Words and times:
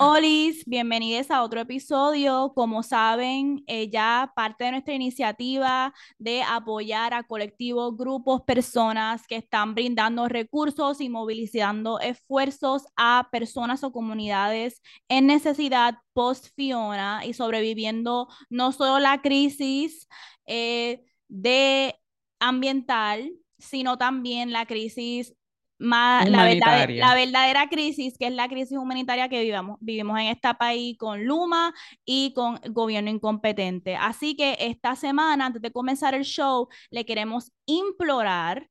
Olis, 0.00 0.64
bienvenidos 0.64 1.28
a 1.30 1.42
otro 1.42 1.60
episodio. 1.60 2.52
Como 2.54 2.84
saben, 2.84 3.64
eh, 3.66 3.90
ya 3.90 4.32
parte 4.36 4.64
de 4.64 4.70
nuestra 4.70 4.94
iniciativa 4.94 5.92
de 6.18 6.42
apoyar 6.42 7.14
a 7.14 7.24
colectivos, 7.24 7.96
grupos, 7.96 8.42
personas 8.42 9.26
que 9.26 9.34
están 9.34 9.74
brindando 9.74 10.28
recursos 10.28 11.00
y 11.00 11.08
movilizando 11.08 11.98
esfuerzos 11.98 12.84
a 12.96 13.28
personas 13.32 13.82
o 13.82 13.90
comunidades 13.90 14.82
en 15.08 15.26
necesidad 15.26 15.94
post 16.12 16.48
Fiona 16.54 17.24
y 17.26 17.32
sobreviviendo 17.32 18.28
no 18.50 18.70
solo 18.70 19.00
la 19.00 19.20
crisis 19.20 20.06
eh, 20.46 21.04
de 21.26 21.96
ambiental, 22.38 23.32
sino 23.58 23.98
también 23.98 24.52
la 24.52 24.66
crisis 24.66 25.34
más, 25.78 26.28
la, 26.28 26.54
la, 26.54 27.14
verdadera 27.14 27.68
crisis, 27.68 28.18
que 28.18 28.26
es 28.26 28.32
la 28.32 28.48
crisis 28.48 28.76
humanitaria 28.76 29.28
que 29.28 29.42
vivamos, 29.42 29.78
vivimos 29.80 30.18
en 30.18 30.26
este 30.26 30.52
país 30.54 30.96
con 30.98 31.24
Luma 31.24 31.72
y 32.04 32.32
con 32.34 32.60
gobierno 32.70 33.10
incompetente. 33.10 33.96
Así 33.96 34.34
que 34.36 34.56
esta 34.58 34.96
semana, 34.96 35.46
antes 35.46 35.62
de 35.62 35.70
comenzar 35.70 36.14
el 36.14 36.24
show, 36.24 36.68
le 36.90 37.06
queremos 37.06 37.52
implorar 37.66 38.68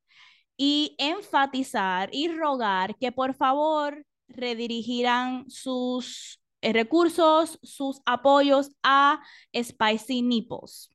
y 0.58 0.96
enfatizar 0.98 2.10
y 2.12 2.28
rogar 2.30 2.98
que 2.98 3.12
por 3.12 3.36
favor 3.36 4.06
redirigieran 4.28 5.50
sus 5.50 6.42
eh, 6.62 6.74
recursos, 6.74 7.60
sus 7.62 8.02
apoyos 8.06 8.72
a 8.84 9.22
Spicy 9.54 10.22
Nipples. 10.24 10.90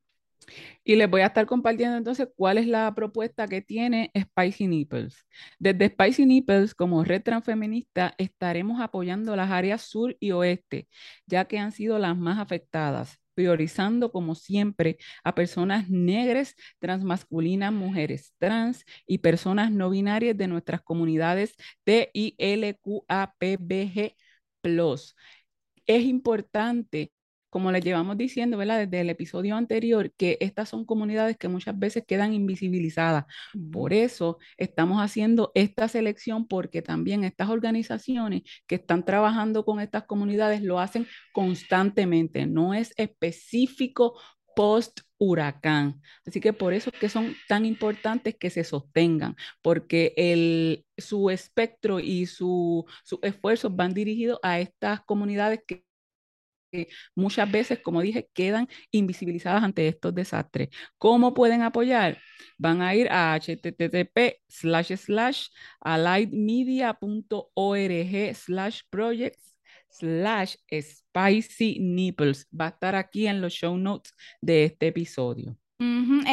Y 0.84 0.96
les 0.96 1.08
voy 1.08 1.22
a 1.22 1.26
estar 1.26 1.46
compartiendo 1.46 1.96
entonces 1.96 2.28
cuál 2.36 2.58
es 2.58 2.66
la 2.66 2.94
propuesta 2.94 3.46
que 3.48 3.62
tiene 3.62 4.10
Spicy 4.18 4.66
Nipples. 4.66 5.26
Desde 5.58 5.88
Spicy 5.88 6.26
Nipples, 6.26 6.74
como 6.74 7.04
red 7.04 7.22
transfeminista, 7.22 8.14
estaremos 8.18 8.80
apoyando 8.80 9.36
las 9.36 9.50
áreas 9.50 9.82
sur 9.82 10.16
y 10.20 10.32
oeste, 10.32 10.88
ya 11.26 11.44
que 11.46 11.58
han 11.58 11.72
sido 11.72 11.98
las 11.98 12.16
más 12.16 12.38
afectadas, 12.38 13.18
priorizando 13.34 14.12
como 14.12 14.34
siempre 14.34 14.98
a 15.24 15.34
personas 15.34 15.88
negras, 15.88 16.54
transmasculinas, 16.78 17.72
mujeres 17.72 18.34
trans 18.38 18.84
y 19.06 19.18
personas 19.18 19.70
no 19.72 19.90
binarias 19.90 20.36
de 20.36 20.48
nuestras 20.48 20.82
comunidades 20.82 21.54
TILQAPBG+. 21.84 22.84
Es 25.86 26.04
importante 26.04 27.12
como 27.52 27.70
les 27.70 27.84
llevamos 27.84 28.16
diciendo, 28.16 28.56
¿verdad? 28.56 28.78
Desde 28.78 29.02
el 29.02 29.10
episodio 29.10 29.56
anterior, 29.56 30.10
que 30.16 30.38
estas 30.40 30.70
son 30.70 30.86
comunidades 30.86 31.36
que 31.36 31.48
muchas 31.48 31.78
veces 31.78 32.02
quedan 32.08 32.32
invisibilizadas. 32.32 33.26
Por 33.70 33.92
eso 33.92 34.38
estamos 34.56 35.02
haciendo 35.02 35.52
esta 35.54 35.86
selección, 35.86 36.48
porque 36.48 36.80
también 36.80 37.24
estas 37.24 37.50
organizaciones 37.50 38.40
que 38.66 38.76
están 38.76 39.04
trabajando 39.04 39.66
con 39.66 39.80
estas 39.80 40.04
comunidades 40.04 40.62
lo 40.62 40.80
hacen 40.80 41.06
constantemente, 41.34 42.46
no 42.46 42.72
es 42.72 42.94
específico 42.96 44.18
post 44.56 45.00
huracán. 45.18 46.00
Así 46.26 46.40
que 46.40 46.54
por 46.54 46.72
eso 46.72 46.88
es 46.90 46.98
que 46.98 47.10
son 47.10 47.34
tan 47.48 47.66
importantes 47.66 48.34
que 48.34 48.48
se 48.48 48.64
sostengan, 48.64 49.36
porque 49.60 50.14
el, 50.16 50.86
su 50.96 51.28
espectro 51.28 52.00
y 52.00 52.24
sus 52.24 52.84
esfuerzos 53.20 53.76
van 53.76 53.92
dirigidos 53.92 54.38
a 54.42 54.58
estas 54.58 55.02
comunidades 55.02 55.60
que 55.66 55.84
muchas 57.14 57.50
veces, 57.50 57.80
como 57.80 58.02
dije, 58.02 58.28
quedan 58.32 58.68
invisibilizadas 58.90 59.62
ante 59.62 59.88
estos 59.88 60.14
desastres. 60.14 60.68
¿Cómo 60.98 61.34
pueden 61.34 61.62
apoyar? 61.62 62.18
Van 62.58 62.82
a 62.82 62.94
ir 62.94 63.08
a 63.10 63.38
http 63.38 64.42
slash 64.48 64.92
slash 64.96 65.48
alliedmedia.org 65.80 68.34
slash 68.34 68.80
projects 68.90 69.56
slash 69.90 70.56
spicy 70.70 71.78
nipples. 71.80 72.48
Va 72.58 72.66
a 72.66 72.68
estar 72.68 72.94
aquí 72.94 73.26
en 73.26 73.40
los 73.40 73.52
show 73.52 73.76
notes 73.76 74.14
de 74.40 74.64
este 74.64 74.88
episodio. 74.88 75.56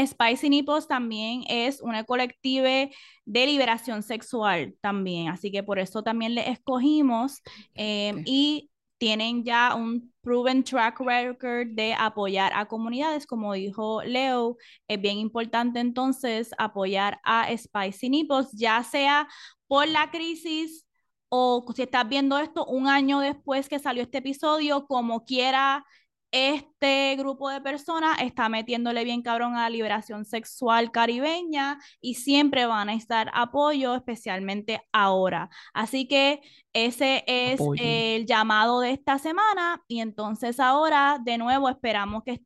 Spicy 0.05 0.49
Nipples 0.49 0.87
también 0.87 1.43
es 1.47 1.81
una 1.81 2.03
colective 2.03 2.91
de 3.25 3.45
liberación 3.45 4.03
sexual 4.03 4.75
también, 4.81 5.29
así 5.29 5.51
que 5.51 5.63
por 5.63 5.79
eso 5.79 6.03
también 6.03 6.35
le 6.35 6.49
escogimos 6.49 7.41
em, 7.73 8.21
y 8.25 8.69
tienen 8.99 9.43
ya 9.43 9.75
un 9.75 10.13
proven 10.29 10.63
track 10.63 10.99
record 10.99 11.69
de 11.69 11.95
apoyar 11.97 12.51
a 12.53 12.67
comunidades, 12.67 13.25
como 13.25 13.53
dijo 13.53 14.03
Leo, 14.03 14.57
es 14.87 15.01
bien 15.01 15.17
importante 15.17 15.79
entonces 15.79 16.51
apoyar 16.59 17.19
a 17.23 17.47
Spicy 17.57 18.11
Nipples, 18.11 18.51
ya 18.51 18.83
sea 18.83 19.27
por 19.65 19.87
la 19.87 20.11
crisis 20.11 20.85
o 21.29 21.65
si 21.75 21.81
estás 21.81 22.07
viendo 22.07 22.37
esto 22.37 22.63
un 22.67 22.87
año 22.87 23.21
después 23.21 23.67
que 23.67 23.79
salió 23.79 24.03
este 24.03 24.19
episodio, 24.19 24.85
como 24.85 25.25
quiera 25.25 25.83
este 26.31 27.15
grupo 27.15 27.49
de 27.49 27.61
personas 27.61 28.21
está 28.21 28.49
metiéndole 28.49 29.03
bien 29.03 29.21
cabrón 29.21 29.55
a 29.55 29.63
la 29.63 29.69
liberación 29.69 30.25
sexual 30.25 30.91
caribeña 30.91 31.79
y 32.01 32.15
siempre 32.15 32.65
van 32.65 32.89
a 32.89 32.93
estar 32.93 33.31
apoyo, 33.33 33.95
especialmente 33.95 34.81
ahora. 34.91 35.49
Así 35.73 36.07
que 36.07 36.41
ese 36.73 37.23
es 37.27 37.59
el 37.77 38.25
llamado 38.25 38.79
de 38.81 38.91
esta 38.91 39.17
semana 39.17 39.83
y 39.87 40.01
entonces 40.01 40.59
ahora 40.59 41.19
de 41.23 41.37
nuevo 41.37 41.69
esperamos 41.69 42.23
que 42.23 42.39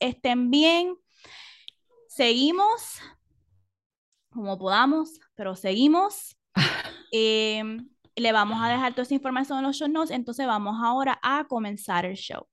estén 0.00 0.50
bien. 0.50 0.96
Seguimos 2.08 3.00
como 4.30 4.58
podamos, 4.58 5.20
pero 5.34 5.54
seguimos. 5.54 6.36
Em, 7.10 7.88
le 8.16 8.32
vamos 8.32 8.60
a 8.62 8.68
dejar 8.68 8.92
toda 8.92 9.04
esa 9.04 9.14
información 9.14 9.58
en 9.58 9.64
los 9.64 9.76
show 9.76 9.88
notes, 9.88 10.10
entonces 10.10 10.46
vamos 10.46 10.76
ahora 10.82 11.18
a 11.22 11.44
comenzar 11.48 12.04
el 12.04 12.16
show. 12.16 12.46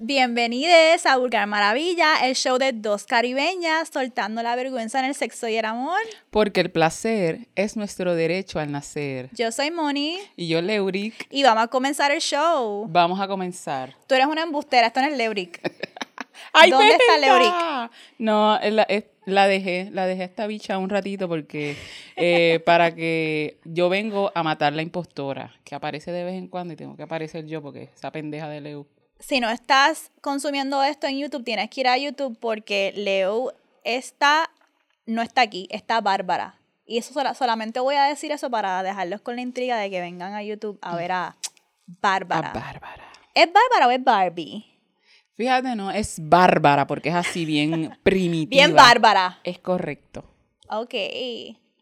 Bienvenidos 0.00 1.06
a 1.06 1.16
Vulgar 1.16 1.48
Maravilla, 1.48 2.24
el 2.24 2.36
show 2.36 2.56
de 2.56 2.72
dos 2.72 3.02
caribeñas 3.02 3.88
soltando 3.92 4.44
la 4.44 4.54
vergüenza 4.54 5.00
en 5.00 5.06
el 5.06 5.14
sexo 5.16 5.48
y 5.48 5.56
el 5.56 5.64
amor. 5.64 5.98
Porque 6.30 6.60
el 6.60 6.70
placer 6.70 7.48
es 7.56 7.76
nuestro 7.76 8.14
derecho 8.14 8.60
al 8.60 8.70
nacer. 8.70 9.28
Yo 9.32 9.50
soy 9.50 9.72
Moni. 9.72 10.20
Y 10.36 10.46
yo 10.46 10.62
Leuric. 10.62 11.26
Y 11.30 11.42
vamos 11.42 11.64
a 11.64 11.66
comenzar 11.66 12.12
el 12.12 12.20
show. 12.20 12.86
Vamos 12.88 13.20
a 13.20 13.26
comenzar. 13.26 13.96
Tú 14.06 14.14
eres 14.14 14.28
una 14.28 14.44
embustera, 14.44 14.86
esto 14.86 15.00
no 15.00 15.08
es 15.08 15.16
Leuric. 15.16 15.60
¿Dónde 16.70 16.92
está 16.92 17.18
Leuric? 17.18 17.90
No, 18.18 18.56
la, 19.26 19.48
dejé, 19.48 19.90
la 19.90 20.06
dejé 20.06 20.22
esta 20.22 20.46
bicha 20.46 20.78
un 20.78 20.90
ratito 20.90 21.28
porque 21.28 21.74
eh, 22.14 22.60
para 22.64 22.94
que 22.94 23.58
yo 23.64 23.88
vengo 23.88 24.30
a 24.32 24.44
matar 24.44 24.74
la 24.74 24.82
impostora, 24.82 25.56
que 25.64 25.74
aparece 25.74 26.12
de 26.12 26.22
vez 26.22 26.34
en 26.34 26.46
cuando 26.46 26.74
y 26.74 26.76
tengo 26.76 26.96
que 26.96 27.02
aparecer 27.02 27.46
yo 27.46 27.60
porque 27.60 27.90
esa 27.96 28.12
pendeja 28.12 28.48
de 28.48 28.60
Leo 28.60 28.86
si 29.18 29.40
no 29.40 29.50
estás 29.50 30.10
consumiendo 30.20 30.82
esto 30.82 31.06
en 31.06 31.18
YouTube, 31.18 31.44
tienes 31.44 31.70
que 31.70 31.80
ir 31.80 31.88
a 31.88 31.98
YouTube 31.98 32.38
porque 32.38 32.92
Leo 32.96 33.52
está, 33.84 34.50
no 35.06 35.22
está 35.22 35.42
aquí, 35.42 35.68
está 35.70 36.00
Bárbara. 36.00 36.54
Y 36.86 36.98
eso 36.98 37.12
solamente 37.34 37.80
voy 37.80 37.96
a 37.96 38.04
decir 38.04 38.32
eso 38.32 38.48
para 38.50 38.82
dejarlos 38.82 39.20
con 39.20 39.36
la 39.36 39.42
intriga 39.42 39.76
de 39.76 39.90
que 39.90 40.00
vengan 40.00 40.34
a 40.34 40.42
YouTube 40.42 40.78
a 40.80 40.96
ver 40.96 41.12
a 41.12 41.36
Bárbara. 41.86 42.52
Bárbara. 42.52 43.04
¿Es 43.34 43.46
Bárbara 43.52 43.86
o 43.86 43.90
es 43.90 44.02
Barbie? 44.02 44.64
Fíjate, 45.34 45.76
no, 45.76 45.90
es 45.90 46.16
Bárbara 46.18 46.86
porque 46.86 47.10
es 47.10 47.14
así 47.14 47.44
bien 47.44 47.96
primitiva. 48.02 48.64
Bien 48.64 48.74
Bárbara. 48.74 49.38
Es 49.44 49.58
correcto. 49.58 50.24
Ok. 50.68 50.94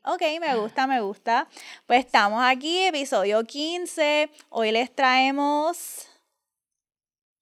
Ok, 0.04 0.22
me 0.40 0.56
gusta, 0.56 0.86
me 0.86 1.00
gusta. 1.00 1.48
Pues 1.86 2.04
estamos 2.04 2.40
aquí, 2.44 2.78
episodio 2.84 3.44
15. 3.44 4.30
Hoy 4.50 4.72
les 4.72 4.94
traemos 4.94 6.08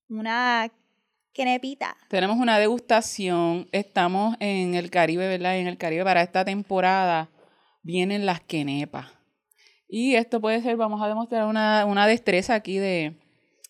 una 0.08 0.70
quenepita. 1.32 1.96
Tenemos 2.08 2.38
una 2.38 2.58
degustación. 2.58 3.68
Estamos 3.72 4.36
en 4.40 4.74
el 4.74 4.90
Caribe, 4.90 5.28
¿verdad? 5.28 5.56
En 5.58 5.66
el 5.66 5.76
Caribe 5.76 6.04
para 6.04 6.22
esta 6.22 6.44
temporada 6.44 7.28
vienen 7.82 8.24
las 8.26 8.40
quenepas. 8.40 9.06
Y 9.88 10.14
esto 10.14 10.40
puede 10.40 10.62
ser, 10.62 10.76
vamos 10.76 11.02
a 11.02 11.08
demostrar 11.08 11.44
una, 11.46 12.06
destreza 12.06 12.54
aquí 12.54 12.78
de... 12.78 13.20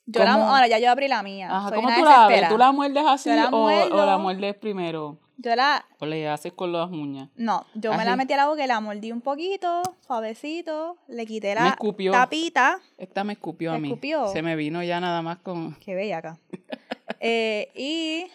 Yo 0.07 0.23
la, 0.23 0.35
ahora 0.35 0.67
ya 0.69 0.79
yo 0.79 0.91
abrí 0.91 1.09
la 1.09 1.23
mía. 1.23 1.49
Ajá, 1.51 1.75
¿cómo 1.75 1.89
tú 1.89 2.05
la 2.05 2.25
abres? 2.25 2.49
¿Tú 2.49 2.59
la 2.59 2.73
muerdes 2.73 3.05
así 3.07 3.31
o, 3.31 4.05
la 4.07 4.19
muerdes 4.19 4.55
primero? 4.57 5.19
Yo 5.37 5.55
la... 5.57 5.85
¿O 5.99 6.07
le 6.07 6.29
haces 6.29 6.53
con 6.53 6.73
las 6.73 6.91
uñas? 6.91 7.29
No, 7.37 7.67
yo 7.75 7.93
me 7.95 8.05
la 8.05 8.17
metí 8.17 8.33
a 8.33 8.37
la 8.37 8.49
boca 8.49 8.65
y 8.65 8.69
la 8.69 8.81
mordí 8.81 9.11
un 9.11 9.21
poquito, 9.21 9.83
suavecito, 10.07 10.97
le 11.09 11.27
quité 11.27 11.55
la 11.55 11.77
tapita. 12.13 12.81
Esta 12.97 13.25
me 13.25 13.33
escupió 13.35 13.73
a 13.73 13.79
mí. 13.79 13.89
Escupió? 13.89 14.29
Se 14.29 14.43
me 14.43 14.57
vino 14.57 14.83
ya 14.83 15.01
nada 15.01 15.23
más 15.23 15.39
con... 15.39 15.75
Qué 15.77 15.95
bella 15.95 16.19
acá. 16.19 16.39
eh, 17.21 17.71
y... 17.75 18.27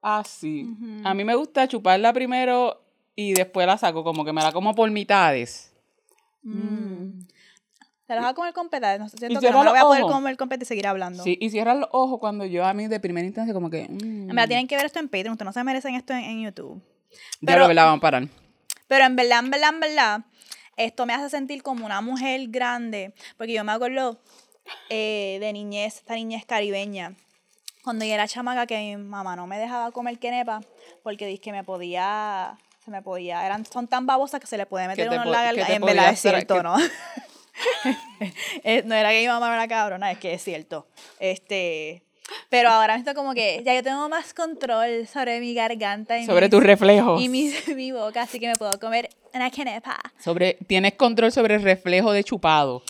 Ah, 0.00 0.22
sí. 0.24 0.66
A 1.04 1.14
mí 1.14 1.24
me 1.24 1.34
gusta 1.34 1.68
chuparla 1.68 2.12
primero 2.12 2.82
y 3.14 3.34
después 3.34 3.66
la 3.66 3.78
saco, 3.78 4.02
como 4.04 4.24
que 4.24 4.32
me 4.32 4.42
la 4.42 4.52
como 4.52 4.74
por 4.74 4.90
mitades. 4.90 5.72
Mm. 6.42 7.20
Te 8.06 8.14
vas 8.14 8.26
a 8.26 8.34
comer 8.34 8.52
con 8.52 8.68
No 8.70 9.08
siento 9.08 9.40
que 9.40 9.50
no 9.50 9.64
me 9.64 9.70
voy 9.70 9.78
a 9.78 9.82
poder 9.82 10.02
comer 10.02 10.36
con 10.36 10.48
y 10.60 10.64
seguir 10.64 10.86
hablando. 10.86 11.22
Sí, 11.22 11.38
y 11.40 11.50
cierra 11.50 11.74
los 11.74 11.88
ojos 11.92 12.18
cuando 12.18 12.44
yo 12.44 12.64
a 12.64 12.74
mí 12.74 12.88
de 12.88 13.00
primera 13.00 13.26
instancia 13.26 13.54
como 13.54 13.70
que... 13.70 13.88
Mm. 13.88 14.32
Me 14.32 14.46
tienen 14.46 14.66
que 14.66 14.76
ver 14.76 14.86
esto 14.86 14.98
en 14.98 15.08
Patreon. 15.08 15.32
Ustedes 15.32 15.46
no 15.46 15.52
se 15.52 15.64
merecen 15.64 15.94
esto 15.94 16.12
en, 16.12 16.42
YouTube. 16.42 16.82
Ya 17.12 17.18
Pero- 17.46 17.60
lo 17.60 17.68
velaban 17.68 18.00
parar. 18.00 18.28
Pero 18.88 19.04
en 19.04 19.16
verdad, 19.16 19.38
en 19.38 19.50
verdad, 19.50 19.70
en 19.72 19.80
verdad, 19.80 20.20
esto 20.76 21.06
me 21.06 21.14
hace 21.14 21.30
sentir 21.30 21.62
como 21.62 21.86
una 21.86 22.00
mujer 22.00 22.48
grande. 22.48 23.14
Porque 23.38 23.54
yo 23.54 23.64
me 23.64 23.72
acuerdo 23.72 24.20
eh, 24.90 25.38
de 25.40 25.52
niñez, 25.52 25.96
esta 25.96 26.14
niñez 26.14 26.44
caribeña. 26.44 27.14
Cuando 27.82 28.04
yo 28.04 28.12
era 28.12 28.28
chamaca 28.28 28.66
que 28.66 28.78
mi 28.78 28.96
mamá 28.96 29.34
no 29.34 29.46
me 29.46 29.58
dejaba 29.58 29.90
comer 29.90 30.18
quenepa 30.18 30.60
porque 31.02 31.26
dije 31.26 31.40
que 31.40 31.52
me 31.52 31.64
podía, 31.64 32.56
se 32.84 32.90
me 32.90 33.02
podía, 33.02 33.44
eran, 33.44 33.66
son 33.66 33.88
tan 33.88 34.06
babosas 34.06 34.40
que 34.40 34.46
se 34.46 34.56
le 34.56 34.66
puede 34.66 34.86
meter 34.86 35.08
te 35.08 35.14
uno 35.14 35.24
en 35.24 35.32
la 35.32 35.42
garganta. 35.42 35.74
En 35.74 35.82
verdad 35.82 36.10
es 36.10 36.20
cierto, 36.20 36.62
¿no? 36.62 36.76
Eh, 38.64 38.82
no 38.86 38.94
era 38.94 39.10
que 39.10 39.20
mi 39.20 39.26
mamá 39.26 39.52
era 39.54 39.66
cabrona, 39.68 40.12
es 40.12 40.18
que 40.18 40.32
es 40.34 40.42
cierto. 40.44 40.86
Este, 41.18 42.02
pero 42.48 42.68
ahora 42.70 42.94
está 42.96 43.14
como 43.14 43.34
que 43.34 43.62
ya 43.64 43.74
yo 43.74 43.82
tengo 43.82 44.08
más 44.08 44.32
control 44.32 45.06
sobre 45.08 45.40
mi 45.40 45.54
garganta 45.54 46.18
y 46.18 46.26
Sobre 46.26 46.48
tus 46.48 46.62
reflejos. 46.62 47.20
y 47.20 47.28
mi, 47.28 47.52
mi 47.74 47.90
boca, 47.92 48.22
así 48.22 48.38
que 48.38 48.48
me 48.48 48.56
puedo 48.56 48.78
comer 48.78 49.08
una 49.34 49.50
quenepa. 49.50 49.98
Sobre, 50.18 50.54
tienes 50.66 50.94
control 50.94 51.32
sobre 51.32 51.56
el 51.56 51.62
reflejo 51.62 52.12
de 52.12 52.22
chupado. 52.24 52.82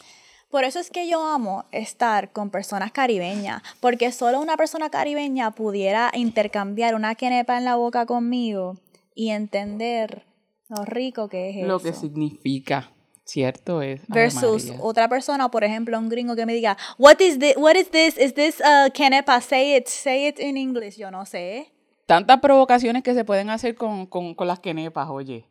Por 0.51 0.65
eso 0.65 0.79
es 0.81 0.91
que 0.91 1.09
yo 1.09 1.25
amo 1.27 1.65
estar 1.73 2.31
con 2.33 2.51
personas 2.51 2.93
caribeñas, 2.93 3.63
porque 3.81 4.13
solo 4.13 4.39
una 4.39 4.59
persona 4.59 4.91
caribeña 4.91 5.51
pudiera 5.53 6.11
intercambiar 6.15 6.95
una 6.95 7.15
quenepa 7.15 7.57
en 7.57 7.65
la 7.65 7.77
boca 7.77 8.05
conmigo 8.05 8.77
y 9.15 9.31
entender 9.31 10.25
lo 10.69 10.85
rico 10.85 11.29
que 11.31 11.51
es 11.61 11.67
Lo 11.67 11.77
eso. 11.77 11.85
que 11.87 11.93
significa. 11.95 12.91
Cierto 13.33 13.81
es. 13.81 14.03
Ave 14.11 14.21
Versus 14.21 14.67
María. 14.67 14.83
otra 14.83 15.09
persona, 15.09 15.51
por 15.51 15.65
ejemplo, 15.65 15.99
un 15.99 16.11
gringo 16.11 16.37
que 16.37 16.45
me 16.45 16.53
diga, 16.53 16.77
What 16.99 17.19
is 17.21 17.39
this? 17.39 17.57
What 17.57 17.77
is 17.77 17.91
this? 17.91 18.19
Is 18.19 18.35
this 18.35 18.61
a 18.61 18.91
quenepa? 18.91 19.41
Say 19.41 19.75
it, 19.75 19.87
say 19.87 20.29
it 20.29 20.39
in 20.39 20.59
English. 20.59 20.99
Yo 20.99 21.11
no 21.11 21.25
sé. 21.25 21.73
Tantas 22.05 22.41
provocaciones 22.41 23.03
que 23.03 23.15
se 23.15 23.25
pueden 23.25 23.49
hacer 23.49 23.75
con, 23.75 24.05
con, 24.05 24.35
con 24.35 24.47
las 24.47 24.61
quenepas, 24.61 25.09
oye. 25.09 25.47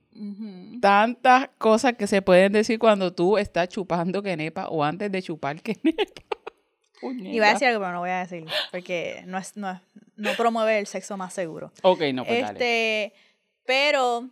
Tantas 0.79 1.49
cosas 1.57 1.93
que 1.93 2.05
se 2.05 2.21
pueden 2.21 2.51
decir 2.51 2.77
cuando 2.77 3.13
tú 3.13 3.39
estás 3.39 3.67
chupando 3.69 4.21
quenepa 4.21 4.67
o 4.67 4.83
antes 4.83 5.11
de 5.11 5.19
chupar 5.23 5.59
quenepa. 5.63 6.21
Iba 7.01 7.47
a 7.47 7.53
decir 7.53 7.67
algo, 7.67 7.79
pero 7.79 7.93
no 7.93 8.01
voy 8.01 8.11
a 8.11 8.19
decir, 8.19 8.45
porque 8.69 9.23
no, 9.25 9.39
es, 9.39 9.57
no, 9.57 9.81
no 10.17 10.29
promueve 10.37 10.77
el 10.77 10.85
sexo 10.85 11.17
más 11.17 11.33
seguro. 11.33 11.71
Ok, 11.81 12.01
no, 12.13 12.25
pues 12.25 12.41
dale. 12.41 12.51
Este, 12.51 13.13
pero 13.65 14.29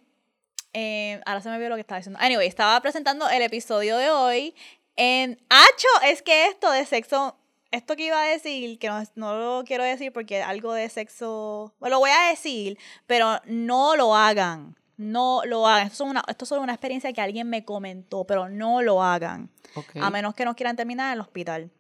eh, 0.74 1.21
ahora 1.25 1.42
se 1.42 1.50
me 1.50 1.57
vio 1.57 1.69
lo 1.69 1.75
que 1.75 1.81
estaba 1.81 2.00
diciendo. 2.00 2.19
Anyway, 2.21 2.48
estaba 2.48 2.80
presentando 2.81 3.30
el 3.30 3.42
episodio 3.42 3.98
de 3.98 4.10
hoy 4.10 4.56
en 4.95 5.39
Hacho, 5.50 5.88
es 6.06 6.21
que 6.21 6.48
esto 6.48 6.71
de 6.71 6.86
sexo, 6.86 7.38
esto 7.71 7.95
que 7.95 8.07
iba 8.07 8.21
a 8.21 8.25
decir, 8.25 8.77
que 8.80 8.89
no, 8.89 9.01
no 9.16 9.38
lo 9.38 9.63
quiero 9.63 9.83
decir 9.83 10.12
porque 10.12 10.42
algo 10.42 10.74
de 10.74 10.89
sexo, 10.89 11.74
bueno, 11.80 11.95
lo 11.95 12.00
voy 12.00 12.12
a 12.12 12.30
decir, 12.30 12.77
pero 13.07 13.39
no 13.45 13.95
lo 13.95 14.16
hagan. 14.16 14.75
No 14.98 15.42
lo 15.45 15.66
hagan. 15.66 15.88
Esto 15.88 16.04
es, 16.04 16.10
una, 16.10 16.24
esto 16.27 16.44
es 16.44 16.51
una 16.51 16.74
experiencia 16.74 17.13
que 17.13 17.22
alguien 17.22 17.50
me 17.50 17.63
comentó, 17.63 18.25
pero 18.25 18.50
no 18.50 18.81
lo 18.81 19.01
hagan. 19.01 19.50
Ok. 19.75 19.95
A 20.01 20.10
menos 20.10 20.36
que 20.36 20.44
no 20.44 20.57
quieran 20.57 20.75
terminar 20.75 21.07
en 21.07 21.13
el 21.13 21.22
hospital. 21.22 21.72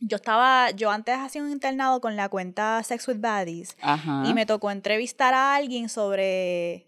Yo 0.00 0.16
estaba, 0.16 0.70
yo 0.72 0.90
antes 0.90 1.16
hacía 1.16 1.42
un 1.42 1.50
internado 1.50 2.02
con 2.02 2.16
la 2.16 2.28
cuenta 2.28 2.82
Sex 2.82 3.08
with 3.08 3.20
Baddies 3.20 3.78
Ajá. 3.80 4.24
y 4.26 4.34
me 4.34 4.44
tocó 4.44 4.70
entrevistar 4.70 5.32
a 5.32 5.54
alguien 5.54 5.88
sobre. 5.88 6.86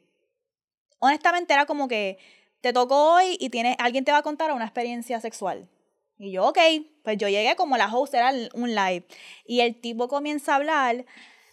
Honestamente, 1.05 1.53
era 1.53 1.67
como 1.67 1.87
que 1.87 2.17
te 2.63 2.73
tocó 2.73 3.13
hoy 3.13 3.37
y 3.39 3.51
tiene, 3.51 3.77
alguien 3.79 4.07
te 4.07 4.13
va 4.13 4.19
a 4.19 4.23
contar 4.23 4.51
una 4.53 4.65
experiencia 4.65 5.21
sexual. 5.21 5.69
Y 6.17 6.33
yo, 6.33 6.47
ok, 6.47 6.59
pues 7.03 7.19
yo 7.19 7.29
llegué 7.29 7.57
como 7.57 7.77
la 7.77 7.95
host, 7.95 8.15
era 8.15 8.33
un 8.55 8.75
live. 8.75 9.05
Y 9.45 9.61
el 9.61 9.79
tipo 9.79 10.09
comienza 10.09 10.53
a 10.53 10.57
hablar 10.57 11.05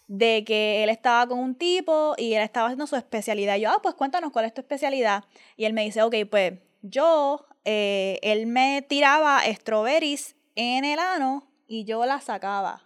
de 0.07 0.45
que 0.45 0.83
él 0.83 0.89
estaba 0.89 1.27
con 1.27 1.39
un 1.39 1.55
tipo 1.55 2.15
y 2.17 2.33
él 2.33 2.41
estaba 2.41 2.67
haciendo 2.67 2.87
su 2.87 2.95
especialidad. 2.95 3.57
Yo, 3.57 3.71
ah, 3.71 3.81
pues 3.83 3.95
cuéntanos 3.95 4.31
cuál 4.31 4.45
es 4.45 4.53
tu 4.53 4.61
especialidad. 4.61 5.25
Y 5.57 5.65
él 5.65 5.73
me 5.73 5.83
dice, 5.83 6.01
ok, 6.01 6.15
pues 6.29 6.53
yo, 6.81 7.45
eh, 7.65 8.19
él 8.21 8.47
me 8.47 8.81
tiraba 8.81 9.41
strawberries 9.45 10.37
en 10.55 10.85
el 10.85 10.99
ano 10.99 11.45
y 11.67 11.83
yo 11.83 12.05
las 12.05 12.23
sacaba. 12.23 12.81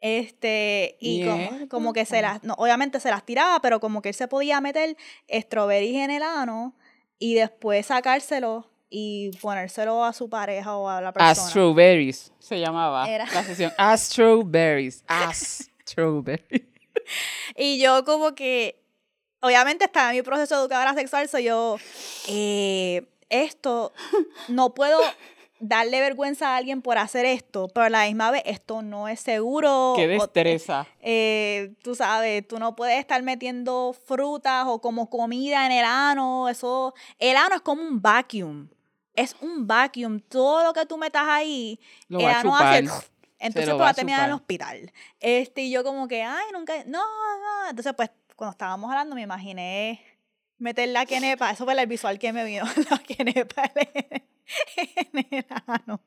Este, 0.00 0.96
y 1.00 1.24
como, 1.24 1.68
como 1.68 1.92
que 1.92 2.04
se 2.04 2.22
las, 2.22 2.42
no, 2.44 2.54
obviamente 2.54 3.00
se 3.00 3.10
las 3.10 3.24
tiraba, 3.24 3.60
pero 3.60 3.80
como 3.80 4.02
que 4.02 4.10
él 4.10 4.14
se 4.14 4.28
podía 4.28 4.60
meter 4.60 4.96
strawberries 5.28 5.96
en 5.96 6.10
el 6.10 6.22
ano 6.22 6.74
y 7.18 7.34
después 7.34 7.86
sacárselo 7.86 8.70
y 8.90 9.30
ponérselo 9.40 10.04
a 10.04 10.12
su 10.12 10.28
pareja 10.28 10.76
o 10.76 10.88
a 10.88 11.00
la 11.00 11.12
persona. 11.12 11.30
Astroberries 11.30 12.32
se 12.38 12.60
llamaba 12.60 13.08
Era. 13.08 13.26
la 13.32 13.42
sesión. 13.42 13.72
Astroberries. 13.78 15.02
Astroberries. 15.08 16.62
Y 17.56 17.80
yo 17.80 18.04
como 18.04 18.34
que, 18.34 18.82
obviamente 19.40 19.84
estaba 19.84 20.10
en 20.10 20.16
mi 20.16 20.22
proceso 20.22 20.56
de 20.56 20.60
educadora 20.62 20.94
sexual, 20.94 21.28
soy 21.28 21.44
yo, 21.44 21.78
eh, 22.28 23.06
esto, 23.28 23.92
no 24.48 24.74
puedo 24.74 25.00
darle 25.58 26.00
vergüenza 26.00 26.50
a 26.50 26.56
alguien 26.56 26.82
por 26.82 26.98
hacer 26.98 27.24
esto, 27.24 27.68
pero 27.68 27.86
a 27.86 27.90
la 27.90 28.04
misma 28.06 28.30
vez 28.30 28.42
esto 28.46 28.82
no 28.82 29.08
es 29.08 29.20
seguro. 29.20 29.94
Qué 29.96 30.06
destreza. 30.06 30.86
eh, 31.00 31.74
tú 31.82 31.94
sabes, 31.94 32.46
tú 32.46 32.58
no 32.58 32.76
puedes 32.76 32.98
estar 32.98 33.22
metiendo 33.22 33.94
frutas 34.06 34.64
o 34.66 34.80
como 34.80 35.08
comida 35.08 35.66
en 35.66 35.72
el 35.72 35.84
ano, 35.84 36.48
eso, 36.48 36.94
el 37.18 37.36
ano 37.36 37.56
es 37.56 37.60
como 37.62 37.82
un 37.82 38.00
vacuum, 38.00 38.68
es 39.14 39.36
un 39.40 39.66
vacuum, 39.66 40.20
todo 40.20 40.62
lo 40.62 40.72
que 40.72 40.84
tú 40.86 40.98
metas 40.98 41.24
ahí, 41.26 41.80
Lo 42.08 42.20
el 42.20 42.26
va 42.26 42.32
a 42.32 42.40
ano 42.40 42.56
hace, 42.56 42.78
entonces 43.38 43.70
tú 43.70 43.78
va 43.78 43.84
vas 43.84 43.88
a 43.88 43.90
a 43.90 43.94
terminar 43.94 44.20
en 44.20 44.26
el 44.26 44.32
hospital. 44.32 44.92
Este, 45.20 45.62
y 45.62 45.70
yo 45.70 45.84
como 45.84 46.08
que, 46.08 46.22
ay, 46.22 46.46
nunca, 46.52 46.74
no, 46.86 46.98
no, 47.00 47.70
entonces 47.70 47.92
pues 47.96 48.10
cuando 48.34 48.52
estábamos 48.52 48.90
hablando 48.90 49.14
me 49.14 49.22
imaginé 49.22 50.02
meter 50.58 50.88
la 50.88 51.06
quenepa, 51.06 51.50
eso 51.50 51.64
fue 51.64 51.80
el 51.80 51.86
visual 51.86 52.18
que 52.18 52.32
me 52.32 52.44
vino, 52.44 52.64
la 52.90 52.98
quenepa 52.98 53.70
en 54.76 55.26
el 55.30 55.46
ano, 55.66 56.00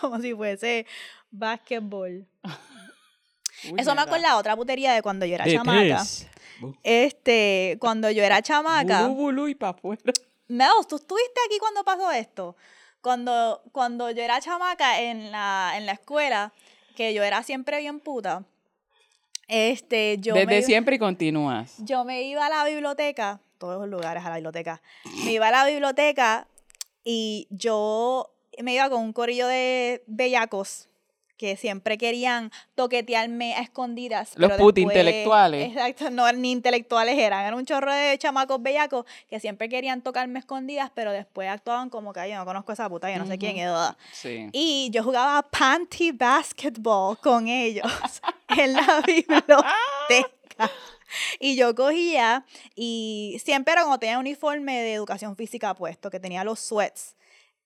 como 0.00 0.20
si 0.20 0.34
fuese 0.34 0.86
básquetbol. 1.30 2.26
Eso 3.76 3.94
me 3.94 4.00
acuerda 4.02 4.36
otra 4.36 4.56
putería 4.56 4.92
de 4.92 5.02
cuando 5.02 5.24
yo 5.26 5.34
era 5.36 5.44
De 5.44 5.52
chamaca. 5.54 5.78
tres. 5.80 6.28
Este, 6.82 7.76
cuando 7.80 8.10
yo 8.10 8.22
era 8.22 8.42
chamaca. 8.42 9.02
bulú, 9.08 9.14
bulú 9.14 9.48
y 9.48 9.54
pa' 9.54 9.70
afuera. 9.70 10.02
Meos, 10.48 10.86
¿tú 10.86 10.96
estuviste 10.96 11.40
aquí 11.46 11.58
cuando 11.58 11.84
pasó 11.84 12.10
esto? 12.12 12.56
Cuando, 13.00 13.62
cuando 13.72 14.10
yo 14.10 14.22
era 14.22 14.40
chamaca 14.40 15.00
en 15.00 15.32
la, 15.32 15.72
en 15.76 15.86
la 15.86 15.92
escuela, 15.92 16.52
que 16.96 17.14
yo 17.14 17.22
era 17.22 17.42
siempre 17.42 17.80
bien 17.80 18.00
puta. 18.00 18.44
Este, 19.48 20.18
yo 20.18 20.34
Desde 20.34 20.46
me, 20.46 20.62
siempre 20.62 20.96
y 20.96 20.98
continúas. 20.98 21.74
yo 21.78 22.04
me 22.04 22.22
iba 22.22 22.46
a 22.46 22.48
la 22.48 22.64
biblioteca, 22.64 23.40
todos 23.58 23.80
los 23.80 23.88
lugares 23.88 24.24
a 24.24 24.28
la 24.30 24.36
biblioteca. 24.36 24.80
Me 25.24 25.32
iba 25.32 25.48
a 25.48 25.50
la 25.50 25.66
biblioteca 25.66 26.46
y 27.04 27.46
yo 27.50 28.32
me 28.58 28.74
iba 28.74 28.88
con 28.90 29.00
un 29.00 29.12
corillo 29.12 29.46
de 29.46 30.02
bellacos 30.06 30.88
que 31.38 31.56
siempre 31.56 31.98
querían 31.98 32.52
toquetearme 32.76 33.54
a 33.54 33.62
escondidas. 33.62 34.34
Los 34.36 34.52
puti 34.52 34.82
intelectuales. 34.82 35.70
Exacto, 35.70 36.08
no 36.10 36.30
ni 36.34 36.52
intelectuales 36.52 37.18
eran, 37.18 37.40
eran 37.44 37.54
un 37.54 37.66
chorro 37.66 37.92
de 37.92 38.16
chamacos 38.16 38.62
bellacos 38.62 39.06
que 39.28 39.40
siempre 39.40 39.68
querían 39.68 40.02
tocarme 40.02 40.38
a 40.38 40.40
escondidas, 40.40 40.92
pero 40.94 41.10
después 41.10 41.48
actuaban 41.48 41.90
como 41.90 42.12
que 42.12 42.20
"Ay, 42.20 42.30
yo 42.30 42.36
no 42.36 42.44
conozco 42.44 42.70
a 42.70 42.74
esa 42.74 42.88
puta, 42.88 43.10
yo 43.10 43.18
no 43.18 43.26
sé 43.26 43.38
quién 43.38 43.56
es. 43.58 43.68
bla". 43.68 43.96
Sí. 44.12 44.50
Y 44.52 44.90
yo 44.92 45.02
jugaba 45.02 45.42
panty 45.42 46.12
basketball 46.12 47.18
con 47.18 47.48
ellos 47.48 47.86
en 48.56 48.74
la 48.74 49.02
biblioteca. 49.04 50.70
Y 51.40 51.56
yo 51.56 51.74
cogía 51.74 52.44
y 52.74 53.40
siempre 53.44 53.72
era 53.72 53.82
cuando 53.82 53.98
tenía 53.98 54.18
uniforme 54.18 54.80
de 54.82 54.94
educación 54.94 55.36
física 55.36 55.74
puesto, 55.74 56.10
que 56.10 56.20
tenía 56.20 56.44
los 56.44 56.60
sweats. 56.60 57.16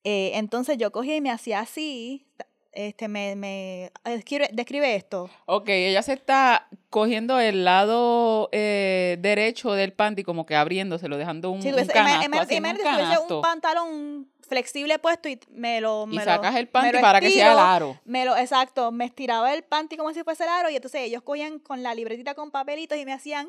Eh, 0.03 0.31
entonces 0.35 0.77
yo 0.77 0.91
cogía 0.91 1.15
y 1.15 1.21
me 1.21 1.31
hacía 1.31 1.59
así. 1.59 2.25
Este, 2.71 3.07
me, 3.07 3.35
me 3.35 3.91
describe, 4.05 4.49
describe 4.53 4.95
esto. 4.95 5.31
Ok, 5.47 5.69
ella 5.69 6.03
se 6.03 6.13
está 6.13 6.67
cogiendo 6.91 7.39
el 7.39 7.65
lado 7.65 8.49
eh, 8.51 9.17
derecho 9.19 9.71
del 9.71 9.93
panty, 9.93 10.23
como 10.23 10.45
que 10.45 10.55
abriéndoselo, 10.55 11.17
dejando 11.17 11.49
un, 11.49 11.59
canasto, 11.61 12.53
imagínate 12.53 13.17
un 13.27 13.41
pantalón 13.41 14.29
flexible 14.47 14.99
puesto 14.99 15.29
y 15.29 15.39
me 15.49 15.81
lo. 15.81 16.05
y 16.09 16.15
me 16.15 16.25
lo- 16.25 16.31
sacas 16.31 16.55
el 16.55 16.65
me 16.65 16.71
panty 16.71 16.91
lo 16.93 17.01
para 17.01 17.19
que 17.19 17.29
sea 17.31 17.53
el 17.53 17.59
aro. 17.59 17.99
Me 18.05 18.25
lo, 18.25 18.35
exacto, 18.37 18.91
me 18.91 19.05
estiraba 19.05 19.53
el 19.53 19.63
panty 19.63 19.97
como 19.97 20.13
si 20.13 20.23
fuese 20.23 20.43
el 20.43 20.49
aro 20.49 20.69
y 20.69 20.75
entonces 20.75 21.01
ellos 21.01 21.21
cogían 21.23 21.59
con 21.59 21.83
la 21.83 21.93
libretita 21.95 22.33
con 22.35 22.51
papelitos 22.51 22.97
y 22.97 23.05
me 23.05 23.13
hacían 23.13 23.47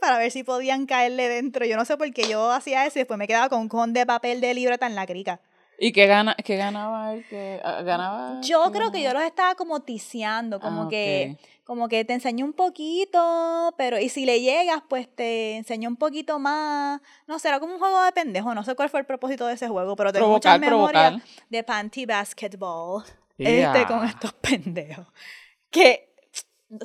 para 0.00 0.18
ver 0.18 0.30
si 0.30 0.42
podían 0.44 0.86
caerle 0.86 1.28
dentro. 1.28 1.64
Yo 1.64 1.76
no 1.76 1.84
sé 1.84 1.96
por 1.96 2.12
qué 2.12 2.28
yo 2.28 2.50
hacía 2.50 2.84
eso 2.86 2.98
y 2.98 3.00
después 3.00 3.18
me 3.18 3.26
quedaba 3.26 3.48
con 3.48 3.60
un 3.60 3.68
con 3.68 3.92
de 3.92 4.04
papel 4.04 4.40
de 4.40 4.52
libreta 4.54 4.86
en 4.86 4.94
la 4.94 5.06
crica. 5.06 5.40
¿Y 5.78 5.92
qué, 5.92 6.06
gana, 6.06 6.34
qué 6.42 6.56
ganaba 6.56 7.12
él? 7.14 7.24
¿Qué, 7.28 7.60
ah, 7.62 7.82
ganaba, 7.82 8.40
Yo 8.42 8.64
qué 8.66 8.78
creo 8.78 8.90
que 8.92 9.02
yo 9.02 9.12
los 9.12 9.22
estaba 9.22 9.54
como 9.56 9.80
ticiando, 9.80 10.58
como 10.60 10.82
Ah, 10.84 10.88
que. 10.88 11.36
Como 11.66 11.88
que 11.88 12.04
te 12.04 12.12
enseño 12.12 12.44
un 12.44 12.52
poquito, 12.52 13.74
pero 13.76 13.98
y 13.98 14.08
si 14.08 14.24
le 14.24 14.40
llegas, 14.40 14.84
pues 14.88 15.12
te 15.12 15.56
enseño 15.56 15.88
un 15.88 15.96
poquito 15.96 16.38
más. 16.38 17.00
No 17.26 17.40
sé, 17.40 17.48
era 17.48 17.58
como 17.58 17.72
un 17.72 17.80
juego 17.80 18.00
de 18.04 18.12
pendejo, 18.12 18.54
no 18.54 18.62
sé 18.62 18.76
cuál 18.76 18.88
fue 18.88 19.00
el 19.00 19.06
propósito 19.06 19.48
de 19.48 19.54
ese 19.54 19.66
juego, 19.66 19.96
pero 19.96 20.12
tengo 20.12 20.26
Provocar, 20.26 20.60
muchas 20.60 20.70
memorias 20.70 21.22
de 21.48 21.64
panty 21.64 22.06
basketball 22.06 23.02
Ya. 23.36 23.72
este 23.72 23.86
con 23.92 24.04
estos 24.04 24.32
pendejos. 24.40 25.08
Que 25.68 26.14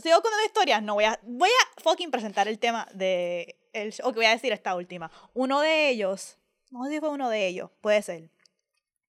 sigo 0.01 0.15
contando 0.19 0.45
historias, 0.47 0.81
no 0.81 0.95
voy 0.95 1.03
a 1.03 1.19
voy 1.21 1.50
a 1.50 1.81
fucking 1.83 2.09
presentar 2.09 2.47
el 2.47 2.57
tema 2.57 2.88
de 2.91 3.59
el, 3.73 3.93
o 4.03 4.09
que 4.11 4.15
voy 4.15 4.25
a 4.25 4.31
decir 4.31 4.51
esta 4.51 4.75
última. 4.75 5.11
Uno 5.35 5.61
de 5.61 5.89
ellos, 5.89 6.39
no 6.71 6.85
sé 6.85 6.93
si 6.93 7.00
fue 7.00 7.09
uno 7.09 7.29
de 7.29 7.45
ellos, 7.45 7.69
puede 7.81 8.01
ser. 8.01 8.31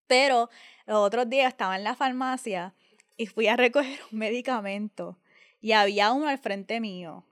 Pero 0.07 0.51
los 0.85 0.99
otros 0.99 1.31
días 1.31 1.49
estaba 1.49 1.77
en 1.77 1.85
la 1.85 1.95
farmacia 1.95 2.75
y 3.17 3.27
fui 3.27 3.49
a 3.49 3.57
recoger 3.57 3.99
un 4.13 4.19
medicamento 4.19 5.17
y 5.63 5.73
había 5.73 6.13
uno 6.13 6.29
al 6.29 6.39
frente 6.39 6.81
mío. 6.81 7.25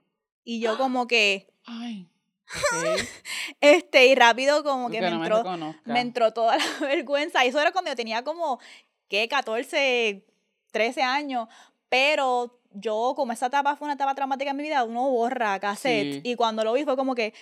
Y 0.43 0.59
yo 0.59 0.77
como 0.77 1.05
que... 1.05 1.53
Ay. 1.65 2.07
este, 3.61 4.07
y 4.07 4.15
rápido 4.15 4.63
como 4.63 4.89
que 4.89 4.99
me 4.99 5.09
no 5.09 5.19
me 5.19 5.25
entró, 5.25 5.37
reconozca. 5.37 5.81
me 5.85 6.01
entró 6.01 6.33
toda 6.33 6.57
la 6.81 6.87
vergüenza. 6.87 7.45
Y 7.45 7.49
eso 7.49 7.59
era 7.59 7.71
cuando 7.71 7.91
yo 7.91 7.95
tenía 7.95 8.23
como, 8.23 8.59
¿qué? 9.07 9.27
14, 9.27 10.25
13 10.71 11.01
años. 11.03 11.47
Pero 11.89 12.59
yo, 12.71 13.13
como 13.15 13.33
esa 13.33 13.47
etapa 13.47 13.75
fue 13.75 13.85
una 13.85 13.95
etapa 13.95 14.15
traumática 14.15 14.51
en 14.51 14.57
mi 14.57 14.63
vida, 14.63 14.83
uno 14.83 15.09
borra 15.09 15.59
cassette. 15.59 16.21
Sí. 16.23 16.31
Y 16.31 16.35
cuando 16.35 16.63
lo 16.63 16.73
vi 16.73 16.83
fue 16.83 16.95
como 16.95 17.15
que, 17.15 17.33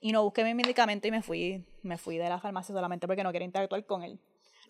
y 0.00 0.12
no 0.12 0.24
busqué 0.24 0.44
mi 0.44 0.54
medicamento 0.54 1.06
y 1.06 1.12
me 1.12 1.22
fui, 1.22 1.64
me 1.82 1.98
fui 1.98 2.18
de 2.18 2.28
la 2.28 2.40
farmacia 2.40 2.74
solamente 2.74 3.06
porque 3.06 3.22
no 3.22 3.32
quería 3.32 3.46
interactuar 3.46 3.84
con 3.86 4.02
él. 4.02 4.20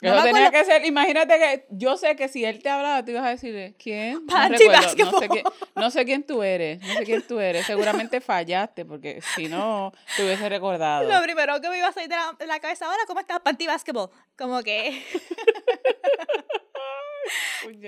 No 0.03 0.15
Eso 0.15 0.25
tenía 0.25 0.50
que 0.50 0.65
ser, 0.65 0.85
imagínate 0.85 1.38
que 1.38 1.67
yo 1.71 1.97
sé 1.97 2.17
que 2.17 2.29
si 2.29 2.45
él 2.45 2.62
te 2.62 2.69
hablaba, 2.69 3.03
tú 3.03 3.12
ibas 3.12 3.25
a 3.25 3.31
decirle, 3.31 3.75
¿quién? 3.79 4.26
No, 4.26 4.49
recuerdo, 4.49 4.53
no, 4.53 4.59
sé 4.59 4.69
Basketball. 4.69 5.29
quién, 5.29 5.45
no 5.75 5.91
sé 5.91 6.05
quién 6.05 6.23
tú 6.23 6.43
eres, 6.43 6.83
no 6.83 6.95
sé 6.95 7.05
quién 7.05 7.23
tú 7.23 7.41
eres. 7.41 7.65
Seguramente 7.65 8.21
fallaste, 8.21 8.85
porque 8.85 9.23
si 9.35 9.49
no, 9.49 9.93
te 10.17 10.25
hubiese 10.25 10.49
recordado. 10.50 11.09
Lo 11.09 11.23
primero 11.23 11.59
que 11.62 11.71
me 11.71 11.79
iba 11.79 11.88
a 11.88 11.93
salir 11.93 12.11
de 12.11 12.17
la, 12.17 12.37
de 12.38 12.47
la 12.47 12.61
cabeza 12.61 12.87
ahora, 12.87 12.99
¿cómo 13.07 13.21
estás? 13.21 13.41
Panty 13.41 13.67
basketball. 13.67 14.11
Como 14.37 14.62
que. 14.62 15.03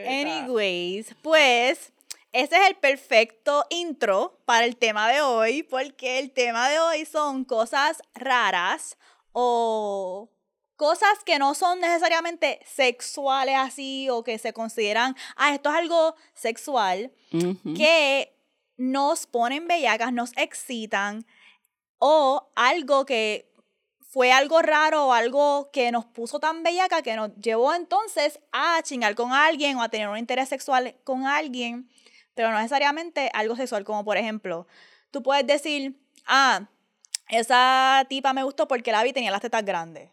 Anyways, 0.07 1.15
pues 1.23 1.93
ese 2.33 2.57
es 2.57 2.69
el 2.69 2.77
perfecto 2.77 3.65
intro 3.71 4.39
para 4.45 4.65
el 4.65 4.77
tema 4.77 5.09
de 5.09 5.21
hoy, 5.21 5.63
porque 5.63 6.19
el 6.19 6.31
tema 6.31 6.69
de 6.69 6.81
hoy 6.81 7.05
son 7.05 7.45
cosas 7.45 8.03
raras 8.15 8.99
o 9.33 10.31
cosas 10.79 11.25
que 11.27 11.41
no 11.41 11.55
son 11.55 11.81
necesariamente 11.81 12.61
sexuales 12.65 13.57
así 13.59 14.09
o 14.11 14.23
que 14.23 14.39
se 14.39 14.53
consideran, 14.53 15.17
ah, 15.37 15.53
esto 15.53 15.71
es 15.71 15.75
algo 15.75 16.15
sexual, 16.35 17.13
que 17.77 18.33
nos 18.77 19.27
ponen 19.27 19.67
bellacas, 19.67 20.13
nos 20.13 20.31
excitan, 20.37 21.27
o 21.99 22.49
algo 22.55 23.05
que 23.05 23.53
fue 24.01 24.31
algo 24.31 24.63
raro 24.63 25.09
o 25.09 25.13
algo 25.13 25.69
que 25.73 25.91
nos 25.91 26.07
puso 26.07 26.39
tan 26.39 26.63
bellaca 26.63 27.03
que 27.03 27.17
nos 27.17 27.35
llevó 27.35 27.75
entonces 27.75 28.39
a 28.53 28.81
chingar 28.83 29.17
con 29.17 29.33
alguien 29.33 29.77
o 29.79 29.83
a 29.83 29.89
tener 29.89 30.09
un 30.09 30.17
interés 30.17 30.49
sexual 30.49 30.95
con 31.03 31.27
alguien, 31.27 31.91
pero 32.35 32.53
no 32.53 32.57
necesariamente 32.57 33.31
algo 33.35 33.57
sexual, 33.57 33.85
como 33.85 34.05
por 34.05 34.17
ejemplo, 34.17 34.69
tú 35.11 35.25
puedes 35.25 35.45
decir, 35.45 36.01
ah, 36.25 36.69
esa 37.29 38.07
tipa 38.09 38.33
me 38.33 38.45
gustó 38.45 38.69
porque 38.69 38.93
la 38.93 39.03
vi 39.03 39.13
tenía 39.13 39.33
las 39.33 39.41
tetas 39.41 39.65
grandes. 39.65 40.09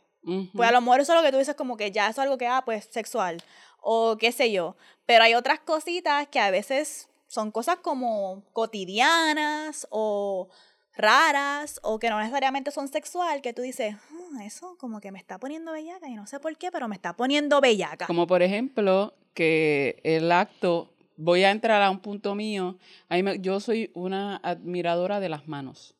Pues 0.53 0.70
a 0.70 0.72
lo 0.72 0.82
mejor 0.82 1.00
eso 1.01 1.13
es 1.13 1.17
lo 1.20 1.24
que 1.25 1.32
tú 1.32 1.38
dices 1.38 1.55
como 1.55 1.77
que 1.77 1.91
ya 1.91 2.05
eso 2.10 2.22
es 2.22 2.25
algo 2.25 2.38
que, 2.38 2.48
ah, 2.48 2.63
pues 2.65 2.86
sexual 2.91 3.38
o 3.82 4.17
qué 4.17 4.32
sé 4.32 4.51
yo. 4.51 4.75
Pero 5.05 5.24
hay 5.24 5.34
otras 5.36 5.60
cositas 5.60 6.27
que 6.29 6.39
a 6.39 6.50
veces 6.51 7.08
son 7.27 7.51
cosas 7.51 7.77
como 7.77 8.44
cotidianas 8.53 9.88
o 9.89 10.50
raras 10.98 11.79
o 11.84 12.00
que 12.00 12.10
no 12.10 12.20
necesariamente 12.20 12.72
son 12.72 12.88
sexual, 12.88 13.41
que 13.41 13.53
tú 13.53 13.62
dices, 13.62 13.96
"Ah, 14.38 14.46
eso 14.46 14.77
como 14.79 15.00
que 15.01 15.12
me 15.12 15.20
está 15.20 15.38
poniendo 15.38 15.72
bellaca 15.74 16.08
y 16.08 16.15
no 16.15 16.25
sé 16.25 16.39
por 16.39 16.55
qué, 16.58 16.72
pero 16.72 16.88
me 16.88 16.96
está 16.96 17.13
poniendo 17.13 17.60
bellaca. 17.62 18.08
Como 18.08 18.25
por 18.27 18.41
ejemplo, 18.41 19.13
que 19.34 20.00
el 20.03 20.32
acto, 20.32 20.94
voy 21.17 21.44
a 21.44 21.51
entrar 21.51 21.82
a 21.82 21.89
un 21.91 22.00
punto 22.00 22.34
mío, 22.36 22.77
a 23.10 23.17
me- 23.17 23.39
yo 23.39 23.60
soy 23.60 23.91
una 23.94 24.38
admiradora 24.38 25.20
de 25.20 25.29
las 25.29 25.48
manos. 25.48 25.96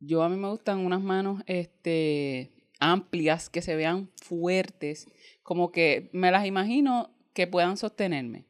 Yo 0.00 0.22
a 0.22 0.28
mí 0.28 0.36
me 0.36 0.48
gustan 0.48 0.78
unas 0.84 1.00
manos 1.00 1.42
este, 1.46 2.50
amplias, 2.92 3.48
que 3.48 3.62
se 3.62 3.76
vean 3.76 4.10
fuertes, 4.22 5.08
como 5.42 5.72
que 5.72 6.10
me 6.12 6.30
las 6.30 6.46
imagino 6.46 7.10
que 7.32 7.46
puedan 7.46 7.76
sostenerme. 7.76 8.44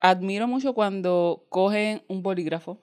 Admiro 0.00 0.46
mucho 0.46 0.74
cuando 0.74 1.46
cogen 1.48 2.02
un 2.08 2.22
bolígrafo, 2.22 2.78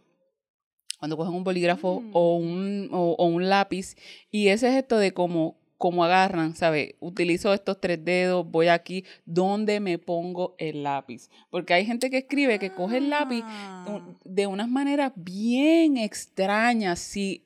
cuando 1.00 1.15
cogen 1.18 1.34
un 1.34 1.44
bolígrafo 1.44 2.01
Mm. 2.01 2.10
o, 2.13 2.36
un, 2.36 2.89
o, 2.92 3.15
o 3.18 3.25
un 3.25 3.50
lápiz, 3.50 3.96
y 4.30 4.50
ese 4.50 4.72
gesto 4.72 4.98
de 4.98 5.13
cómo, 5.13 5.58
cómo 5.77 6.03
agarran, 6.05 6.55
¿sabes? 6.55 6.96
Utilizo 7.00 7.53
estos 7.53 7.79
tres 7.82 8.03
dedos, 8.03 8.50
voy 8.50 8.67
aquí, 8.70 9.05
¿dónde 9.25 9.79
me 9.79 9.98
pongo 9.98 10.55
el 10.58 10.84
lápiz? 10.84 11.29
Porque 11.50 11.74
hay 11.74 11.86
gente 11.86 12.10
que 12.10 12.20
escribe 12.20 12.60
que 12.60 12.72
coge 12.72 12.98
el 12.98 13.10
lápiz 13.10 13.44
Ah. 13.46 14.01
de 14.24 14.48
unas 14.48 14.70
maneras 14.70 15.12
bien 15.15 15.98
extrañas, 15.98 17.00
sí, 17.00 17.46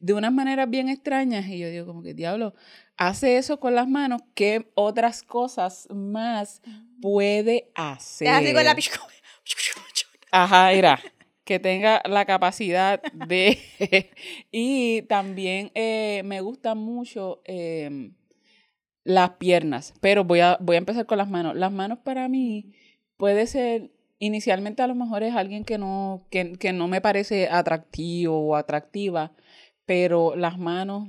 de 0.00 0.12
unas 0.12 0.32
maneras 0.32 0.68
bien 0.68 0.88
extrañas, 0.88 1.46
y 1.46 1.58
yo 1.58 1.70
digo 1.70 1.86
como 1.86 2.02
que 2.02 2.14
diablo, 2.14 2.54
hace 2.96 3.36
eso 3.36 3.60
con 3.60 3.74
las 3.74 3.88
manos, 3.88 4.22
¿qué 4.34 4.70
otras 4.74 5.22
cosas 5.22 5.88
más 5.90 6.62
puede 7.00 7.70
hacer? 7.74 8.28
Así 8.28 8.52
con 8.52 8.64
la 8.64 8.74
Ajá, 10.30 10.70
mira, 10.72 11.00
que 11.44 11.58
tenga 11.58 12.02
la 12.04 12.24
capacidad 12.24 13.02
de... 13.12 13.58
y 14.50 15.02
también 15.02 15.70
eh, 15.74 16.22
me 16.24 16.40
gustan 16.40 16.78
mucho 16.78 17.42
em, 17.44 18.14
las 19.04 19.30
piernas, 19.32 19.94
pero 20.00 20.24
voy 20.24 20.40
a, 20.40 20.56
voy 20.60 20.76
a 20.76 20.78
empezar 20.78 21.06
con 21.06 21.18
las 21.18 21.28
manos. 21.28 21.54
Las 21.54 21.72
manos 21.72 21.98
para 21.98 22.28
mí 22.28 22.72
puede 23.16 23.46
ser, 23.46 23.90
inicialmente 24.18 24.82
a 24.82 24.86
lo 24.86 24.94
mejor 24.94 25.22
es 25.22 25.34
alguien 25.34 25.64
que 25.64 25.78
no, 25.78 26.26
que, 26.30 26.54
que 26.54 26.72
no 26.72 26.88
me 26.88 27.00
parece 27.00 27.48
atractivo 27.48 28.38
o 28.48 28.56
atractiva, 28.56 29.32
pero 29.86 30.34
las 30.36 30.58
manos... 30.58 31.08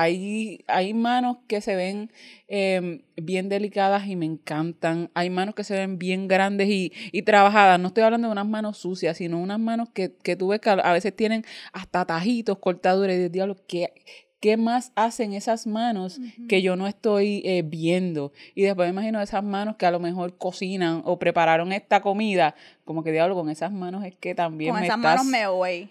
Hay, 0.00 0.64
hay 0.68 0.94
manos 0.94 1.38
que 1.48 1.60
se 1.60 1.74
ven 1.74 2.12
em, 2.46 3.02
bien 3.16 3.48
delicadas 3.48 4.06
y 4.06 4.14
me 4.14 4.26
encantan. 4.26 5.10
Hay 5.14 5.28
manos 5.28 5.56
que 5.56 5.64
se 5.64 5.74
ven 5.74 5.98
bien 5.98 6.28
grandes 6.28 6.68
y, 6.68 6.92
y 7.10 7.22
trabajadas. 7.22 7.80
No 7.80 7.88
estoy 7.88 8.04
hablando 8.04 8.28
de 8.28 8.32
unas 8.32 8.46
manos 8.46 8.78
sucias, 8.78 9.16
sino 9.16 9.40
unas 9.40 9.58
manos 9.58 9.88
que, 9.92 10.14
que 10.22 10.36
tú 10.36 10.48
ves 10.48 10.60
que 10.60 10.70
a 10.70 10.92
veces 10.92 11.16
tienen 11.16 11.44
hasta 11.72 12.04
tajitos, 12.04 12.58
cortaduras. 12.58 13.16
Y 13.16 13.18
de 13.18 13.28
diablo, 13.28 13.56
¿qué, 13.66 13.92
¿qué 14.38 14.56
más 14.56 14.92
hacen 14.94 15.32
esas 15.32 15.66
manos 15.66 16.20
que 16.48 16.62
yo 16.62 16.76
no 16.76 16.86
estoy 16.86 17.42
eh, 17.44 17.62
viendo? 17.66 18.32
Y 18.54 18.62
después 18.62 18.86
me 18.86 18.92
imagino 18.92 19.20
esas 19.20 19.42
manos 19.42 19.74
que 19.74 19.86
a 19.86 19.90
lo 19.90 19.98
mejor 19.98 20.38
cocinan 20.38 21.02
o 21.06 21.18
prepararon 21.18 21.72
esta 21.72 22.02
comida. 22.02 22.54
Como 22.84 23.02
que 23.02 23.10
diablo, 23.10 23.34
con 23.34 23.50
esas 23.50 23.72
manos 23.72 24.04
es 24.04 24.14
que 24.14 24.36
también 24.36 24.70
Con 24.70 24.80
me 24.80 24.86
esas 24.86 24.96
estás... 24.96 25.16
manos 25.16 25.26
me 25.26 25.46
voy. 25.48 25.90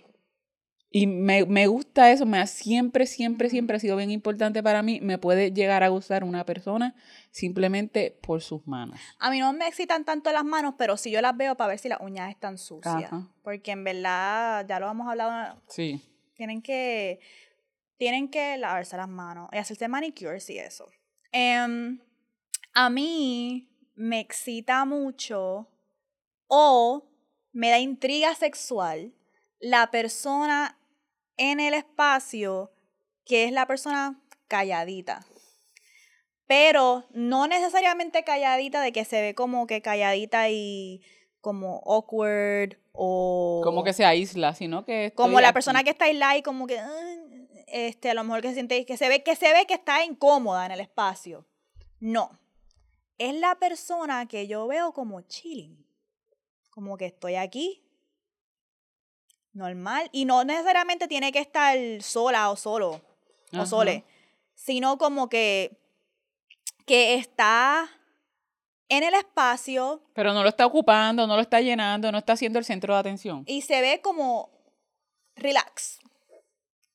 Y 0.89 1.06
me, 1.06 1.46
me 1.46 1.67
gusta 1.67 2.12
eso, 2.12 2.25
me 2.25 2.39
ha, 2.39 2.48
siempre, 2.48 3.06
siempre, 3.08 3.50
siempre 3.50 3.75
ha 3.75 3.79
sido 3.79 3.98
bien 3.98 4.10
importante 4.10 4.63
para 4.63 4.82
mí. 4.82 5.00
Me 5.01 5.17
puede 5.17 5.51
llegar 5.51 5.84
a 5.84 5.89
gustar 5.89 6.24
una 6.24 6.46
persona 6.46 6.96
simplemente 7.29 8.17
por 8.22 8.41
sus 8.41 8.65
manos. 8.65 8.98
A 9.20 9.29
mí 9.29 9.39
no 9.39 9.51
me 9.51 9.67
excitan 9.67 10.06
tanto 10.06 10.32
las 10.32 10.46
manos, 10.46 10.75
pero 10.77 10.96
sí 10.96 11.12
yo 11.12 11.22
las 11.22 11.36
veo 11.36 11.56
para 11.56 11.70
ver 11.70 11.79
si 11.79 11.89
las 11.89 12.00
uñas 12.00 12.29
están 12.29 12.58
sucias. 12.58 13.03
Ajá. 13.03 13.27
Porque 13.44 13.72
en 13.72 13.84
verdad, 13.84 14.65
ya 14.67 14.79
lo 14.79 14.89
hemos 14.89 15.08
hablado, 15.10 15.62
Sí. 15.67 16.01
tienen 16.36 16.62
que, 16.62 17.20
tienen 17.98 18.29
que 18.29 18.58
lavarse 18.58 18.96
las 18.96 19.10
manos 19.10 19.50
y 19.51 19.58
hacerse 19.58 19.88
manicures 19.89 20.50
y 20.50 20.58
eso. 20.58 20.88
Em, 21.34 22.00
a 22.74 22.89
mí 22.89 23.70
me 23.96 24.22
excita 24.22 24.86
mucho 24.86 25.67
o 26.48 27.10
me 27.51 27.70
da 27.72 27.79
intriga 27.79 28.34
sexual 28.36 29.13
la 29.59 29.89
persona 29.91 30.77
en 31.37 31.59
el 31.59 31.73
espacio 31.73 32.71
que 33.25 33.45
es 33.45 33.51
la 33.51 33.65
persona 33.67 34.19
calladita. 34.47 35.25
Pero 36.47 37.05
no 37.11 37.47
necesariamente 37.47 38.23
calladita 38.23 38.81
de 38.81 38.91
que 38.93 39.03
se 39.03 39.21
ve 39.21 39.35
como 39.35 39.67
que 39.67 39.81
calladita 39.81 40.49
y 40.49 41.01
como 41.41 41.81
awkward 41.85 42.77
o 42.93 43.61
Como 43.63 43.83
que 43.83 43.93
se 43.93 44.05
aísla, 44.05 44.53
sino 44.55 44.85
que. 44.85 45.11
como 45.15 45.41
la 45.41 45.49
aquí. 45.49 45.53
persona 45.55 45.83
que 45.83 45.89
está 45.89 46.05
aislada 46.05 46.37
y 46.37 46.41
como 46.43 46.65
que 46.67 46.79
"Ay", 46.79 47.47
este 47.67 48.09
a 48.09 48.13
lo 48.13 48.23
mejor 48.23 48.41
que 48.41 48.47
se 48.49 48.53
siente 48.55 48.85
que 48.85 48.95
se 48.97 49.09
ve 49.09 49.23
que 49.23 49.35
se 49.35 49.51
ve 49.53 49.65
que 49.67 49.73
está 49.73 50.03
incómoda 50.05 50.65
en 50.65 50.71
el 50.71 50.79
espacio. 50.79 51.45
No. 51.99 52.39
Es 53.17 53.33
la 53.35 53.55
persona 53.55 54.25
que 54.27 54.47
yo 54.47 54.67
veo 54.67 54.93
como 54.93 55.21
chilling. 55.21 55.85
Como 56.69 56.95
que 56.97 57.07
estoy 57.07 57.35
aquí 57.35 57.83
normal 59.57 60.09
y 60.11 60.25
no 60.25 60.43
necesariamente 60.43 61.07
tiene 61.07 61.31
que 61.31 61.39
estar 61.39 61.77
sola 62.01 62.49
o 62.49 62.55
solo 62.55 63.01
o 63.51 63.65
sole, 63.65 64.03
sino 64.53 64.97
como 64.97 65.29
que 65.29 65.77
que 66.85 67.15
está 67.15 67.89
en 68.89 69.03
el 69.03 69.13
espacio 69.13 70.01
Pero 70.13 70.33
no 70.33 70.43
lo 70.43 70.49
está 70.49 70.65
ocupando, 70.65 71.27
no 71.27 71.35
lo 71.35 71.41
está 71.41 71.59
llenando, 71.59 72.11
no 72.11 72.17
está 72.17 72.37
siendo 72.37 72.59
el 72.59 72.65
centro 72.65 72.93
de 72.93 72.99
atención. 72.99 73.43
y 73.45 73.61
se 73.61 73.81
ve 73.81 73.99
como 74.01 74.49
relax. 75.35 75.99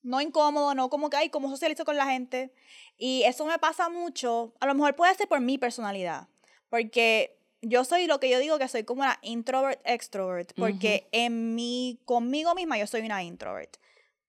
No 0.01 0.19
incómodo, 0.19 0.73
no 0.75 0.89
como 0.89 1.09
que, 1.09 1.17
ay, 1.17 1.29
cómo 1.29 1.49
socializo 1.49 1.85
con 1.85 1.95
la 1.95 2.05
gente. 2.05 2.53
Y 2.97 3.23
eso 3.23 3.45
me 3.45 3.57
pasa 3.57 3.87
mucho. 3.87 4.53
A 4.59 4.65
lo 4.65 4.75
mejor 4.75 4.95
puede 4.95 5.15
ser 5.15 5.29
por 5.29 5.39
mi 5.39 5.57
personalidad. 5.57 6.27
Porque 6.69 7.39
yo 7.63 7.85
soy 7.85 8.07
lo 8.07 8.19
que 8.19 8.29
yo 8.29 8.39
digo 8.39 8.59
que 8.59 8.67
soy 8.67 8.83
como 8.83 9.01
una 9.01 9.17
introvert 9.21 9.79
extrovert, 9.85 10.53
porque 10.55 11.07
en 11.11 11.55
mi, 11.55 11.99
conmigo 12.05 12.53
misma 12.53 12.77
yo 12.77 12.85
soy 12.85 13.01
una 13.01 13.23
introvert. 13.23 13.77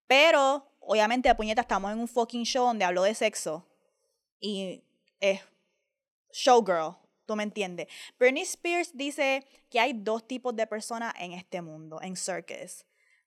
Pero, 0.06 0.66
obviamente, 0.80 1.34
puñeta, 1.34 1.62
estamos 1.62 1.92
en 1.92 1.98
un 1.98 2.08
fucking 2.08 2.44
show 2.44 2.66
donde 2.66 2.84
hablo 2.84 3.02
de 3.02 3.14
sexo. 3.14 3.66
Y 4.40 4.82
es 5.20 5.40
showgirl, 6.32 6.96
tú 7.26 7.34
me 7.34 7.42
entiendes. 7.42 7.88
Bernie 8.18 8.42
Spears 8.42 8.96
dice 8.96 9.44
que 9.70 9.80
hay 9.80 9.92
dos 9.92 10.26
tipos 10.26 10.54
de 10.54 10.66
personas 10.66 11.14
en 11.18 11.32
este 11.32 11.60
mundo, 11.60 12.00
en 12.02 12.16
circus. 12.16 12.84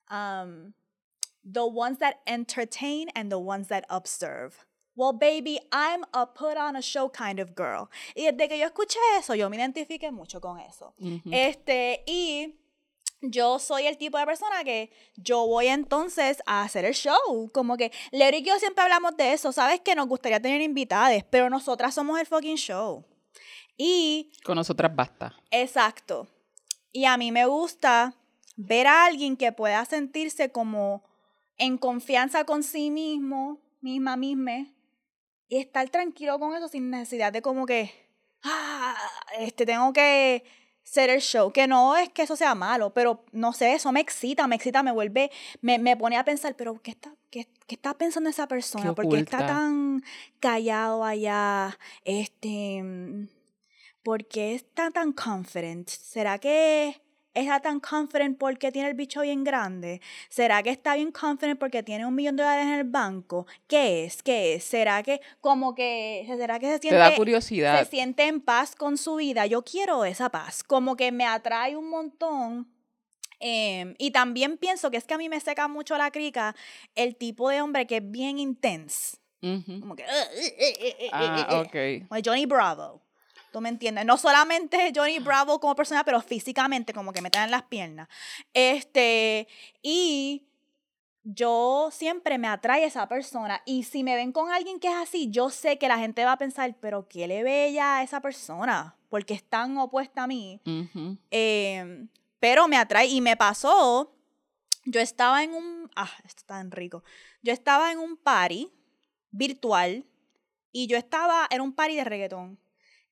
Um, 0.09 0.73
the 1.43 1.65
ones 1.65 1.99
that 1.99 2.21
entertain 2.25 3.09
and 3.13 3.29
the 3.29 3.39
ones 3.39 3.67
that 3.67 3.85
observe. 3.89 4.65
Well, 4.98 5.13
baby, 5.13 5.60
I'm 5.72 6.04
a 6.12 6.25
put 6.25 6.58
on 6.58 6.75
a 6.75 6.82
show 6.82 7.12
kind 7.12 7.39
of 7.39 7.51
girl. 7.56 7.88
Y 8.16 8.24
desde 8.24 8.50
que 8.50 8.58
yo 8.58 8.66
escuché 8.66 8.98
eso, 9.20 9.36
yo 9.36 9.48
me 9.48 9.56
identifiqué 9.56 10.12
mucho 10.12 10.42
con 10.42 10.60
eso. 10.60 10.96
Este, 11.32 12.04
y 12.08 12.56
yo 13.22 13.60
soy 13.60 13.86
el 13.86 13.96
tipo 14.00 14.18
de 14.18 14.25
persona 14.25 14.63
que 14.63 14.92
yo 15.16 15.46
voy 15.46 15.68
entonces 15.68 16.42
a 16.48 16.63
hacer 16.63 16.84
el 16.84 16.96
show. 16.96 17.51
Como 17.54 17.77
que 17.77 17.92
Larry 18.12 18.38
y 18.38 18.44
yo 18.44 18.58
siempre 18.58 18.84
hablamos 18.84 19.16
de 19.16 19.34
eso. 19.34 19.51
Sabes 19.51 19.82
que 19.82 19.94
nos 19.94 20.08
gustaría 20.08 20.42
tener 20.42 20.62
invitadas, 20.62 21.24
pero 21.30 21.48
nosotras 21.48 21.94
somos 21.94 22.20
el 22.20 22.25
fucking 22.25 22.58
show. 22.58 23.06
Y. 23.77 24.32
Con 24.44 24.56
nosotras 24.56 24.96
basta. 24.96 25.36
Exacto. 25.51 26.27
Y 26.92 27.06
a 27.06 27.18
mí 27.18 27.32
me 27.32 27.46
gusta 27.46 28.16
ver 28.56 28.88
a 28.88 29.06
alguien 29.06 29.38
que 29.38 29.51
pueda 29.51 29.86
sentirse 29.86 30.51
como 30.51 31.04
en 31.60 31.77
confianza 31.77 32.46
con 32.46 32.63
sí 32.63 32.89
mismo, 32.89 33.60
misma, 33.80 34.18
misma, 34.18 34.68
y 35.48 35.58
estar 35.58 35.89
tranquilo 35.89 36.39
con 36.39 36.56
eso 36.56 36.68
sin 36.68 36.89
necesidad 36.89 37.32
de 37.32 37.42
como 37.42 37.66
que, 37.66 37.92
ah, 38.44 38.96
este, 39.39 39.66
tengo 39.66 39.94
que 39.94 40.44
ser 40.84 41.10
el 41.10 41.22
show, 41.22 41.51
que 41.51 41.68
no 41.68 41.98
es 41.98 42.10
que 42.10 42.24
eso 42.24 42.36
sea 42.36 42.56
malo, 42.56 42.94
pero 42.94 43.25
no 43.34 43.51
sé, 43.51 43.74
eso 43.74 43.92
me 43.92 44.00
excita, 44.00 44.48
me 44.48 44.56
excita, 44.56 44.84
me 44.84 44.92
vuelve, 44.92 45.32
me, 45.62 45.80
me 45.80 45.98
pone 45.98 46.18
a 46.18 46.24
pensar, 46.24 46.56
pero 46.56 46.82
¿qué 46.82 46.92
está, 46.92 47.13
qué, 47.30 47.48
qué 47.68 47.75
está 47.75 47.94
pensando 47.94 48.30
esa 48.30 48.48
persona? 48.48 48.94
¿Por 48.94 49.10
qué 49.10 49.20
está 49.20 49.46
tan 49.46 50.04
callado 50.39 51.04
allá? 51.04 51.77
Este, 52.06 52.82
¿por 54.01 54.25
qué 54.25 54.56
está 54.56 54.89
tan 54.92 55.12
confident? 55.12 55.89
¿Será 55.89 56.39
que 56.39 57.01
está 57.41 57.60
tan 57.60 57.79
confident 57.79 58.38
porque 58.38 58.72
tiene 58.72 58.89
el 58.89 58.96
bicho 58.96 59.22
bien 59.22 59.44
grande? 59.44 60.01
¿Será 60.29 60.63
que 60.63 60.70
está 60.70 60.96
bien 60.96 61.12
confident 61.12 61.60
porque 61.60 61.84
tiene 61.84 62.06
un 62.06 62.15
millón 62.15 62.36
de 62.36 62.44
dólares 62.44 62.65
en 62.65 62.74
el 62.74 62.84
banco? 62.84 63.48
¿Qué 63.67 64.06
es? 64.06 64.24
¿Qué 64.24 64.56
es? 64.56 64.63
¿Será 64.63 65.03
que 65.03 65.22
como 65.41 65.75
que, 65.75 66.24
será 66.27 66.60
que 66.60 66.67
se 66.67 66.79
siente, 66.79 66.89
Te 66.89 66.96
da 66.96 67.15
curiosidad. 67.15 67.79
se 67.79 67.89
siente 67.89 68.27
en 68.27 68.41
paz 68.41 68.75
con 68.75 68.98
su 68.98 69.15
vida? 69.15 69.46
Yo 69.46 69.63
quiero 69.63 70.06
esa 70.06 70.29
paz. 70.29 70.63
Como 70.63 70.96
que 70.96 71.12
me 71.12 71.25
atrae 71.25 71.75
un 71.75 71.89
montón. 71.89 72.67
Em, 73.39 73.94
y 73.98 74.12
también 74.12 74.58
pienso 74.58 74.89
que 74.89 74.98
es 74.98 75.03
que 75.03 75.13
a 75.13 75.17
mí 75.17 75.29
me 75.29 75.39
seca 75.39 75.67
mucho 75.67 75.98
la 75.98 76.10
crica 76.12 76.56
el 76.96 77.15
tipo 77.15 77.50
de 77.50 77.62
hombre 77.62 77.86
que 77.86 77.98
es 77.98 78.12
bien 78.12 78.39
intense. 78.39 79.17
Como 79.39 79.96
que... 79.96 80.03
ah, 81.12 81.62
ok. 81.62 82.08
Como 82.08 82.22
Johnny 82.25 82.46
Bravo. 82.46 83.01
¿Tú 83.51 83.62
me 83.62 83.70
entiendes? 83.70 84.06
No 84.06 84.18
solamente 84.18 84.92
Johnny 84.96 85.20
Bravo 85.20 85.60
como 85.60 85.75
persona, 85.75 86.04
pero 86.04 86.22
físicamente, 86.22 86.94
como 86.94 87.13
que 87.13 87.22
me 87.22 87.30
en 87.34 87.51
las 87.51 87.63
piernas. 87.63 88.08
Este, 88.54 89.48
y 89.82 90.48
yo 91.24 91.89
siempre 91.92 92.38
me 92.38 92.48
atrae 92.48 92.86
esa 92.86 93.08
persona. 93.08 93.62
Y 93.66 93.84
si 93.84 94.04
me 94.04 94.16
ven 94.16 94.32
con 94.32 94.50
alguien 94.50 94.80
que 94.80 94.88
es 94.88 94.96
así, 94.96 95.30
yo 95.30 95.50
sé 95.50 95.77
que 95.77 95.88
la 95.88 95.98
gente 95.98 96.24
va 96.24 96.34
a 96.34 96.38
pensar, 96.38 96.75
pero 96.80 97.08
¿qué 97.08 97.27
le 97.27 97.44
ve 97.44 97.68
ella 97.68 97.98
a 97.98 98.04
esa 98.04 98.22
persona? 98.22 98.96
Porque 99.10 99.34
es 99.34 99.44
tan 99.44 99.77
opuesta 99.77 100.24
a 100.24 100.27
mí. 100.27 100.62
Em, 101.30 102.08
pero 102.39 102.68
me 102.68 102.77
atrae 102.77 103.08
y 103.08 103.22
me 103.22 103.36
pasó. 103.36 104.13
Yo 104.86 105.01
estaba 105.01 105.44
en 105.44 105.54
un. 105.54 105.92
Ah, 105.96 106.10
esto 106.20 106.39
está 106.39 106.56
tan 106.56 106.72
rico. 106.72 107.04
Yo 107.42 107.51
estaba 107.51 107.92
en 107.92 108.00
un 108.00 108.16
party 108.16 108.72
virtual 109.32 110.06
y 110.72 110.88
yo 110.88 110.98
estaba. 110.98 111.48
Era 111.50 111.62
un 111.62 111.74
party 111.74 111.96
de 111.96 112.03
reggaetón. 112.05 112.57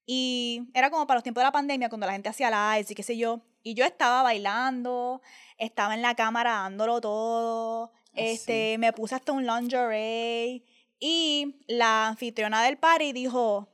Y 0.05 0.69
era 0.73 0.91
como 0.91 1.07
para 1.07 1.17
los 1.17 1.23
tiempos 1.23 1.41
de 1.41 1.45
la 1.45 1.51
pandemia, 1.51 1.89
cuando 1.89 2.05
la 2.05 2.13
gente 2.13 2.29
hacía 2.29 2.49
lives 2.75 2.91
y 2.91 2.95
qué 2.95 3.03
sé 3.03 3.17
yo. 3.17 3.41
Y 3.63 3.73
yo 3.73 3.85
estaba 3.85 4.21
bailando, 4.21 5.21
estaba 5.57 5.95
en 5.95 6.01
la 6.01 6.15
cámara 6.15 6.51
dándolo 6.51 7.01
todo. 7.01 7.91
Este, 8.13 8.77
me 8.77 8.93
puse 8.93 9.15
hasta 9.15 9.31
un 9.31 9.45
lingerie. 9.45 10.63
Y 10.99 11.57
la 11.67 12.07
anfitriona 12.07 12.63
del 12.63 12.77
party 12.77 13.13
dijo: 13.13 13.67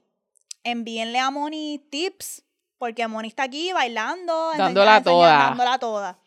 envíenle 0.63 1.19
a 1.19 1.29
Moni 1.29 1.79
tips, 1.91 2.43
porque 2.77 3.07
Moni 3.07 3.27
está 3.27 3.43
aquí 3.43 3.73
bailando, 3.73 4.51
dándola 4.57 5.03
toda. 5.03 5.37
Dándola 5.37 5.79
toda. 5.79 6.19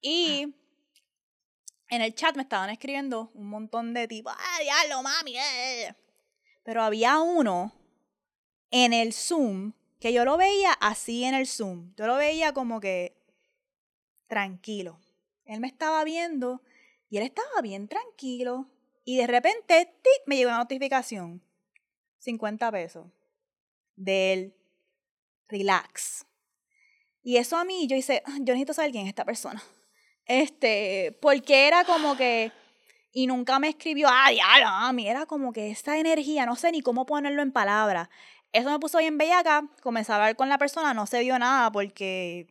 Y 0.00 0.54
en 1.88 2.02
el 2.02 2.14
chat 2.14 2.36
me 2.36 2.42
estaban 2.42 2.70
escribiendo 2.70 3.30
un 3.34 3.48
montón 3.48 3.94
de 3.94 4.06
tipos, 4.06 4.32
¡ah, 4.36 4.58
diablo, 4.60 5.02
mami! 5.02 5.36
Eh". 5.36 5.94
Pero 6.62 6.82
había 6.82 7.18
uno 7.18 7.72
en 8.84 8.92
el 8.92 9.14
Zoom, 9.14 9.72
que 10.00 10.12
yo 10.12 10.26
lo 10.26 10.36
veía 10.36 10.72
así 10.72 11.24
en 11.24 11.34
el 11.34 11.46
Zoom. 11.46 11.94
Yo 11.96 12.06
lo 12.06 12.16
veía 12.16 12.52
como 12.52 12.78
que 12.78 13.16
tranquilo. 14.26 15.00
Él 15.46 15.60
me 15.60 15.66
estaba 15.66 16.04
viendo 16.04 16.60
y 17.08 17.16
él 17.16 17.22
estaba 17.22 17.62
bien 17.62 17.88
tranquilo. 17.88 18.66
Y 19.04 19.16
de 19.16 19.26
repente, 19.26 19.86
tic, 20.02 20.22
me 20.26 20.36
llegó 20.36 20.50
una 20.50 20.58
notificación. 20.58 21.42
50 22.18 22.70
pesos. 22.70 23.06
De 23.94 24.32
él. 24.34 24.54
Relax. 25.48 26.26
Y 27.22 27.38
eso 27.38 27.56
a 27.56 27.64
mí, 27.64 27.86
yo 27.86 27.96
hice, 27.96 28.22
ah, 28.26 28.36
yo 28.40 28.52
necesito 28.52 28.74
saber 28.74 28.90
quién 28.90 29.04
es 29.04 29.08
esta 29.08 29.24
persona. 29.24 29.62
Este, 30.26 31.16
porque 31.22 31.68
era 31.68 31.84
como 31.84 32.16
que, 32.16 32.50
y 33.12 33.26
nunca 33.28 33.58
me 33.60 33.68
escribió, 33.68 34.08
ah, 34.10 34.28
diablo, 34.30 34.66
a 34.66 34.92
mí 34.92 35.08
era 35.08 35.24
como 35.24 35.52
que 35.52 35.70
esa 35.70 35.98
energía, 35.98 36.44
no 36.44 36.56
sé 36.56 36.72
ni 36.72 36.82
cómo 36.82 37.06
ponerlo 37.06 37.42
en 37.42 37.52
palabras. 37.52 38.08
Eso 38.52 38.70
me 38.70 38.78
puso 38.78 38.98
bien 38.98 39.18
bellaca, 39.18 39.68
comencé 39.82 40.12
a 40.12 40.16
hablar 40.16 40.36
con 40.36 40.48
la 40.48 40.58
persona, 40.58 40.94
no 40.94 41.06
se 41.06 41.20
dio 41.20 41.38
nada 41.38 41.70
porque 41.70 42.46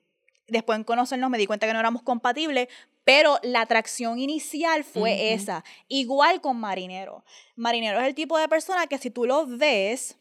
después 0.47 0.77
en 0.77 0.83
conocernos 0.83 1.29
me 1.29 1.37
di 1.37 1.47
cuenta 1.47 1.65
que 1.65 1.73
no 1.73 1.79
éramos 1.79 2.03
compatibles, 2.03 2.67
pero 3.03 3.39
la 3.43 3.61
atracción 3.61 4.19
inicial 4.19 4.83
fue 4.83 5.33
esa. 5.33 5.63
Igual 5.87 6.41
con 6.41 6.59
Marinero. 6.59 7.23
Marinero 7.55 7.99
es 7.99 8.07
el 8.07 8.15
tipo 8.15 8.37
de 8.37 8.47
persona 8.47 8.87
que 8.87 8.97
si 8.97 9.11
tú 9.11 9.25
lo 9.25 9.45
ves, 9.45 10.17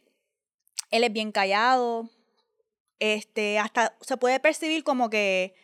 él 0.90 1.04
es 1.04 1.12
bien 1.12 1.32
callado, 1.32 2.10
este, 2.98 3.58
hasta 3.58 3.96
se 4.00 4.16
puede 4.16 4.38
percibir 4.38 4.84
como 4.84 5.08
que, 5.10 5.54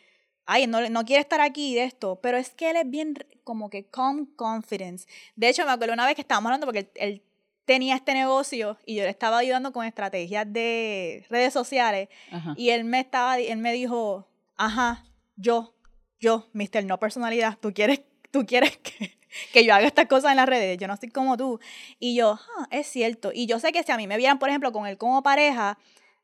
ay, 0.45 0.67
no, 0.67 0.87
no 0.89 1.05
quiere 1.05 1.21
estar 1.21 1.41
aquí 1.41 1.75
de 1.75 1.83
esto, 1.83 2.19
pero 2.21 2.37
es 2.37 2.49
que 2.49 2.71
él 2.71 2.77
es 2.77 2.89
bien 2.89 3.15
como 3.43 3.69
que 3.69 3.85
calm 3.85 4.25
confidence. 4.35 5.07
De 5.35 5.49
hecho, 5.49 5.65
me 5.65 5.71
acuerdo 5.71 5.93
una 5.93 6.05
vez 6.05 6.15
que 6.15 6.21
estábamos 6.21 6.49
hablando 6.49 6.67
porque 6.67 6.91
él, 6.95 7.23
tenía 7.71 7.95
este 7.95 8.13
negocio 8.13 8.77
y 8.85 8.95
yo 8.95 9.03
le 9.03 9.09
estaba 9.09 9.37
ayudando 9.37 9.71
con 9.71 9.85
estrategias 9.85 10.45
de 10.51 11.25
redes 11.29 11.53
sociales 11.53 12.09
y 12.57 12.71
él 12.71 12.83
me 12.83 12.99
estaba 12.99 13.39
él 13.39 13.59
me 13.59 13.71
dijo, 13.71 14.27
"Ajá, 14.57 15.05
yo, 15.37 15.73
yo, 16.19 16.49
Mr. 16.51 16.83
No 16.83 16.99
personalidad, 16.99 17.57
tú 17.61 17.73
quieres 17.73 18.01
tú 18.29 18.45
quieres 18.45 18.75
que, 18.75 19.17
que 19.53 19.63
yo 19.63 19.73
haga 19.73 19.87
estas 19.87 20.07
cosas 20.07 20.31
en 20.31 20.37
las 20.37 20.49
redes, 20.49 20.77
yo 20.79 20.89
no 20.89 20.97
soy 20.97 21.11
como 21.11 21.37
tú." 21.37 21.61
Y 21.97 22.13
yo, 22.13 22.41
ah, 22.57 22.67
es 22.71 22.87
cierto." 22.87 23.31
Y 23.33 23.45
yo 23.45 23.57
sé 23.57 23.71
que 23.71 23.83
si 23.83 23.91
a 23.93 23.95
mí 23.95 24.05
me 24.05 24.17
vieran, 24.17 24.37
por 24.37 24.49
ejemplo, 24.49 24.73
con 24.73 24.85
él 24.85 24.97
como 24.97 25.23
pareja, 25.23 25.77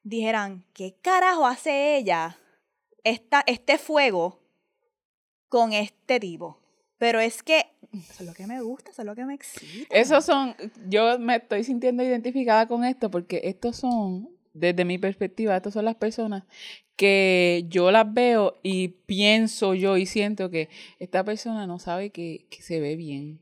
dijeran, 0.04 0.66
"¿Qué 0.74 0.98
carajo 1.02 1.48
hace 1.48 1.96
ella 1.96 2.38
esta, 3.06 3.42
este 3.48 3.78
fuego 3.78 4.42
con 5.48 5.72
este 5.72 6.20
tipo?" 6.20 6.60
Pero 6.98 7.20
es 7.20 7.44
que 7.44 7.66
eso 7.94 8.14
es 8.20 8.26
lo 8.26 8.34
que 8.34 8.48
me 8.48 8.62
gusta, 8.62 8.92
eso 8.92 9.02
es 9.02 9.06
lo 9.06 9.16
que 9.16 9.26
me 9.26 9.36
excita. 9.36 9.96
Esos 9.96 10.26
son, 10.26 10.56
yo 10.88 11.20
me 11.20 11.38
estoy 11.38 11.64
sintiendo 11.64 12.04
identificada 12.04 12.68
con 12.68 12.84
esto 12.84 13.10
porque 13.12 13.42
estos 13.44 13.78
son, 13.78 14.30
desde 14.54 14.86
mi 14.86 14.98
perspectiva, 14.98 15.56
estas 15.56 15.74
son 15.74 15.86
las 15.86 15.96
personas 15.96 16.44
que 16.96 17.66
yo 17.70 17.92
las 17.92 18.12
veo 18.12 18.58
y 18.64 18.90
pienso 18.90 19.76
yo 19.76 19.98
y 19.98 20.06
siento 20.06 20.50
que 20.50 20.70
esta 21.00 21.24
persona 21.24 21.68
no 21.68 21.78
sabe 21.78 22.10
que, 22.10 22.48
que 22.50 22.64
se 22.64 22.80
ve 22.80 22.96
bien, 22.96 23.40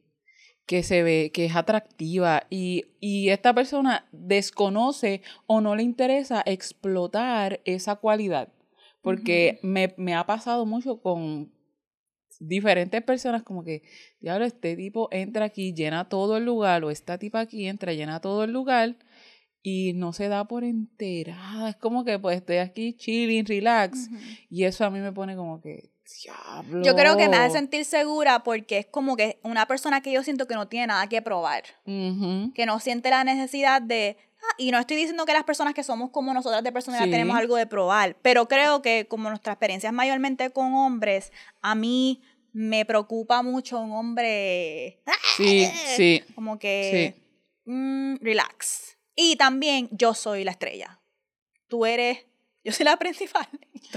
que 0.65 0.83
se 0.83 1.03
ve, 1.03 1.31
que 1.33 1.45
es 1.45 1.55
atractiva 1.55 2.45
y, 2.49 2.85
y 2.99 3.29
esta 3.29 3.55
persona 3.55 4.07
desconoce 4.11 5.21
o 5.47 5.61
no 5.61 5.75
le 5.75 5.83
interesa 5.83 6.43
explotar 6.45 7.61
esa 7.63 7.95
cualidad. 7.95 8.49
Porque 9.01 9.59
me, 9.61 9.93
me 9.97 10.15
ha 10.15 10.25
pasado 10.25 10.65
mucho 10.65 10.99
con 10.99 11.51
diferentes 12.39 13.01
personas 13.03 13.43
como 13.43 13.63
que, 13.63 13.83
diablo, 14.19 14.45
este 14.45 14.75
tipo 14.75 15.09
entra 15.11 15.45
aquí, 15.45 15.73
llena 15.73 16.09
todo 16.09 16.37
el 16.37 16.45
lugar, 16.45 16.83
o 16.83 16.91
esta 16.91 17.17
tipa 17.17 17.39
aquí 17.39 17.67
entra, 17.67 17.93
llena 17.93 18.21
todo 18.21 18.43
el 18.43 18.51
lugar 18.51 18.97
y 19.61 19.93
no 19.93 20.13
se 20.13 20.27
da 20.27 20.45
por 20.45 20.63
enterada. 20.63 21.69
Es 21.69 21.75
como 21.75 22.05
que 22.05 22.19
pues 22.19 22.37
estoy 22.37 22.57
aquí 22.57 22.93
chilling, 22.93 23.47
relax. 23.47 24.09
Y 24.49 24.63
eso 24.65 24.85
a 24.85 24.91
mí 24.91 24.99
me 24.99 25.11
pone 25.11 25.35
como 25.35 25.59
que, 25.59 25.89
diablo. 26.23 26.83
Yo 26.83 26.95
creo 26.95 27.17
que 27.17 27.27
me 27.27 27.37
hace 27.37 27.57
sentir 27.57 27.83
segura 27.83 28.43
porque 28.43 28.77
es 28.77 28.85
como 28.85 29.15
que 29.15 29.39
una 29.41 29.65
persona 29.65 30.01
que 30.01 30.11
yo 30.11 30.21
siento 30.21 30.47
que 30.47 30.53
no 30.53 30.67
tiene 30.67 30.87
nada 30.87 31.09
que 31.09 31.23
probar. 31.23 31.63
Que 31.83 32.65
no 32.67 32.79
siente 32.79 33.09
la 33.09 33.23
necesidad 33.23 33.81
de, 33.81 34.17
y 34.58 34.71
no 34.71 34.79
estoy 34.79 34.97
diciendo 34.97 35.25
que 35.25 35.34
las 35.34 35.43
personas 35.43 35.73
que 35.73 35.84
somos 35.84 36.10
como 36.12 36.34
nosotras 36.34 36.63
de 36.63 36.71
personalidad 36.71 37.05
Sí. 37.05 37.12
tenemos 37.12 37.36
algo 37.38 37.55
de 37.55 37.67
probar, 37.67 38.15
pero 38.21 38.47
creo 38.47 38.81
que 38.81 39.05
como 39.08 39.29
nuestra 39.29 39.53
experiencia 39.53 39.89
es 39.89 39.93
mayormente 39.93 40.49
con 40.51 40.73
hombres, 40.73 41.31
a 41.62 41.75
mí 41.75 42.21
me 42.53 42.86
preocupa 42.86 43.41
mucho 43.43 43.79
un 43.79 43.91
hombre 43.91 45.01
Sí, 45.38 45.65
sí. 45.97 46.23
como 46.36 46.58
que 46.58 47.15
mm, 47.65 48.15
relax. 48.21 48.97
Y 49.15 49.36
también 49.38 49.89
yo 49.91 50.13
soy 50.13 50.43
la 50.43 50.51
estrella. 50.51 50.99
Tú 51.67 51.86
eres, 51.86 52.25
yo 52.63 52.71
soy 52.71 52.86
la 52.86 52.97
principal. 52.99 53.47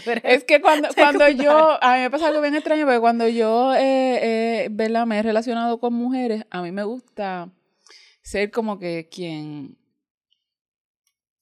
tú 0.05 0.11
eres- 0.11 0.25
Es 0.25 0.45
que 0.45 0.61
cuando, 0.61 0.89
cuando 0.97 1.29
yo, 1.29 1.83
a 1.83 1.95
mí 1.95 2.01
me 2.03 2.11
pasa 2.11 2.29
algo 2.29 2.41
bien 2.41 2.55
extraño, 2.55 2.85
porque 2.85 3.01
cuando 3.01 3.29
yo, 3.29 3.75
eh, 3.75 4.67
eh. 4.67 5.05
Me 5.07 5.19
he 5.19 5.23
relacionado 5.23 5.79
con 5.81 5.95
mujeres, 5.95 6.45
a 6.51 6.63
mí 6.63 6.73
me 6.73 6.83
gusta 6.83 7.51
ser 8.23 8.51
como 8.51 8.79
que 8.79 9.09
quien... 9.11 9.78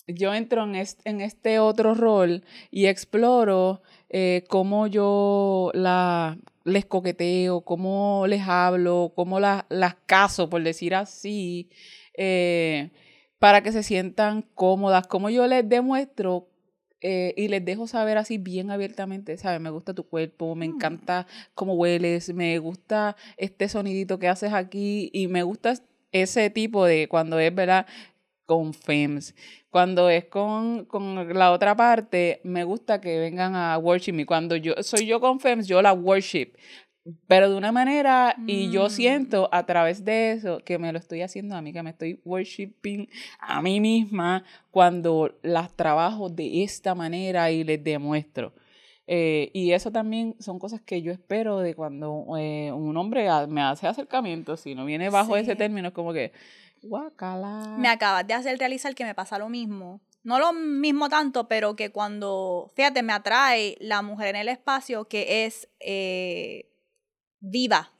Yo 0.06 0.32
entro 0.34 0.62
en 0.64 0.76
este, 0.76 1.08
en 1.10 1.20
este 1.20 1.58
otro 1.58 1.94
rol 1.94 2.44
y 2.70 2.86
exploro 2.86 3.82
eh, 4.08 4.44
cómo 4.48 4.86
yo 4.86 5.72
la, 5.74 6.38
les 6.64 6.86
coqueteo, 6.86 7.62
cómo 7.62 8.24
les 8.28 8.42
hablo, 8.46 9.12
cómo 9.16 9.40
la- 9.40 9.66
las 9.68 9.96
caso, 10.06 10.48
por 10.48 10.62
decir 10.62 10.94
así, 10.94 11.70
eh, 12.16 12.90
para 13.40 13.62
que 13.62 13.72
se 13.72 13.82
sientan 13.82 14.42
cómodas, 14.54 15.08
cómo 15.08 15.28
yo 15.28 15.46
les 15.48 15.68
demuestro 15.68 16.48
eh, 17.00 17.34
y 17.36 17.48
les 17.48 17.64
dejo 17.64 17.86
saber 17.88 18.16
así 18.16 18.38
bien 18.38 18.70
abiertamente, 18.70 19.36
¿sabes? 19.36 19.60
Me 19.60 19.70
gusta 19.70 19.92
tu 19.92 20.04
cuerpo, 20.08 20.54
me 20.54 20.66
Mm. 20.68 20.74
encanta 20.76 21.26
cómo 21.54 21.74
hueles, 21.74 22.32
me 22.32 22.58
gusta 22.58 23.16
este 23.36 23.68
sonidito 23.68 24.18
que 24.20 24.28
haces 24.28 24.52
aquí 24.52 25.10
y 25.12 25.26
me 25.28 25.42
gusta 25.42 25.74
ese 26.12 26.48
tipo 26.48 26.86
de 26.86 27.08
cuando 27.08 27.38
es, 27.40 27.54
¿verdad? 27.54 27.86
Con 28.46 28.72
FEMS. 28.72 29.34
Cuando 29.70 30.08
es 30.08 30.24
con, 30.26 30.84
con 30.86 31.36
la 31.36 31.52
otra 31.52 31.76
parte, 31.76 32.40
me 32.44 32.64
gusta 32.64 33.00
que 33.00 33.18
vengan 33.18 33.54
a 33.54 33.76
worship 33.76 34.12
me. 34.12 34.24
Cuando 34.24 34.56
yo 34.56 34.74
soy 34.82 35.06
yo 35.06 35.20
con 35.20 35.40
FEMS, 35.40 35.66
yo 35.66 35.82
la 35.82 35.92
worship. 35.92 36.52
Pero 37.28 37.48
de 37.50 37.56
una 37.56 37.70
manera, 37.70 38.34
y 38.48 38.68
yo 38.70 38.86
Mm. 38.86 38.90
siento 38.90 39.48
a 39.52 39.64
través 39.64 40.04
de 40.04 40.32
eso 40.32 40.58
que 40.64 40.76
me 40.78 40.92
lo 40.92 40.98
estoy 40.98 41.22
haciendo 41.22 41.54
a 41.54 41.62
mí, 41.62 41.72
que 41.72 41.82
me 41.82 41.90
estoy 41.90 42.20
worshiping 42.24 43.08
a 43.38 43.62
mí 43.62 43.80
misma 43.80 44.42
cuando 44.72 45.36
las 45.42 45.72
trabajo 45.76 46.28
de 46.28 46.64
esta 46.64 46.96
manera 46.96 47.50
y 47.52 47.62
les 47.62 47.82
demuestro. 47.84 48.52
Eh, 49.08 49.50
y 49.52 49.70
eso 49.70 49.92
también 49.92 50.34
son 50.40 50.58
cosas 50.58 50.80
que 50.80 51.00
yo 51.00 51.12
espero 51.12 51.60
de 51.60 51.74
cuando 51.76 52.26
eh, 52.38 52.72
un 52.72 52.96
hombre 52.96 53.28
me 53.46 53.62
hace 53.62 53.86
acercamiento, 53.86 54.56
si 54.56 54.74
no 54.74 54.84
viene 54.84 55.08
bajo 55.08 55.36
ese 55.36 55.54
término, 55.54 55.88
es 55.88 55.94
como 55.94 56.12
que, 56.12 56.32
guacala. 56.86 57.76
Me 57.78 57.88
acabas 57.88 58.26
de 58.26 58.34
hacer 58.34 58.58
realizar 58.58 58.94
que 58.94 59.04
me 59.04 59.14
pasa 59.14 59.38
lo 59.38 59.48
mismo. 59.48 60.00
No 60.22 60.38
lo 60.40 60.52
mismo 60.52 61.08
tanto, 61.08 61.46
pero 61.46 61.76
que 61.76 61.90
cuando, 61.92 62.72
fíjate, 62.74 63.02
me 63.02 63.12
atrae 63.12 63.76
la 63.80 64.02
mujer 64.02 64.28
en 64.28 64.36
el 64.36 64.48
espacio 64.48 65.06
que 65.06 65.44
es 65.46 65.68
eh, 65.80 66.68
viva. 67.38 67.92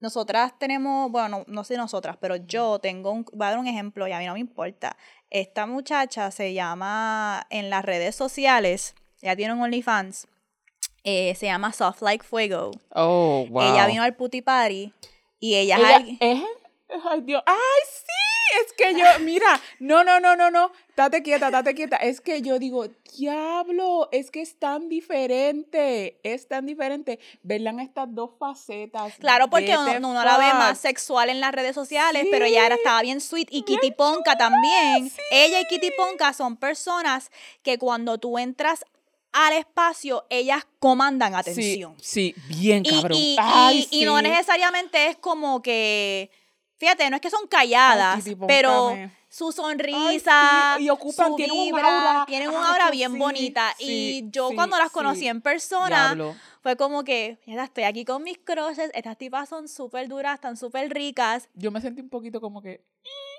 Nosotras 0.00 0.58
tenemos, 0.58 1.10
bueno, 1.12 1.28
no, 1.28 1.44
no 1.46 1.64
sé 1.64 1.76
nosotras, 1.76 2.16
pero 2.20 2.36
yo 2.36 2.80
tengo 2.80 3.12
un, 3.12 3.24
voy 3.32 3.46
a 3.46 3.50
dar 3.50 3.58
un 3.60 3.68
ejemplo 3.68 4.08
y 4.08 4.12
a 4.12 4.18
mí 4.18 4.26
no 4.26 4.34
me 4.34 4.40
importa. 4.40 4.96
Esta 5.30 5.64
muchacha 5.66 6.30
se 6.32 6.52
llama 6.52 7.46
en 7.50 7.70
las 7.70 7.84
redes 7.84 8.16
sociales, 8.16 8.94
ella 9.20 9.36
tiene 9.36 9.54
un 9.54 9.60
OnlyFans, 9.62 10.26
eh, 11.04 11.34
se 11.36 11.46
llama 11.46 11.72
Soft 11.72 12.02
Like 12.02 12.24
Fuego. 12.24 12.72
Oh, 12.90 13.46
wow. 13.48 13.62
Ella 13.62 13.86
vino 13.86 14.02
al 14.02 14.16
Putty 14.16 14.42
Party 14.42 14.92
y 15.38 15.54
ella, 15.54 15.78
es- 16.20 16.42
Ay, 17.10 17.20
Dios. 17.22 17.42
¡Ay, 17.46 17.56
sí! 17.94 18.06
Es 18.64 18.72
que 18.74 18.92
yo, 18.98 19.06
mira, 19.20 19.58
no, 19.78 20.04
no, 20.04 20.20
no, 20.20 20.36
no, 20.36 20.50
no. 20.50 20.72
Date 20.94 21.22
quieta, 21.22 21.50
date 21.50 21.74
quieta. 21.74 21.96
Es 21.96 22.20
que 22.20 22.42
yo 22.42 22.58
digo, 22.58 22.86
diablo, 23.16 24.08
es 24.12 24.30
que 24.30 24.42
es 24.42 24.58
tan 24.58 24.88
diferente. 24.90 26.18
Es 26.22 26.48
tan 26.48 26.66
diferente. 26.66 27.18
Verán 27.42 27.80
estas 27.80 28.14
dos 28.14 28.30
facetas. 28.38 29.14
Claro, 29.18 29.48
porque 29.48 29.74
uno, 29.96 30.12
la 30.24 30.36
ve 30.38 30.52
más 30.52 30.78
sexual 30.78 31.30
en 31.30 31.40
las 31.40 31.52
redes 31.52 31.74
sociales, 31.74 32.26
pero 32.30 32.44
ella 32.44 32.66
era, 32.66 32.74
estaba 32.74 33.00
bien 33.02 33.20
sweet. 33.20 33.48
Y 33.50 33.62
Kitty 33.62 33.92
Ponca 33.92 34.36
también. 34.36 35.10
Ella 35.30 35.60
y 35.60 35.64
Kitty 35.66 35.90
Ponca 35.96 36.32
son 36.34 36.56
personas 36.56 37.30
que 37.62 37.78
cuando 37.78 38.18
tú 38.18 38.38
entras 38.38 38.84
al 39.32 39.54
espacio, 39.54 40.26
ellas 40.28 40.66
comandan 40.78 41.34
atención. 41.34 41.94
Sí, 42.02 42.34
sí, 42.36 42.54
bien 42.54 42.84
cabrón. 42.84 43.16
y- 43.18 43.36
Ay, 43.40 43.88
y- 43.90 44.02
y 44.02 44.04
no 44.04 44.20
necesariamente 44.20 45.06
es 45.06 45.16
como 45.16 45.62
que, 45.62 46.30
fíjate, 46.82 47.08
no 47.10 47.14
es 47.16 47.22
que 47.22 47.30
son 47.30 47.46
calladas, 47.46 48.24
pero 48.48 48.92
su 49.28 49.52
sonrisa, 49.52 50.74
sí, 50.78 50.84
y 50.84 50.88
ocupan- 50.88 51.28
su 51.28 51.36
tienen 51.36 51.56
un 51.56 51.64
vibra, 51.66 52.10
aura. 52.12 52.26
tienen 52.26 52.48
un 52.50 52.56
aura 52.56 52.86
que 52.86 52.90
bien 52.90 53.12
sí, 53.12 53.18
bonita. 53.18 53.72
sí, 53.78 53.84
y 54.26 54.30
yo 54.32 54.48
sí, 54.48 54.56
cuando 54.56 54.76
las 54.78 54.88
sí. 54.88 54.92
conocí 54.94 55.28
en 55.28 55.40
persona, 55.40 56.06
Diablo. 56.14 56.34
Fue 56.62 56.76
como 56.76 57.02
que, 57.02 57.38
mira, 57.44 57.64
estoy 57.64 57.84
aquí 57.84 58.04
con 58.04 58.22
mis 58.22 58.38
crushes, 58.38 58.90
estas 58.94 59.18
tipas 59.18 59.48
son 59.48 59.66
súper 59.66 60.08
duras, 60.08 60.34
están 60.34 60.56
súper 60.56 60.88
ricas. 60.94 61.48
Yo 61.54 61.72
me 61.72 61.80
sentí 61.80 62.00
un 62.00 62.08
poquito 62.08 62.40
como 62.40 62.62
que. 62.62 62.84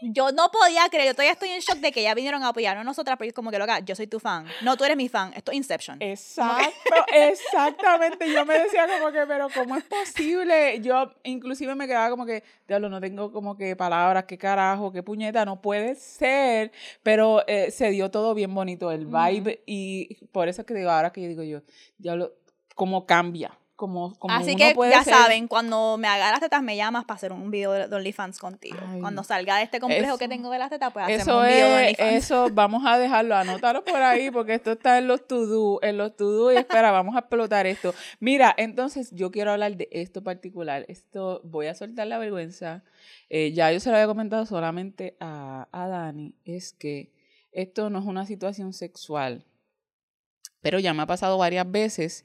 Yo 0.01 0.33
no 0.33 0.51
podía 0.51 0.89
creer, 0.89 1.07
yo 1.07 1.13
todavía 1.13 1.31
estoy 1.31 1.47
en 1.47 1.61
shock 1.61 1.77
de 1.77 1.93
que 1.93 2.03
ya 2.03 2.13
vinieron 2.13 2.43
a 2.43 2.49
apoyarnos 2.49 2.81
a 2.81 2.83
nosotras, 2.83 3.15
porque 3.15 3.29
es 3.29 3.33
como 3.33 3.49
que, 3.49 3.57
loca, 3.57 3.79
yo 3.79 3.95
soy 3.95 4.07
tu 4.07 4.19
fan. 4.19 4.45
No, 4.61 4.75
tú 4.75 4.83
eres 4.83 4.97
mi 4.97 5.07
fan, 5.07 5.31
esto 5.33 5.51
es 5.51 5.57
Inception. 5.57 6.01
Exacto, 6.01 6.95
exactamente. 7.13 8.29
Yo 8.29 8.45
me 8.45 8.59
decía 8.59 8.87
como 8.87 9.13
que, 9.13 9.25
pero 9.25 9.47
¿cómo 9.55 9.77
es 9.77 9.85
posible? 9.85 10.81
Yo 10.81 11.13
inclusive 11.23 11.75
me 11.75 11.87
quedaba 11.87 12.09
como 12.09 12.25
que, 12.25 12.43
diablo, 12.67 12.89
no 12.89 12.99
tengo 12.99 13.31
como 13.31 13.55
que 13.55 13.77
palabras, 13.77 14.25
qué 14.25 14.37
carajo, 14.37 14.91
qué 14.91 15.01
puñeta, 15.01 15.45
no 15.45 15.61
puede 15.61 15.95
ser. 15.95 16.73
Pero 17.01 17.47
eh, 17.47 17.71
se 17.71 17.89
dio 17.89 18.11
todo 18.11 18.33
bien 18.33 18.53
bonito, 18.53 18.91
el 18.91 19.05
vibe. 19.05 19.63
Y 19.65 20.25
por 20.33 20.49
eso 20.49 20.63
es 20.63 20.67
que 20.67 20.73
digo, 20.73 20.89
ahora 20.89 21.13
que 21.13 21.21
yo 21.21 21.29
digo 21.29 21.43
yo, 21.43 21.61
diablo, 21.97 22.33
cómo 22.75 23.05
cambia. 23.05 23.57
Como, 23.75 24.13
como 24.19 24.33
Así 24.35 24.51
uno 24.51 24.57
que 24.59 24.75
puede 24.75 24.91
ya 24.91 25.03
ser- 25.03 25.13
saben, 25.15 25.47
cuando 25.47 25.97
me 25.97 26.07
haga 26.07 26.29
las 26.31 26.39
tetas 26.39 26.61
me 26.61 26.77
llamas 26.77 27.05
para 27.05 27.15
hacer 27.15 27.33
un 27.33 27.49
video 27.49 27.71
de 27.71 27.87
de 27.87 27.95
OnlyFans 27.95 28.37
contigo. 28.37 28.77
Ay. 28.87 29.01
cuando 29.01 29.23
salga 29.23 29.57
de 29.57 29.63
este 29.63 29.79
complejo 29.79 30.17
que 30.19 30.27
tengo 30.29 30.51
de 30.51 30.59
las 30.59 30.69
tetas, 30.69 30.93
pues 30.93 31.03
hacemos 31.05 31.27
un 31.41 31.47
video 31.47 31.67
de 31.69 31.73
es, 31.89 31.99
OnlyFans. 31.99 32.13
eso, 32.23 32.47
vamos 32.53 32.83
a 32.85 32.97
dejarlo, 32.99 33.35
anótalo 33.35 33.83
por 33.83 34.01
ahí, 34.01 34.29
porque 34.29 34.53
esto 34.53 34.73
está 34.73 34.99
en 34.99 35.07
los 35.07 35.27
to-do, 35.27 35.79
en 35.81 35.97
los 35.97 36.15
to-do, 36.15 36.53
y 36.53 36.57
espera, 36.57 36.91
vamos 36.91 37.15
a 37.15 37.19
explotar 37.19 37.65
esto. 37.65 37.93
Mira, 38.19 38.53
entonces 38.57 39.09
yo 39.11 39.31
quiero 39.31 39.51
hablar 39.51 39.75
de 39.75 39.89
esto 39.91 40.23
particular, 40.23 40.85
esto, 40.87 41.41
voy 41.43 41.65
a 41.65 41.73
soltar 41.75 42.05
la 42.07 42.19
vergüenza, 42.19 42.83
Eh, 43.29 43.51
ya 43.53 43.71
yo 43.71 43.79
se 43.79 43.89
lo 43.89 43.95
había 43.95 44.07
comentado 44.07 44.45
solamente 44.45 45.17
a, 45.19 45.67
a 45.71 45.87
Dani, 45.87 46.35
es 46.45 46.73
que 46.73 47.11
esto 47.51 47.89
no 47.89 47.99
es 47.99 48.05
una 48.05 48.25
situación 48.27 48.71
sexual, 48.71 49.43
pero 50.61 50.79
ya 50.79 50.93
me 50.93 51.01
ha 51.01 51.07
pasado 51.07 51.37
varias 51.37 51.69
veces, 51.69 52.23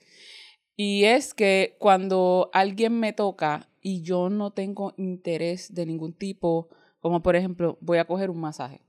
y 0.81 1.07
es 1.07 1.35
que 1.35 1.75
cuando 1.81 2.51
alguien 2.53 3.01
me 3.01 3.13
toca 3.13 3.69
y 3.83 4.03
yo 4.03 4.31
no 4.31 4.53
tengo 4.53 4.95
interés 4.97 5.75
de 5.75 5.85
ningún 5.85 6.13
tipo, 6.13 6.69
como 7.01 7.21
por 7.21 7.35
ejemplo, 7.35 7.79
voy 7.81 7.99
a 7.99 8.05
coger 8.05 8.31
un 8.31 8.39
masaje. 8.39 8.81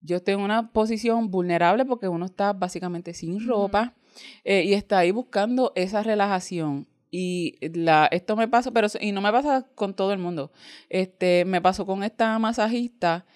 Yo 0.00 0.16
estoy 0.16 0.32
en 0.32 0.40
una 0.40 0.72
posición 0.72 1.30
vulnerable 1.30 1.84
porque 1.84 2.08
uno 2.08 2.24
está 2.24 2.54
básicamente 2.54 3.12
sin 3.12 3.46
ropa 3.46 3.94
eh, 4.42 4.64
y 4.64 4.72
está 4.72 5.00
ahí 5.00 5.10
buscando 5.10 5.72
esa 5.74 6.02
relajación. 6.02 6.88
Y 7.10 7.58
la, 7.76 8.06
esto 8.06 8.34
me 8.34 8.48
pasa, 8.48 8.70
pero 8.70 8.88
y 9.02 9.12
no 9.12 9.20
me 9.20 9.32
pasa 9.32 9.68
con 9.74 9.92
todo 9.92 10.14
el 10.14 10.18
mundo. 10.18 10.50
Este, 10.88 11.44
me 11.44 11.60
pasó 11.60 11.84
con 11.84 12.02
esta 12.04 12.38
masajista 12.38 13.26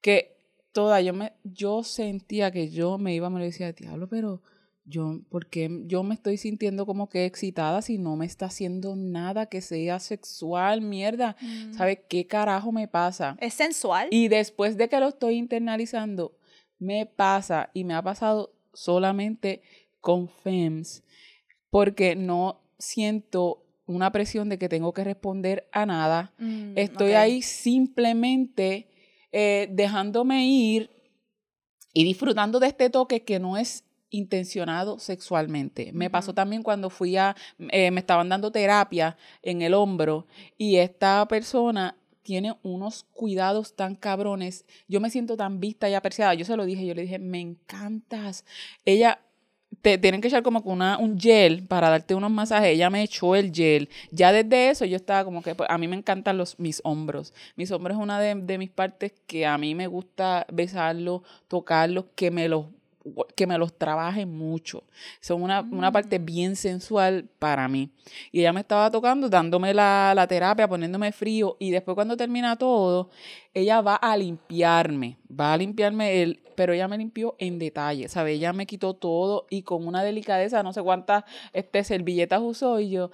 que 0.00 0.38
toda 0.72 1.02
yo 1.02 1.12
me, 1.12 1.34
yo 1.44 1.82
sentía 1.82 2.50
que 2.50 2.70
yo 2.70 2.96
me 2.96 3.14
iba, 3.14 3.28
me 3.28 3.38
lo 3.38 3.44
decía, 3.44 3.74
diablo, 3.74 4.08
pero 4.08 4.40
yo, 4.86 5.20
porque 5.28 5.82
yo 5.86 6.02
me 6.02 6.14
estoy 6.14 6.36
sintiendo 6.36 6.86
como 6.86 7.08
que 7.08 7.24
excitada 7.24 7.82
si 7.82 7.98
no 7.98 8.16
me 8.16 8.24
está 8.24 8.46
haciendo 8.46 8.94
nada 8.96 9.46
que 9.46 9.60
sea 9.60 9.98
sexual, 9.98 10.80
mierda? 10.80 11.36
Mm. 11.40 11.74
¿Sabes 11.74 11.98
qué 12.08 12.26
carajo 12.26 12.72
me 12.72 12.86
pasa? 12.86 13.36
Es 13.40 13.54
sensual. 13.54 14.08
Y 14.10 14.28
después 14.28 14.76
de 14.76 14.88
que 14.88 15.00
lo 15.00 15.08
estoy 15.08 15.34
internalizando, 15.36 16.38
me 16.78 17.06
pasa 17.06 17.70
y 17.74 17.84
me 17.84 17.94
ha 17.94 18.02
pasado 18.02 18.54
solamente 18.72 19.62
con 20.00 20.28
FEMS, 20.28 21.02
porque 21.70 22.14
no 22.14 22.60
siento 22.78 23.64
una 23.86 24.12
presión 24.12 24.48
de 24.48 24.58
que 24.58 24.68
tengo 24.68 24.92
que 24.92 25.04
responder 25.04 25.68
a 25.72 25.86
nada. 25.86 26.32
Mm, 26.38 26.76
Estoy 26.76 27.12
ahí 27.12 27.42
simplemente 27.42 28.88
eh, 29.32 29.68
dejándome 29.70 30.46
ir 30.46 30.90
y 31.92 32.04
disfrutando 32.04 32.60
de 32.60 32.68
este 32.68 32.90
toque 32.90 33.22
que 33.22 33.38
no 33.38 33.56
es 33.56 33.84
intencionado 34.16 34.98
sexualmente. 34.98 35.90
Me 35.92 36.10
pasó 36.10 36.34
también 36.34 36.62
cuando 36.62 36.90
fui 36.90 37.16
a, 37.16 37.36
eh, 37.70 37.90
me 37.90 38.00
estaban 38.00 38.28
dando 38.28 38.50
terapia 38.50 39.16
en 39.42 39.62
el 39.62 39.74
hombro 39.74 40.26
y 40.56 40.76
esta 40.76 41.26
persona 41.28 41.96
tiene 42.22 42.56
unos 42.64 43.04
cuidados 43.12 43.76
tan 43.76 43.94
cabrones. 43.94 44.64
Yo 44.88 45.00
me 45.00 45.10
siento 45.10 45.36
tan 45.36 45.60
vista 45.60 45.88
y 45.88 45.94
apreciada. 45.94 46.34
Yo 46.34 46.44
se 46.44 46.56
lo 46.56 46.64
dije, 46.64 46.84
yo 46.84 46.92
le 46.92 47.02
dije, 47.02 47.20
me 47.20 47.40
encantas. 47.40 48.44
Ella 48.84 49.20
te 49.80 49.98
tienen 49.98 50.20
que 50.20 50.26
echar 50.26 50.42
como 50.42 50.60
una, 50.64 50.98
un 50.98 51.20
gel 51.20 51.64
para 51.66 51.88
darte 51.88 52.16
unos 52.16 52.32
masajes. 52.32 52.70
Ella 52.70 52.90
me 52.90 53.04
echó 53.04 53.36
el 53.36 53.52
gel. 53.52 53.88
Ya 54.10 54.32
desde 54.32 54.70
eso 54.70 54.84
yo 54.84 54.96
estaba 54.96 55.24
como 55.24 55.40
que, 55.42 55.54
pues, 55.54 55.70
a 55.70 55.78
mí 55.78 55.86
me 55.86 55.94
encantan 55.94 56.36
los, 56.36 56.58
mis 56.58 56.80
hombros. 56.82 57.32
Mis 57.54 57.70
hombros 57.70 57.96
es 57.96 58.02
una 58.02 58.18
de, 58.18 58.34
de 58.34 58.58
mis 58.58 58.70
partes 58.70 59.12
que 59.28 59.46
a 59.46 59.56
mí 59.56 59.76
me 59.76 59.86
gusta 59.86 60.46
besarlos, 60.50 61.22
tocarlos, 61.46 62.06
que 62.16 62.32
me 62.32 62.48
los 62.48 62.66
que 63.34 63.46
me 63.46 63.58
los 63.58 63.76
trabaje 63.76 64.26
mucho. 64.26 64.84
Son 65.20 65.42
una, 65.42 65.60
una, 65.60 65.92
parte 65.92 66.18
mm. 66.18 66.24
bien 66.24 66.56
sensual 66.56 67.28
para 67.38 67.68
mí. 67.68 67.90
Y 68.32 68.40
ella 68.40 68.52
me 68.52 68.60
estaba 68.60 68.90
tocando, 68.90 69.28
dándome 69.28 69.74
la, 69.74 70.12
la, 70.14 70.26
terapia, 70.26 70.68
poniéndome 70.68 71.12
frío. 71.12 71.56
Y 71.58 71.70
después 71.70 71.94
cuando 71.94 72.16
termina 72.16 72.56
todo, 72.56 73.10
ella 73.54 73.80
va 73.80 73.96
a 73.96 74.16
limpiarme. 74.16 75.18
Va 75.28 75.52
a 75.52 75.56
limpiarme 75.56 76.22
el... 76.22 76.42
Pero 76.54 76.72
ella 76.72 76.88
me 76.88 76.96
limpió 76.96 77.36
en 77.38 77.58
detalle, 77.58 78.08
¿sabes? 78.08 78.36
Ella 78.36 78.54
me 78.54 78.66
quitó 78.66 78.94
todo 78.94 79.46
y 79.50 79.62
con 79.62 79.86
una 79.86 80.02
delicadeza, 80.02 80.62
no 80.62 80.72
sé 80.72 80.82
cuántas 80.82 81.24
este, 81.52 81.84
servilletas 81.84 82.40
usó 82.42 82.80
y 82.80 82.90
yo... 82.90 83.10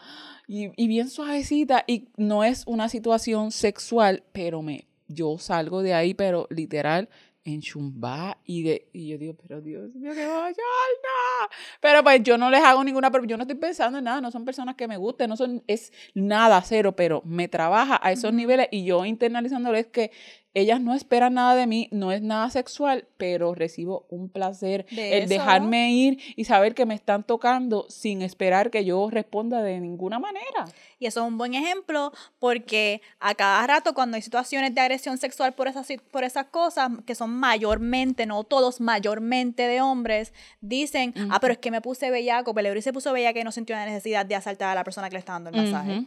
Y, 0.48 0.70
y 0.76 0.86
bien 0.86 1.08
suavecita. 1.08 1.84
Y 1.86 2.08
no 2.16 2.44
es 2.44 2.64
una 2.66 2.88
situación 2.88 3.52
sexual, 3.52 4.22
pero 4.32 4.62
me... 4.62 4.86
Yo 5.08 5.36
salgo 5.36 5.82
de 5.82 5.92
ahí, 5.92 6.14
pero 6.14 6.46
literal 6.48 7.10
en 7.44 7.60
Chumba 7.60 8.38
y, 8.44 8.62
de, 8.62 8.88
y 8.92 9.08
yo 9.08 9.18
digo, 9.18 9.34
pero 9.34 9.60
Dios 9.60 9.94
mío, 9.94 10.12
que 10.12 10.26
vaya, 10.26 10.56
no. 10.56 11.48
Pero 11.80 12.02
pues 12.02 12.22
yo 12.22 12.38
no 12.38 12.50
les 12.50 12.62
hago 12.62 12.84
ninguna, 12.84 13.10
pero 13.10 13.24
yo 13.24 13.36
no 13.36 13.42
estoy 13.42 13.56
pensando 13.56 13.98
en 13.98 14.04
nada, 14.04 14.20
no 14.20 14.30
son 14.30 14.44
personas 14.44 14.76
que 14.76 14.86
me 14.86 14.96
gusten, 14.96 15.28
no 15.28 15.36
son, 15.36 15.62
es 15.66 15.92
nada, 16.14 16.62
cero, 16.62 16.94
pero 16.94 17.22
me 17.24 17.48
trabaja 17.48 18.00
a 18.02 18.12
esos 18.12 18.32
niveles 18.32 18.68
y 18.70 18.84
yo 18.84 19.04
internalizándoles 19.04 19.86
que 19.86 20.12
ellas 20.54 20.80
no 20.80 20.94
esperan 20.94 21.34
nada 21.34 21.54
de 21.54 21.66
mí, 21.66 21.88
no 21.92 22.12
es 22.12 22.22
nada 22.22 22.50
sexual, 22.50 23.06
pero 23.16 23.54
recibo 23.54 24.06
un 24.10 24.28
placer 24.28 24.86
el 24.90 25.28
dejarme 25.28 25.92
ir 25.92 26.18
y 26.36 26.44
saber 26.44 26.74
que 26.74 26.86
me 26.86 26.94
están 26.94 27.24
tocando 27.24 27.86
sin 27.88 28.22
esperar 28.22 28.70
que 28.70 28.84
yo 28.84 29.08
responda 29.10 29.62
de 29.62 29.80
ninguna 29.80 30.18
manera. 30.18 30.66
Y 30.98 31.06
eso 31.06 31.20
es 31.20 31.26
un 31.26 31.38
buen 31.38 31.54
ejemplo 31.54 32.12
porque 32.38 33.00
a 33.18 33.34
cada 33.34 33.66
rato 33.66 33.94
cuando 33.94 34.16
hay 34.16 34.22
situaciones 34.22 34.74
de 34.74 34.80
agresión 34.80 35.18
sexual 35.18 35.52
por 35.52 35.68
esas, 35.68 35.88
por 36.10 36.22
esas 36.22 36.46
cosas, 36.46 36.90
que 37.06 37.14
son 37.14 37.30
mayormente, 37.30 38.26
no 38.26 38.44
todos, 38.44 38.80
mayormente 38.80 39.66
de 39.66 39.80
hombres, 39.80 40.32
dicen, 40.60 41.14
ah, 41.30 41.38
pero 41.40 41.54
es 41.54 41.58
que 41.58 41.70
me 41.70 41.80
puse 41.80 42.10
bellaco, 42.10 42.54
y 42.76 42.82
se 42.82 42.92
puso 42.92 43.12
bellaco 43.12 43.38
y 43.38 43.44
no 43.44 43.52
sintió 43.52 43.74
la 43.74 43.86
necesidad 43.86 44.26
de 44.26 44.34
asaltar 44.34 44.68
a 44.70 44.74
la 44.74 44.84
persona 44.84 45.08
que 45.08 45.14
le 45.14 45.20
está 45.20 45.32
dando 45.32 45.50
el 45.50 45.56
masaje. 45.56 46.04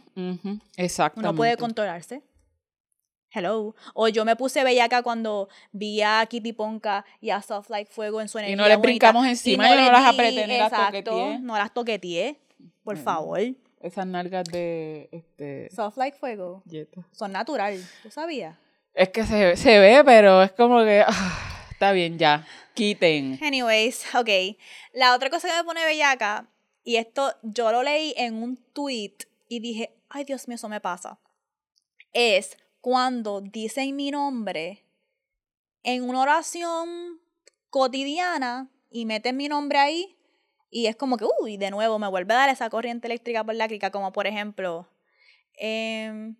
Exacto. 0.76 1.20
Uno 1.20 1.34
puede 1.34 1.56
controlarse. 1.56 2.22
Hello. 3.32 3.74
O 3.94 4.08
yo 4.08 4.24
me 4.24 4.36
puse 4.36 4.64
bellaca 4.64 5.02
cuando 5.02 5.48
vi 5.72 6.00
a 6.02 6.24
Kitty 6.26 6.52
Ponca 6.52 7.04
y 7.20 7.30
a 7.30 7.42
Soft 7.42 7.70
Like 7.70 7.90
Fuego 7.90 8.20
en 8.20 8.28
su 8.28 8.38
energía. 8.38 8.54
Y 8.54 8.56
no 8.56 8.68
les 8.68 8.80
brincamos 8.80 9.26
encima 9.26 9.70
y 9.70 9.76
no, 9.76 9.92
las 9.92 10.06
apreté 10.06 10.46
ni 10.46 10.58
las 10.58 10.72
toqueteé. 10.72 11.38
No 11.40 11.56
las 11.56 11.72
toqueteé, 11.72 12.38
por 12.82 12.96
favor. 12.96 13.40
Esas 13.80 14.06
nalgas 14.06 14.44
de 14.44 15.08
este 15.12 15.68
Soft 15.74 15.96
Like 15.98 16.18
Fuego 16.18 16.62
son 17.12 17.32
natural, 17.32 17.78
¿tú 18.02 18.10
sabías? 18.10 18.56
Es 18.94 19.10
que 19.10 19.24
se, 19.24 19.56
se 19.56 19.78
ve, 19.78 20.02
pero 20.04 20.42
es 20.42 20.52
como 20.52 20.82
que 20.82 21.04
ah, 21.06 21.66
está 21.70 21.92
bien 21.92 22.18
ya. 22.18 22.46
Quiten. 22.72 23.38
Anyways, 23.42 24.14
ok. 24.14 24.56
La 24.92 25.14
otra 25.14 25.28
cosa 25.28 25.48
que 25.48 25.54
me 25.54 25.64
pone 25.64 25.84
bellaca, 25.84 26.48
y 26.82 26.96
esto 26.96 27.34
yo 27.42 27.70
lo 27.72 27.82
leí 27.82 28.14
en 28.16 28.42
un 28.42 28.56
tweet 28.72 29.16
y 29.48 29.60
dije, 29.60 29.94
ay 30.08 30.24
Dios 30.24 30.48
mío, 30.48 30.54
eso 30.54 30.68
me 30.68 30.80
pasa. 30.80 31.18
Es 32.12 32.56
cuando 32.86 33.40
dicen 33.40 33.96
mi 33.96 34.12
nombre 34.12 34.84
en 35.82 36.08
una 36.08 36.20
oración 36.20 37.20
cotidiana 37.68 38.70
y 38.90 39.06
meten 39.06 39.36
mi 39.36 39.48
nombre 39.48 39.80
ahí 39.80 40.16
y 40.70 40.86
es 40.86 40.94
como 40.94 41.16
que, 41.16 41.26
uy, 41.40 41.56
de 41.56 41.72
nuevo 41.72 41.98
me 41.98 42.06
vuelve 42.06 42.34
a 42.34 42.36
dar 42.36 42.48
esa 42.48 42.70
corriente 42.70 43.08
eléctrica 43.08 43.42
por 43.42 43.56
la 43.56 43.66
clica, 43.66 43.90
como 43.90 44.12
por 44.12 44.28
ejemplo, 44.28 44.88
em, 45.54 46.36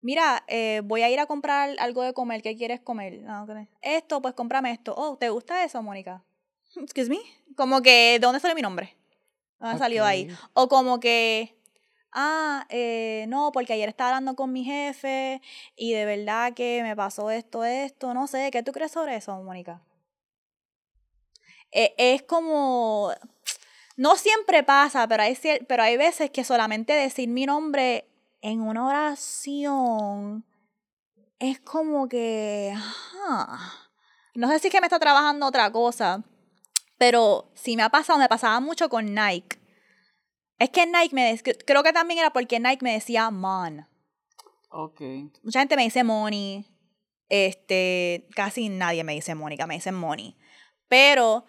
mira, 0.00 0.44
eh, 0.46 0.80
voy 0.84 1.02
a 1.02 1.10
ir 1.10 1.18
a 1.18 1.26
comprar 1.26 1.74
algo 1.80 2.02
de 2.02 2.12
comer, 2.12 2.40
¿qué 2.40 2.56
quieres 2.56 2.78
comer? 2.78 3.24
esto, 3.80 4.22
pues 4.22 4.34
cómprame 4.34 4.70
esto. 4.70 4.94
Oh, 4.96 5.16
¿te 5.16 5.28
gusta 5.30 5.64
eso, 5.64 5.82
Mónica? 5.82 6.22
Excuse 6.76 7.10
me. 7.10 7.18
Como 7.56 7.82
que, 7.82 8.12
¿de 8.12 8.18
dónde 8.20 8.38
sale 8.38 8.54
mi 8.54 8.62
nombre? 8.62 8.96
¿Dónde 9.58 9.80
salió 9.80 10.04
ahí? 10.04 10.28
O 10.52 10.68
como 10.68 11.00
que, 11.00 11.56
ah, 12.12 12.66
eh, 12.68 13.26
no, 13.28 13.52
porque 13.52 13.72
ayer 13.72 13.88
estaba 13.88 14.10
hablando 14.10 14.34
con 14.36 14.52
mi 14.52 14.64
jefe 14.64 15.40
y 15.76 15.92
de 15.92 16.04
verdad 16.04 16.52
que 16.54 16.82
me 16.82 16.94
pasó 16.96 17.30
esto, 17.30 17.64
esto, 17.64 18.14
no 18.14 18.26
sé, 18.26 18.50
¿qué 18.50 18.62
tú 18.62 18.72
crees 18.72 18.92
sobre 18.92 19.16
eso, 19.16 19.36
Mónica? 19.42 19.82
Eh, 21.72 21.94
es 21.96 22.22
como, 22.22 23.12
no 23.96 24.16
siempre 24.16 24.62
pasa, 24.62 25.08
pero 25.08 25.22
hay, 25.22 25.38
pero 25.66 25.82
hay 25.82 25.96
veces 25.96 26.30
que 26.30 26.44
solamente 26.44 26.92
decir 26.92 27.28
mi 27.28 27.46
nombre 27.46 28.06
en 28.42 28.60
una 28.60 28.86
oración 28.86 30.44
es 31.38 31.60
como 31.60 32.08
que, 32.08 32.74
no 34.34 34.48
sé 34.48 34.58
si 34.58 34.68
es 34.68 34.72
que 34.72 34.80
me 34.80 34.86
está 34.86 34.98
trabajando 34.98 35.46
otra 35.46 35.72
cosa, 35.72 36.22
pero 36.98 37.50
si 37.54 37.76
me 37.76 37.82
ha 37.82 37.88
pasado, 37.88 38.18
me 38.18 38.28
pasaba 38.28 38.60
mucho 38.60 38.88
con 38.88 39.14
Nike 39.14 39.61
es 40.62 40.70
que 40.70 40.86
Nike 40.86 41.14
me 41.14 41.30
decía, 41.30 41.54
creo 41.66 41.82
que 41.82 41.92
también 41.92 42.20
era 42.20 42.32
porque 42.32 42.60
Nike 42.60 42.82
me 42.84 42.92
decía 42.92 43.30
Mon. 43.30 43.86
Ok. 44.70 45.00
Mucha 45.42 45.60
gente 45.60 45.76
me 45.76 45.82
dice 45.82 46.04
Money. 46.04 46.66
Este, 47.28 48.28
casi 48.34 48.68
nadie 48.68 49.04
me 49.04 49.14
dice 49.14 49.34
Mónica, 49.34 49.66
me 49.66 49.74
dicen 49.74 49.94
Money. 49.94 50.36
Pero 50.88 51.46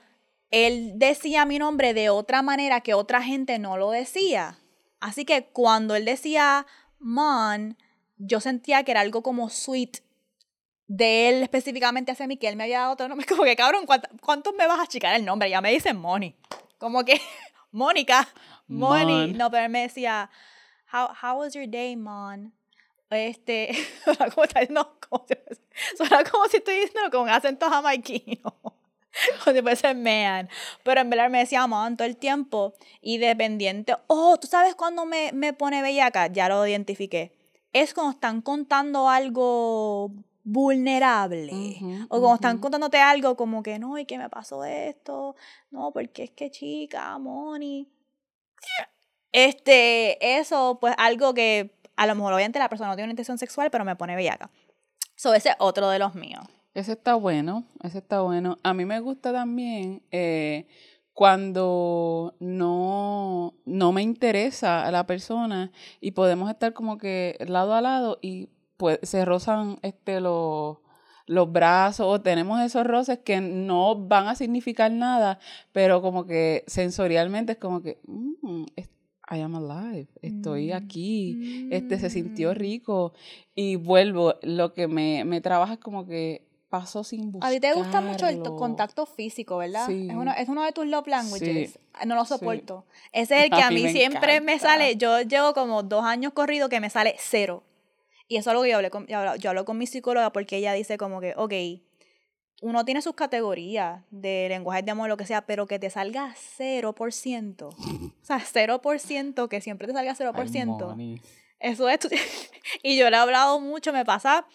él 0.49 0.93
decía 0.95 1.45
mi 1.45 1.59
nombre 1.59 1.93
de 1.93 2.09
otra 2.09 2.41
manera 2.41 2.81
que 2.81 2.93
otra 2.93 3.21
gente 3.21 3.59
no 3.59 3.77
lo 3.77 3.91
decía. 3.91 4.59
Así 4.99 5.25
que 5.25 5.45
cuando 5.45 5.95
él 5.95 6.05
decía 6.05 6.65
Mon, 6.99 7.77
yo 8.17 8.39
sentía 8.39 8.83
que 8.83 8.91
era 8.91 9.01
algo 9.01 9.21
como 9.21 9.49
sweet 9.49 9.99
de 10.87 11.29
él 11.29 11.43
específicamente 11.43 12.11
hacia 12.11 12.27
mí, 12.27 12.37
que 12.37 12.47
él 12.47 12.55
me 12.55 12.63
había 12.63 12.79
dado 12.79 12.93
otro 12.93 13.07
nombre. 13.07 13.25
Como 13.29 13.43
que, 13.43 13.55
cabrón, 13.55 13.85
¿cuántos 14.21 14.53
me 14.55 14.67
vas 14.67 14.79
a 14.79 14.83
achicar 14.83 15.15
el 15.15 15.25
nombre? 15.25 15.49
Ya 15.49 15.61
me 15.61 15.71
dicen 15.71 15.97
Money. 15.97 16.35
Como 16.77 17.03
que, 17.03 17.19
Mónica. 17.71 18.27
Money. 18.73 19.33
No, 19.33 19.49
pero 19.49 19.65
él 19.65 19.69
me 19.69 19.81
decía, 19.83 20.29
how, 20.91 21.09
how 21.21 21.39
was 21.39 21.53
your 21.53 21.67
day, 21.67 21.95
Mon? 21.95 22.53
Este, 23.09 23.73
suena 24.03 24.29
como, 24.29 24.45
no, 24.69 24.99
como, 25.09 25.25
suena 25.97 26.23
como 26.23 26.45
si 26.47 26.57
estoy 26.57 26.75
diciendo 26.75 27.09
con 27.11 27.29
acento 27.29 27.69
jamaiquino. 27.69 28.55
Como 29.43 29.55
si 29.55 29.61
fuese 29.61 29.93
man. 29.93 30.49
Pero 30.81 31.01
en 31.01 31.09
verdad 31.11 31.29
me 31.29 31.37
decía 31.37 31.67
Mon 31.67 31.95
todo 31.95 32.07
el 32.07 32.17
tiempo. 32.17 32.73
Y 32.99 33.19
dependiente, 33.19 33.95
oh, 34.07 34.37
¿tú 34.37 34.47
sabes 34.47 34.73
cuándo 34.73 35.05
me, 35.05 35.31
me 35.33 35.53
pone 35.53 35.83
bellaca? 35.83 36.27
Ya 36.27 36.49
lo 36.49 36.65
identifiqué. 36.65 37.31
Es 37.73 37.93
cuando 37.93 38.13
están 38.13 38.41
contando 38.41 39.09
algo 39.09 40.11
vulnerable. 40.43 41.51
o 42.09 42.19
cuando 42.19 42.35
están 42.35 42.57
contándote 42.59 42.97
algo 42.97 43.35
como 43.35 43.63
que 43.63 43.79
no, 43.79 43.97
y 43.97 44.05
que 44.05 44.17
me 44.17 44.29
pasó 44.29 44.63
esto. 44.65 45.35
No, 45.71 45.91
porque 45.91 46.23
es 46.23 46.31
que 46.31 46.51
chica, 46.51 47.17
Moni. 47.17 47.87
Este, 49.31 50.37
eso, 50.39 50.77
pues 50.79 50.93
algo 50.97 51.33
que 51.33 51.75
a 51.95 52.07
lo 52.07 52.15
mejor 52.15 52.33
obviamente 52.33 52.59
la 52.59 52.69
persona 52.69 52.89
no 52.89 52.95
tiene 52.95 53.05
una 53.05 53.13
intención 53.13 53.37
sexual, 53.37 53.71
pero 53.71 53.85
me 53.85 53.95
pone 53.95 54.15
bellaca. 54.15 54.49
So, 55.15 55.33
ese 55.33 55.49
es 55.49 55.55
otro 55.59 55.89
de 55.89 55.99
los 55.99 56.15
míos. 56.15 56.43
Ese 56.73 56.93
está 56.93 57.15
bueno, 57.15 57.65
ese 57.83 57.99
está 57.99 58.21
bueno. 58.21 58.57
A 58.63 58.73
mí 58.73 58.85
me 58.85 58.99
gusta 58.99 59.31
también 59.31 60.01
eh, 60.11 60.67
cuando 61.13 62.35
no, 62.39 63.53
no 63.65 63.91
me 63.91 64.01
interesa 64.01 64.85
a 64.85 64.91
la 64.91 65.05
persona 65.05 65.71
y 66.01 66.11
podemos 66.11 66.49
estar 66.49 66.73
como 66.73 66.97
que 66.97 67.37
lado 67.47 67.73
a 67.75 67.81
lado 67.81 68.17
y 68.21 68.49
pues 68.77 68.99
se 69.03 69.23
rozan 69.23 69.77
este, 69.83 70.19
los, 70.19 70.77
los 71.25 71.51
brazos 71.51 72.05
o 72.07 72.21
tenemos 72.21 72.61
esos 72.61 72.85
roces 72.85 73.19
que 73.19 73.41
no 73.41 73.95
van 73.95 74.27
a 74.27 74.35
significar 74.35 74.91
nada, 74.91 75.39
pero 75.71 76.01
como 76.01 76.25
que 76.25 76.63
sensorialmente 76.67 77.53
es 77.53 77.57
como 77.57 77.81
que, 77.81 77.99
mm, 78.05 78.65
I 79.31 79.39
am 79.39 79.55
alive, 79.55 80.07
estoy 80.21 80.71
mm, 80.71 80.75
aquí, 80.75 81.67
este 81.71 81.97
se 81.97 82.09
sintió 82.09 82.51
mm. 82.51 82.55
rico 82.55 83.13
y 83.55 83.77
vuelvo, 83.77 84.35
lo 84.41 84.73
que 84.73 84.87
me, 84.87 85.23
me 85.25 85.41
trabaja 85.41 85.73
es 85.73 85.79
como 85.79 86.05
que 86.05 86.45
paso 86.73 87.03
sin 87.03 87.31
buscar. 87.31 87.51
A 87.51 87.53
ti 87.53 87.59
te 87.59 87.71
gusta 87.73 88.01
mucho 88.01 88.27
el 88.27 88.41
contacto 88.41 89.05
físico, 89.05 89.57
¿verdad? 89.57 89.85
Sí. 89.85 90.07
Es, 90.09 90.15
uno, 90.15 90.33
es 90.35 90.49
uno 90.49 90.63
de 90.63 90.71
tus 90.71 90.87
love 90.87 91.05
languages. 91.05 91.77
No 92.07 92.15
lo 92.15 92.25
soporto. 92.25 92.87
Ese 93.11 93.37
es 93.37 93.43
el 93.43 93.49
que 93.55 93.61
a, 93.61 93.69
mí, 93.69 93.89
siempre 93.89 94.41
me 94.41 94.57
sale, 94.57 94.95
yo 94.95 95.21
llevo 95.21 95.53
como 95.53 95.83
dos 95.83 96.03
años 96.03 96.33
corrido 96.33 96.69
que 96.69 96.79
me 96.79 96.89
sale 96.89 97.13
cero. 97.19 97.63
Y 98.27 98.37
eso 98.37 98.49
es 98.49 98.51
algo 98.51 98.63
que 98.63 98.69
yo 98.69 98.77
hablé 98.77 98.89
con, 98.89 99.07
yo 99.07 99.49
hablo 99.49 99.65
con 99.65 99.77
mi 99.77 99.87
psicóloga 99.87 100.31
porque 100.31 100.57
ella 100.57 100.73
dice 100.73 100.97
como 100.97 101.19
que, 101.19 101.33
ok, 101.35 101.53
uno 102.61 102.85
tiene 102.85 103.01
sus 103.01 103.13
categorías 103.13 104.01
de 104.09 104.47
lenguaje 104.49 104.81
de 104.83 104.91
amor, 104.91 105.09
lo 105.09 105.17
que 105.17 105.25
sea, 105.25 105.45
pero 105.45 105.67
que 105.67 105.79
te 105.79 105.89
salga 105.89 106.33
0%. 106.57 107.63
o 107.63 108.25
sea, 108.25 108.37
0%, 108.39 109.47
que 109.49 109.61
siempre 109.61 109.87
te 109.87 109.93
salga 109.93 110.15
0%. 110.15 111.21
eso 111.59 111.89
es. 111.89 111.99
y 112.83 112.97
yo 112.97 113.09
le 113.09 113.17
he 113.17 113.19
hablado 113.19 113.59
mucho, 113.59 113.91
me 113.91 114.05
pasa 114.05 114.45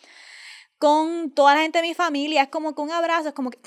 con 0.79 1.33
toda 1.33 1.55
la 1.55 1.63
gente 1.63 1.79
de 1.79 1.89
mi 1.89 1.95
familia, 1.95 2.43
es 2.43 2.49
como 2.49 2.75
que 2.75 2.81
un 2.81 2.91
abrazo, 2.91 3.29
es 3.29 3.35
como 3.35 3.51
que. 3.51 3.59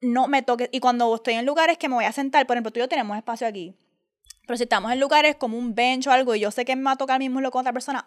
no 0.00 0.28
me 0.28 0.42
toques. 0.42 0.68
Y 0.72 0.80
cuando 0.80 1.14
estoy 1.14 1.34
en 1.34 1.44
lugares 1.44 1.76
que 1.76 1.88
me 1.88 1.96
voy 1.96 2.04
a 2.04 2.12
sentar, 2.12 2.46
por 2.46 2.56
ejemplo, 2.56 2.72
tú 2.72 2.78
y 2.78 2.82
yo 2.82 2.88
tenemos 2.88 3.16
espacio 3.16 3.46
aquí. 3.46 3.74
Pero 4.46 4.56
si 4.56 4.62
estamos 4.62 4.90
en 4.92 5.00
lugares 5.00 5.36
como 5.36 5.58
un 5.58 5.74
bench 5.74 6.06
o 6.06 6.10
algo 6.10 6.34
y 6.34 6.40
yo 6.40 6.50
sé 6.50 6.64
que 6.64 6.74
me 6.74 6.84
va 6.84 6.92
a 6.92 6.96
tocar 6.96 7.18
mismo 7.18 7.40
lo 7.42 7.50
con 7.50 7.60
otra 7.60 7.72
persona, 7.72 8.06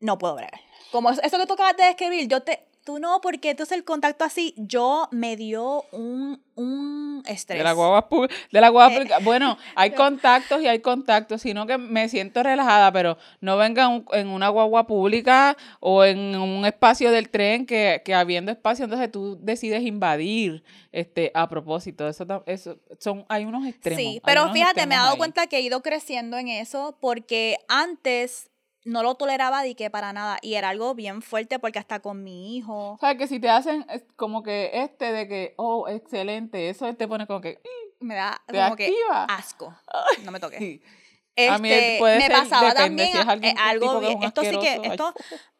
no 0.00 0.18
puedo 0.18 0.36
ver. 0.36 0.50
Como 0.92 1.10
eso 1.10 1.38
que 1.38 1.46
tú 1.46 1.54
acabas 1.54 1.76
de 1.76 1.84
describir, 1.84 2.28
yo 2.28 2.42
te, 2.42 2.66
tú 2.86 3.00
no, 3.00 3.20
porque 3.20 3.50
entonces 3.50 3.76
el 3.76 3.84
contacto 3.84 4.24
así, 4.24 4.54
yo 4.56 5.08
me 5.10 5.36
dio 5.36 5.84
un, 5.90 6.40
un 6.54 7.24
estrés. 7.26 7.58
De 7.58 7.64
la 7.64 7.72
guagua 7.72 8.08
de 8.52 8.60
la 8.60 8.68
guagua 8.68 9.02
eh, 9.02 9.08
Bueno, 9.22 9.58
hay 9.74 9.90
contactos 9.90 10.62
y 10.62 10.68
hay 10.68 10.78
contactos, 10.78 11.42
sino 11.42 11.66
que 11.66 11.78
me 11.78 12.08
siento 12.08 12.44
relajada, 12.44 12.92
pero 12.92 13.18
no 13.40 13.56
venga 13.56 13.90
en 14.12 14.28
una 14.28 14.48
guagua 14.50 14.86
pública 14.86 15.56
o 15.80 16.04
en 16.04 16.36
un 16.36 16.64
espacio 16.64 17.10
del 17.10 17.28
tren 17.28 17.66
que, 17.66 18.02
que 18.04 18.14
habiendo 18.14 18.52
espacio, 18.52 18.84
entonces 18.84 19.10
tú 19.10 19.36
decides 19.42 19.82
invadir 19.82 20.62
este 20.92 21.32
a 21.34 21.48
propósito. 21.48 22.06
Eso, 22.06 22.24
eso 22.46 22.78
son, 23.00 23.26
hay 23.28 23.44
unos 23.44 23.66
extremos. 23.66 24.00
Sí, 24.00 24.22
pero 24.24 24.52
fíjate, 24.52 24.86
me 24.86 24.94
he 24.94 24.98
dado 24.98 25.16
cuenta 25.16 25.48
que 25.48 25.56
he 25.56 25.60
ido 25.60 25.82
creciendo 25.82 26.38
en 26.38 26.46
eso 26.46 26.96
porque 27.00 27.58
antes 27.66 28.48
no 28.86 29.02
lo 29.02 29.16
toleraba 29.16 29.62
de 29.62 29.74
que 29.74 29.90
para 29.90 30.12
nada. 30.12 30.38
Y 30.40 30.54
era 30.54 30.70
algo 30.70 30.94
bien 30.94 31.20
fuerte 31.20 31.58
porque 31.58 31.78
hasta 31.78 32.00
con 32.00 32.22
mi 32.24 32.56
hijo. 32.56 32.92
O 32.92 32.98
sea, 32.98 33.16
que 33.16 33.26
si 33.26 33.40
te 33.40 33.50
hacen 33.50 33.84
como 34.14 34.42
que 34.42 34.70
este 34.72 35.12
de 35.12 35.28
que, 35.28 35.54
oh, 35.56 35.88
excelente, 35.88 36.70
eso 36.70 36.92
te 36.94 37.06
pone 37.06 37.26
como 37.26 37.40
que. 37.40 37.60
Me 38.00 38.14
da 38.14 38.40
como 38.46 38.76
que 38.76 38.92
asco. 39.28 39.74
No 40.24 40.30
me 40.30 40.40
toques. 40.40 40.58
a 40.60 41.58
mí 41.58 41.70
este, 41.70 41.98
puede 41.98 42.18
me 42.18 42.30
pasaba 42.30 42.72
también 42.72 43.12
si 43.12 43.18
es 43.18 43.26
eh, 43.42 43.54
algo 43.58 44.00
bien, 44.00 44.22
esto 44.22 44.42
sí 44.42 44.56
que 44.58 44.80
esto 44.84 45.12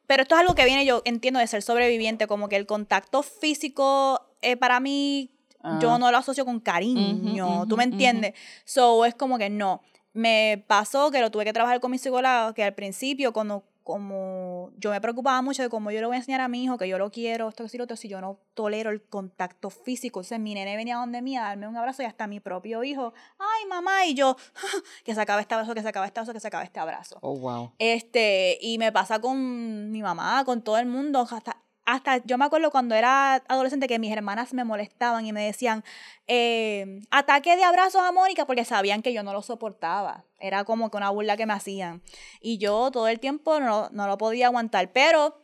pero 0.06 0.22
esto 0.22 0.34
es 0.34 0.40
algo 0.40 0.54
que 0.54 0.64
viene 0.64 0.86
yo 0.86 1.02
entiendo 1.04 1.38
de 1.38 1.46
ser 1.46 1.60
sobreviviente 1.60 2.26
como 2.26 2.48
que 2.48 2.56
el 2.56 2.64
contacto 2.64 3.22
físico 3.22 4.22
eh, 4.40 4.56
para 4.56 4.80
mí 4.80 5.36
yo 5.80 5.92
ah. 5.92 5.98
no 5.98 6.10
lo 6.10 6.16
asocio 6.16 6.44
con 6.44 6.60
cariño, 6.60 7.66
¿tú 7.68 7.76
me 7.76 7.84
entiendes? 7.84 8.34
So 8.64 9.04
es 9.04 9.14
como 9.14 9.36
que 9.36 9.50
no 9.50 9.82
me 10.16 10.64
pasó 10.66 11.10
que 11.10 11.20
lo 11.20 11.30
tuve 11.30 11.44
que 11.44 11.52
trabajar 11.52 11.80
con 11.80 11.90
mi 11.90 11.98
psicóloga, 11.98 12.52
que 12.54 12.64
al 12.64 12.74
principio, 12.74 13.32
cuando 13.32 13.64
como 13.86 14.72
yo 14.78 14.90
me 14.90 15.00
preocupaba 15.00 15.40
mucho 15.42 15.62
de 15.62 15.68
cómo 15.68 15.92
yo 15.92 16.00
le 16.00 16.06
voy 16.06 16.16
a 16.16 16.18
enseñar 16.18 16.40
a 16.40 16.48
mi 16.48 16.64
hijo 16.64 16.76
que 16.76 16.88
yo 16.88 16.98
lo 16.98 17.12
quiero, 17.12 17.48
esto, 17.48 17.64
que 17.68 17.78
lo 17.78 17.84
otro, 17.84 17.96
si 17.96 18.08
yo 18.08 18.20
no 18.20 18.40
tolero 18.54 18.90
el 18.90 19.00
contacto 19.00 19.70
físico. 19.70 20.18
Entonces 20.18 20.40
mi 20.40 20.54
nene 20.54 20.74
venía 20.74 20.96
donde 20.96 21.22
mí 21.22 21.36
a 21.36 21.42
darme 21.42 21.68
un 21.68 21.76
abrazo 21.76 22.02
y 22.02 22.06
hasta 22.06 22.26
mi 22.26 22.40
propio 22.40 22.82
hijo, 22.82 23.14
ay 23.38 23.68
mamá, 23.68 24.04
y 24.06 24.14
yo, 24.14 24.36
que 25.04 25.14
se 25.14 25.20
acaba 25.20 25.40
este 25.40 25.54
abrazo, 25.54 25.72
que 25.72 25.82
se 25.82 25.88
acaba 25.88 26.04
este 26.04 26.18
abrazo, 26.18 26.32
que 26.32 26.40
se 26.40 26.48
acaba 26.48 26.64
este 26.64 26.80
abrazo. 26.80 27.18
Oh, 27.20 27.36
wow. 27.36 27.72
Este, 27.78 28.58
y 28.60 28.76
me 28.78 28.90
pasa 28.90 29.20
con 29.20 29.92
mi 29.92 30.02
mamá, 30.02 30.44
con 30.44 30.62
todo 30.62 30.78
el 30.78 30.86
mundo, 30.86 31.20
hasta 31.30 31.56
hasta 31.86 32.18
yo 32.24 32.36
me 32.36 32.44
acuerdo 32.44 32.70
cuando 32.70 32.96
era 32.96 33.36
adolescente 33.48 33.86
que 33.86 34.00
mis 34.00 34.12
hermanas 34.12 34.52
me 34.52 34.64
molestaban 34.64 35.24
y 35.24 35.32
me 35.32 35.46
decían, 35.46 35.84
eh, 36.26 37.00
ataque 37.10 37.56
de 37.56 37.62
abrazos 37.62 38.02
a 38.02 38.10
Mónica 38.10 38.44
porque 38.44 38.64
sabían 38.64 39.02
que 39.02 39.12
yo 39.12 39.22
no 39.22 39.32
lo 39.32 39.40
soportaba. 39.40 40.24
Era 40.40 40.64
como 40.64 40.90
que 40.90 40.96
una 40.96 41.10
burla 41.10 41.36
que 41.36 41.46
me 41.46 41.52
hacían. 41.52 42.02
Y 42.40 42.58
yo 42.58 42.90
todo 42.90 43.06
el 43.06 43.20
tiempo 43.20 43.60
no, 43.60 43.88
no 43.92 44.08
lo 44.08 44.18
podía 44.18 44.46
aguantar. 44.46 44.90
Pero 44.92 45.40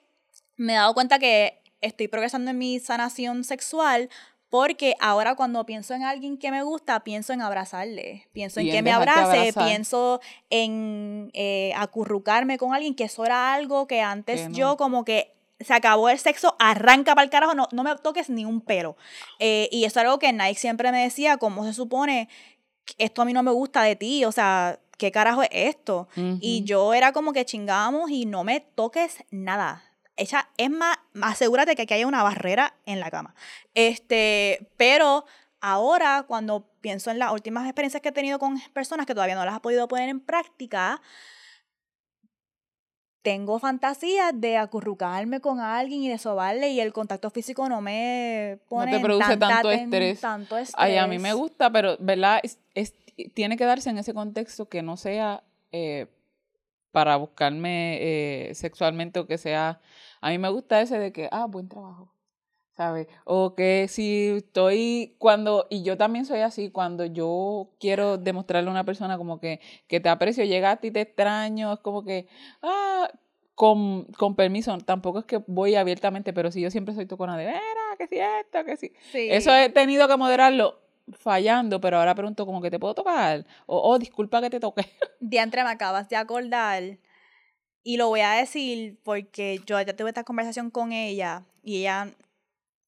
me 0.57 0.73
he 0.73 0.77
dado 0.77 0.95
cuenta 0.95 1.21
que 1.21 1.63
estoy 1.81 2.09
progresando 2.09 2.51
en 2.51 2.59
mi 2.59 2.81
sanación 2.81 3.45
sexual 3.45 4.11
porque 4.51 4.97
ahora 5.01 5.35
cuando 5.35 5.65
pienso 5.65 5.95
en 5.95 6.03
alguien 6.03 6.37
que 6.37 6.51
me 6.51 6.63
gusta, 6.63 7.05
pienso 7.05 7.33
en 7.33 7.41
abrazarle, 7.41 8.29
pienso 8.33 8.61
en 8.61 8.71
que 8.71 8.83
me 8.83 8.91
abrace, 8.91 9.51
pienso 9.55 10.21
en 10.51 11.31
eh, 11.33 11.73
acurrucarme 11.75 12.59
con 12.59 12.75
alguien, 12.75 12.95
que 12.95 13.05
eso 13.05 13.25
era 13.25 13.55
algo 13.55 13.87
que 13.87 14.03
antes 14.03 14.51
yo 14.51 14.77
como 14.77 15.07
que 15.07 15.33
se 15.65 15.75
acabó 15.75 16.09
el 16.09 16.19
sexo, 16.19 16.57
arranca 16.59 17.15
para 17.15 17.25
el 17.25 17.31
carajo, 17.31 17.55
no, 17.55 17.69
no 17.73 17.83
me 17.83 17.95
toques 17.97 18.31
ni 18.31 18.45
un 18.45 18.61
pelo. 18.61 18.97
Eh, 19.39 19.69
y 19.71 19.85
eso 19.85 20.01
es 20.01 20.05
algo 20.05 20.19
que 20.19 20.33
Nike 20.33 20.59
siempre 20.59 20.93
me 20.93 21.03
decía, 21.03 21.37
¿cómo 21.37 21.65
se 21.65 21.73
supone? 21.73 22.29
Esto 22.99 23.23
a 23.23 23.25
mí 23.25 23.33
no 23.33 23.43
me 23.43 23.51
gusta 23.51 23.83
de 23.83 23.97
ti, 23.97 24.25
o 24.25 24.33
sea, 24.33 24.79
¿qué 24.99 25.11
carajo 25.11 25.43
es 25.43 25.49
esto? 25.53 26.09
Y 26.41 26.65
yo 26.65 26.95
era 26.95 27.13
como 27.13 27.33
que 27.33 27.45
chingamos 27.45 28.11
y 28.11 28.27
no 28.27 28.45
me 28.45 28.61
toques 28.61 29.25
nada. 29.31 29.85
Echa, 30.17 30.51
es 30.59 30.71
más, 30.71 30.99
asegúrate 31.21 31.75
que 31.75 31.83
aquí 31.83 31.95
haya 31.95 32.07
una 32.07 32.23
barrera 32.23 32.75
en 32.87 33.01
la 33.01 33.11
cama. 33.11 33.35
Este, 33.75 34.69
pero 34.77 35.25
ahora, 35.61 36.25
cuando 36.29 36.69
pienso 36.81 37.11
en 37.11 37.19
las 37.19 37.33
últimas 37.33 37.65
experiencias 37.65 38.03
que 38.03 38.11
he 38.11 38.13
tenido 38.13 38.39
con 38.39 38.61
personas 38.73 39.07
que 39.07 39.15
todavía 39.15 39.35
no 39.35 39.45
las 39.45 39.57
he 39.57 39.61
podido 39.61 39.89
poner 39.89 40.09
en 40.09 40.21
práctica, 40.21 41.01
tengo 43.23 43.59
fantasías 43.59 44.33
de 44.35 44.57
acurrucarme 44.57 45.41
con 45.41 45.61
alguien 45.61 46.03
y 46.03 46.09
de 46.09 46.19
sobarle 46.19 46.71
y 46.71 46.81
el 46.81 46.93
contacto 46.93 47.31
físico 47.31 47.69
no 47.69 47.81
me 47.81 48.59
pone 48.69 48.91
no 48.91 48.99
te 48.99 49.03
produce 49.03 49.37
tanto, 49.37 49.71
estrés. 49.71 50.21
tanto 50.21 50.59
estrés. 50.59 50.75
Ay, 50.77 50.97
a 50.97 51.07
mí 51.07 51.19
me 51.19 51.33
gusta, 51.33 51.71
pero 51.71 51.97
¿verdad? 52.01 52.41
Es, 52.43 52.95
tiene 53.35 53.57
que 53.57 53.65
darse 53.65 53.91
en 53.91 53.99
ese 53.99 54.13
contexto 54.13 54.69
que 54.69 54.83
no 54.83 54.97
sea 54.97 55.45
eh, 55.71 56.09
para 56.91 57.17
buscarme 57.17 57.99
eh, 58.01 58.55
sexualmente 58.55 59.21
o 59.21 59.27
que 59.27 59.39
sea... 59.39 59.81
A 60.21 60.31
mí 60.31 60.39
me 60.39 60.51
gusta 60.51 60.81
ese 60.81 60.99
de 60.99 61.13
que, 61.13 61.29
ah, 61.33 61.47
buen 61.47 61.69
trabajo. 61.69 62.13
¿Sabes? 62.77 63.07
O 63.25 63.55
que 63.55 63.87
si 63.89 64.29
estoy 64.37 65.17
cuando, 65.19 65.67
y 65.71 65.83
yo 65.83 65.97
también 65.97 66.25
soy 66.25 66.41
así, 66.41 66.71
cuando 66.71 67.05
yo 67.05 67.71
quiero 67.79 68.19
demostrarle 68.19 68.69
a 68.69 68.73
una 68.73 68.85
persona 68.85 69.19
como 69.19 69.41
que, 69.41 69.61
que 69.87 70.01
te 70.01 70.09
aprecio, 70.09 70.45
llegaste 70.45 70.89
y 70.89 70.91
te 70.91 71.03
extraño, 71.03 71.75
es 71.75 71.81
como 71.81 72.05
que, 72.05 72.27
ah, 72.63 73.11
con, 73.55 74.05
con 74.17 74.35
permiso, 74.35 74.77
tampoco 74.79 75.21
es 75.21 75.25
que 75.27 75.43
voy 75.47 75.75
abiertamente, 75.75 76.33
pero 76.33 76.51
si 76.51 76.61
yo 76.61 76.71
siempre 76.71 76.95
soy 76.95 77.07
tu 77.07 77.17
cona 77.17 77.37
de, 77.37 77.47
vera, 77.47 77.61
que 77.99 78.07
si 78.07 78.19
esto, 78.19 78.65
que 78.65 78.77
si. 78.77 78.93
Sí. 79.13 79.29
Eso 79.31 79.55
he 79.55 79.69
tenido 79.69 80.09
que 80.09 80.17
moderarlo 80.17 80.81
fallando, 81.19 81.81
pero 81.81 81.99
ahora 81.99 82.15
pregunto 82.15 82.47
como 82.47 82.63
que 82.63 82.71
te 82.71 82.79
puedo 82.79 82.95
tocar, 82.95 83.45
o 83.67 83.79
oh, 83.91 83.99
disculpa 83.99 84.41
que 84.41 84.51
te 84.51 84.61
toque. 84.61 84.83
Diantre, 85.21 85.63
me 85.65 85.71
acabas 85.71 86.09
de 86.09 86.17
acordar, 86.17 86.99
y 87.85 87.97
lo 87.97 88.09
voy 88.09 88.21
a 88.21 88.33
decir 88.33 88.99
porque 89.03 89.61
yo 89.67 89.81
ya 89.81 89.95
tuve 89.95 90.09
esta 90.09 90.25
conversación 90.25 90.71
con 90.71 90.93
ella, 90.93 91.45
y 91.63 91.81
ella 91.81 92.15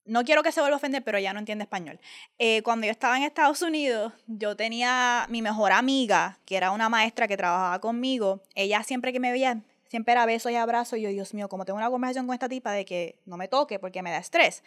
no 0.07 0.25
quiero 0.25 0.43
que 0.43 0.53
se 0.53 0.61
vuelva 0.61 0.77
a 0.77 0.79
ofender, 0.79 1.03
pero 1.03 1.19
ella 1.19 1.33
no 1.33 1.39
entiende 1.39 1.65
español. 1.65 1.99
Eh, 2.39 2.63
cuando 2.63 2.87
yo 2.87 2.93
estaba 2.93 3.17
en 3.17 3.23
Estados 3.23 3.63
Unidos, 3.63 4.13
yo 4.27 4.57
tenía 4.57 5.27
mi 5.29 5.43
mejor 5.43 5.73
amiga, 5.73 6.39
que 6.45 6.57
era 6.57 6.71
una 6.71 6.89
maestra 6.89 7.27
que 7.27 7.37
trabajaba 7.37 7.81
conmigo. 7.81 8.43
Ella 8.55 8.83
siempre 8.83 9.13
que 9.13 9.21
me 9.21 9.33
veía, 9.33 9.63
siempre 9.89 10.13
era 10.13 10.27
besos 10.27 10.53
y 10.53 10.57
abrazos. 10.57 10.99
Y 10.99 11.03
yo, 11.03 11.09
Dios 11.11 11.33
mío, 11.33 11.49
como 11.49 11.65
tengo 11.65 11.79
una 11.79 11.91
conversación 11.91 12.27
con 12.27 12.35
esta 12.35 12.49
tipa 12.49 12.73
de 12.73 12.85
que 12.85 13.19
no 13.25 13.37
me 13.37 13.49
toque 13.49 13.79
porque 13.79 14.03
me 14.03 14.11
da 14.11 14.19
estrés. 14.19 14.63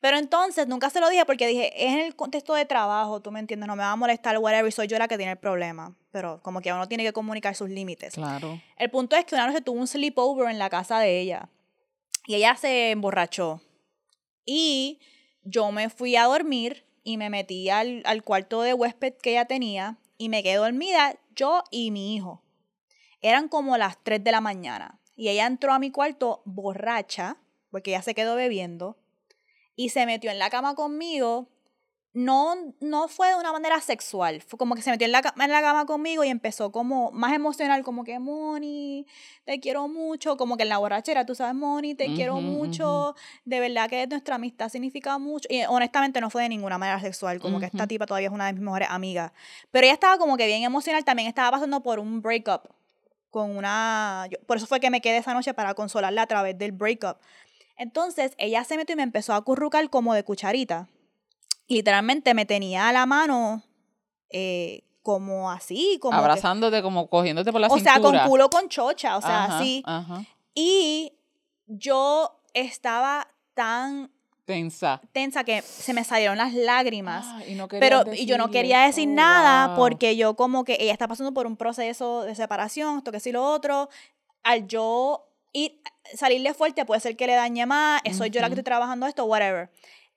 Pero 0.00 0.16
entonces 0.16 0.66
nunca 0.66 0.90
se 0.90 0.98
lo 0.98 1.08
dije 1.08 1.24
porque 1.24 1.46
dije, 1.46 1.72
es 1.76 1.92
en 1.92 2.00
el 2.00 2.16
contexto 2.16 2.54
de 2.54 2.64
trabajo, 2.64 3.20
tú 3.20 3.30
me 3.30 3.38
entiendes, 3.38 3.68
no 3.68 3.76
me 3.76 3.84
va 3.84 3.92
a 3.92 3.96
molestar, 3.96 4.36
whatever, 4.38 4.68
y 4.68 4.72
soy 4.72 4.88
yo 4.88 4.98
la 4.98 5.06
que 5.06 5.16
tiene 5.16 5.32
el 5.32 5.38
problema. 5.38 5.94
Pero 6.10 6.40
como 6.42 6.60
que 6.60 6.72
uno 6.72 6.88
tiene 6.88 7.04
que 7.04 7.12
comunicar 7.12 7.54
sus 7.54 7.70
límites. 7.70 8.14
Claro. 8.14 8.60
El 8.76 8.90
punto 8.90 9.14
es 9.14 9.24
que 9.24 9.36
una 9.36 9.46
noche 9.46 9.60
tuvo 9.60 9.78
un 9.78 9.86
sleepover 9.86 10.50
en 10.50 10.58
la 10.58 10.68
casa 10.68 10.98
de 10.98 11.20
ella. 11.20 11.48
Y 12.26 12.34
ella 12.34 12.56
se 12.56 12.90
emborrachó 12.90 13.60
y 14.44 15.00
yo 15.44 15.72
me 15.72 15.90
fui 15.90 16.16
a 16.16 16.24
dormir 16.24 16.84
y 17.04 17.16
me 17.16 17.30
metí 17.30 17.68
al, 17.70 18.02
al 18.04 18.22
cuarto 18.22 18.62
de 18.62 18.74
huésped 18.74 19.14
que 19.14 19.30
ella 19.30 19.46
tenía 19.46 19.98
y 20.18 20.28
me 20.28 20.42
quedé 20.42 20.56
dormida 20.56 21.18
yo 21.34 21.64
y 21.70 21.90
mi 21.90 22.14
hijo. 22.14 22.42
Eran 23.20 23.48
como 23.48 23.76
las 23.76 24.02
3 24.02 24.22
de 24.22 24.32
la 24.32 24.40
mañana 24.40 25.00
y 25.16 25.28
ella 25.28 25.46
entró 25.46 25.72
a 25.72 25.78
mi 25.78 25.90
cuarto 25.90 26.42
borracha 26.44 27.36
porque 27.70 27.90
ella 27.90 28.02
se 28.02 28.14
quedó 28.14 28.36
bebiendo 28.36 28.98
y 29.76 29.88
se 29.90 30.06
metió 30.06 30.30
en 30.30 30.38
la 30.38 30.50
cama 30.50 30.74
conmigo 30.74 31.48
no, 32.14 32.54
no 32.80 33.08
fue 33.08 33.28
de 33.28 33.36
una 33.36 33.52
manera 33.52 33.80
sexual, 33.80 34.42
fue 34.42 34.58
como 34.58 34.74
que 34.74 34.82
se 34.82 34.90
metió 34.90 35.06
en 35.06 35.12
la, 35.12 35.22
en 35.34 35.50
la 35.50 35.60
cama 35.62 35.86
conmigo 35.86 36.24
y 36.24 36.28
empezó 36.28 36.70
como 36.70 37.10
más 37.10 37.32
emocional, 37.32 37.82
como 37.82 38.04
que, 38.04 38.18
Moni, 38.18 39.06
te 39.44 39.60
quiero 39.60 39.88
mucho, 39.88 40.36
como 40.36 40.58
que 40.58 40.64
en 40.64 40.68
la 40.68 40.78
borrachera, 40.78 41.24
tú 41.24 41.34
sabes, 41.34 41.54
Moni, 41.54 41.94
te 41.94 42.12
quiero 42.14 42.40
mucho, 42.40 43.14
de 43.46 43.60
verdad 43.60 43.88
que 43.88 44.06
nuestra 44.06 44.34
amistad 44.34 44.68
significa 44.68 45.16
mucho, 45.18 45.48
y 45.50 45.62
honestamente 45.64 46.20
no 46.20 46.28
fue 46.28 46.42
de 46.42 46.50
ninguna 46.50 46.76
manera 46.76 47.00
sexual, 47.00 47.40
como 47.40 47.58
que 47.58 47.66
esta 47.66 47.86
tipa 47.86 48.04
todavía 48.04 48.28
es 48.28 48.34
una 48.34 48.46
de 48.46 48.52
mis 48.52 48.62
mejores 48.62 48.88
amigas, 48.90 49.32
pero 49.70 49.86
ella 49.86 49.94
estaba 49.94 50.18
como 50.18 50.36
que 50.36 50.46
bien 50.46 50.64
emocional, 50.64 51.04
también 51.04 51.28
estaba 51.28 51.50
pasando 51.50 51.82
por 51.82 51.98
un 51.98 52.20
breakup, 52.20 52.68
con 53.30 53.56
una, 53.56 54.28
por 54.46 54.58
eso 54.58 54.66
fue 54.66 54.80
que 54.80 54.90
me 54.90 55.00
quedé 55.00 55.16
esa 55.16 55.32
noche 55.32 55.54
para 55.54 55.72
consolarla 55.72 56.22
a 56.22 56.26
través 56.26 56.58
del 56.58 56.72
breakup. 56.72 57.16
Entonces 57.78 58.34
ella 58.36 58.62
se 58.64 58.76
metió 58.76 58.92
y 58.92 58.96
me 58.96 59.02
empezó 59.02 59.32
a 59.32 59.36
acurrucar 59.36 59.88
como 59.88 60.12
de 60.12 60.22
cucharita 60.22 60.88
literalmente 61.68 62.34
me 62.34 62.46
tenía 62.46 62.88
a 62.88 62.92
la 62.92 63.06
mano 63.06 63.62
eh, 64.30 64.84
como 65.02 65.50
así, 65.50 65.98
como... 66.00 66.16
Abrazándote, 66.16 66.82
como 66.82 67.08
cogiéndote 67.08 67.52
por 67.52 67.60
la 67.60 67.68
cintura. 67.68 67.92
O 67.92 67.94
sea, 67.94 68.02
con 68.02 68.28
culo 68.28 68.50
con 68.50 68.68
chocha, 68.68 69.16
o 69.16 69.22
sea, 69.22 69.44
así. 69.44 69.84
Y 70.54 71.12
yo 71.66 72.40
estaba 72.54 73.28
tan 73.54 74.10
tensa. 74.44 75.00
Tensa 75.12 75.44
que 75.44 75.62
se 75.62 75.94
me 75.94 76.04
salieron 76.04 76.36
las 76.36 76.54
lágrimas. 76.54 77.24
Ah, 77.28 77.42
y 77.46 77.54
no 77.54 77.68
pero 77.68 78.04
y 78.12 78.26
yo 78.26 78.38
no 78.38 78.50
quería 78.50 78.80
decir 78.80 79.08
nada 79.08 79.76
porque 79.76 80.16
yo 80.16 80.34
como 80.34 80.64
que 80.64 80.76
ella 80.80 80.92
está 80.92 81.08
pasando 81.08 81.32
por 81.32 81.46
un 81.46 81.56
proceso 81.56 82.22
de 82.22 82.34
separación, 82.34 82.98
esto 82.98 83.12
que 83.12 83.20
sí 83.20 83.32
lo 83.32 83.44
otro. 83.44 83.88
Al 84.42 84.66
yo 84.66 85.28
ir, 85.52 85.80
salirle 86.14 86.54
fuerte 86.54 86.84
puede 86.84 87.00
ser 87.00 87.16
que 87.16 87.26
le 87.26 87.34
dañe 87.34 87.66
más, 87.66 88.02
soy 88.16 88.30
yo 88.30 88.40
la 88.40 88.48
que 88.48 88.54
estoy 88.54 88.64
trabajando 88.64 89.06
esto, 89.06 89.24
whatever. 89.24 89.70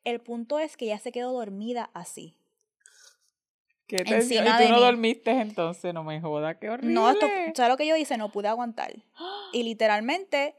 El 0.05 0.21
punto 0.21 0.59
es 0.59 0.77
que 0.77 0.85
ella 0.85 0.99
se 0.99 1.11
quedó 1.11 1.33
dormida 1.33 1.89
así. 1.93 2.37
¿Qué 3.87 4.03
te 4.05 4.23
¿Y 4.23 4.27
tú 4.29 4.69
no 4.69 4.75
mí. 4.77 4.81
dormiste 4.81 5.31
entonces? 5.31 5.93
No 5.93 6.03
me 6.03 6.21
jodas, 6.21 6.57
qué 6.59 6.69
horrible. 6.69 6.93
No, 6.93 7.09
esto, 7.09 7.27
¿sabes 7.55 7.71
lo 7.71 7.77
que 7.77 7.85
yo 7.85 7.95
hice? 7.95 8.17
No 8.17 8.31
pude 8.31 8.47
aguantar. 8.47 8.93
Y 9.53 9.63
literalmente, 9.63 10.55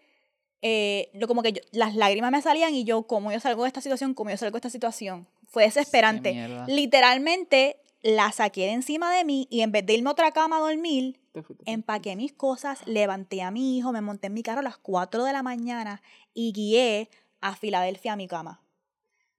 eh, 0.62 1.10
como 1.26 1.42
que 1.42 1.52
yo- 1.52 1.60
las 1.72 1.94
lágrimas 1.96 2.30
me 2.30 2.40
salían 2.40 2.74
y 2.74 2.84
yo, 2.84 3.02
¿cómo 3.06 3.30
yo 3.30 3.40
salgo 3.40 3.62
de 3.62 3.68
esta 3.68 3.80
situación? 3.80 4.14
¿Cómo 4.14 4.30
yo 4.30 4.36
salgo 4.36 4.54
de 4.54 4.58
esta 4.58 4.70
situación? 4.70 5.28
Fue 5.48 5.64
desesperante. 5.64 6.34
Literalmente, 6.66 7.76
la 8.02 8.32
saqué 8.32 8.62
de 8.62 8.72
encima 8.72 9.14
de 9.14 9.24
mí 9.24 9.48
y 9.50 9.60
en 9.60 9.72
vez 9.72 9.84
de 9.84 9.94
irme 9.94 10.08
a 10.08 10.12
otra 10.12 10.32
cama 10.32 10.56
a 10.56 10.60
dormir, 10.60 11.20
empaqué 11.66 12.16
mis 12.16 12.32
cosas, 12.32 12.86
levanté 12.86 13.42
a 13.42 13.50
mi 13.50 13.76
hijo, 13.76 13.92
me 13.92 14.00
monté 14.00 14.28
en 14.28 14.34
mi 14.34 14.42
carro 14.42 14.60
a 14.60 14.64
las 14.64 14.78
4 14.78 15.24
de 15.24 15.32
la 15.32 15.42
mañana 15.42 16.00
y 16.32 16.52
guié 16.52 17.10
a 17.40 17.54
Filadelfia 17.54 18.14
a 18.14 18.16
mi 18.16 18.28
cama. 18.28 18.62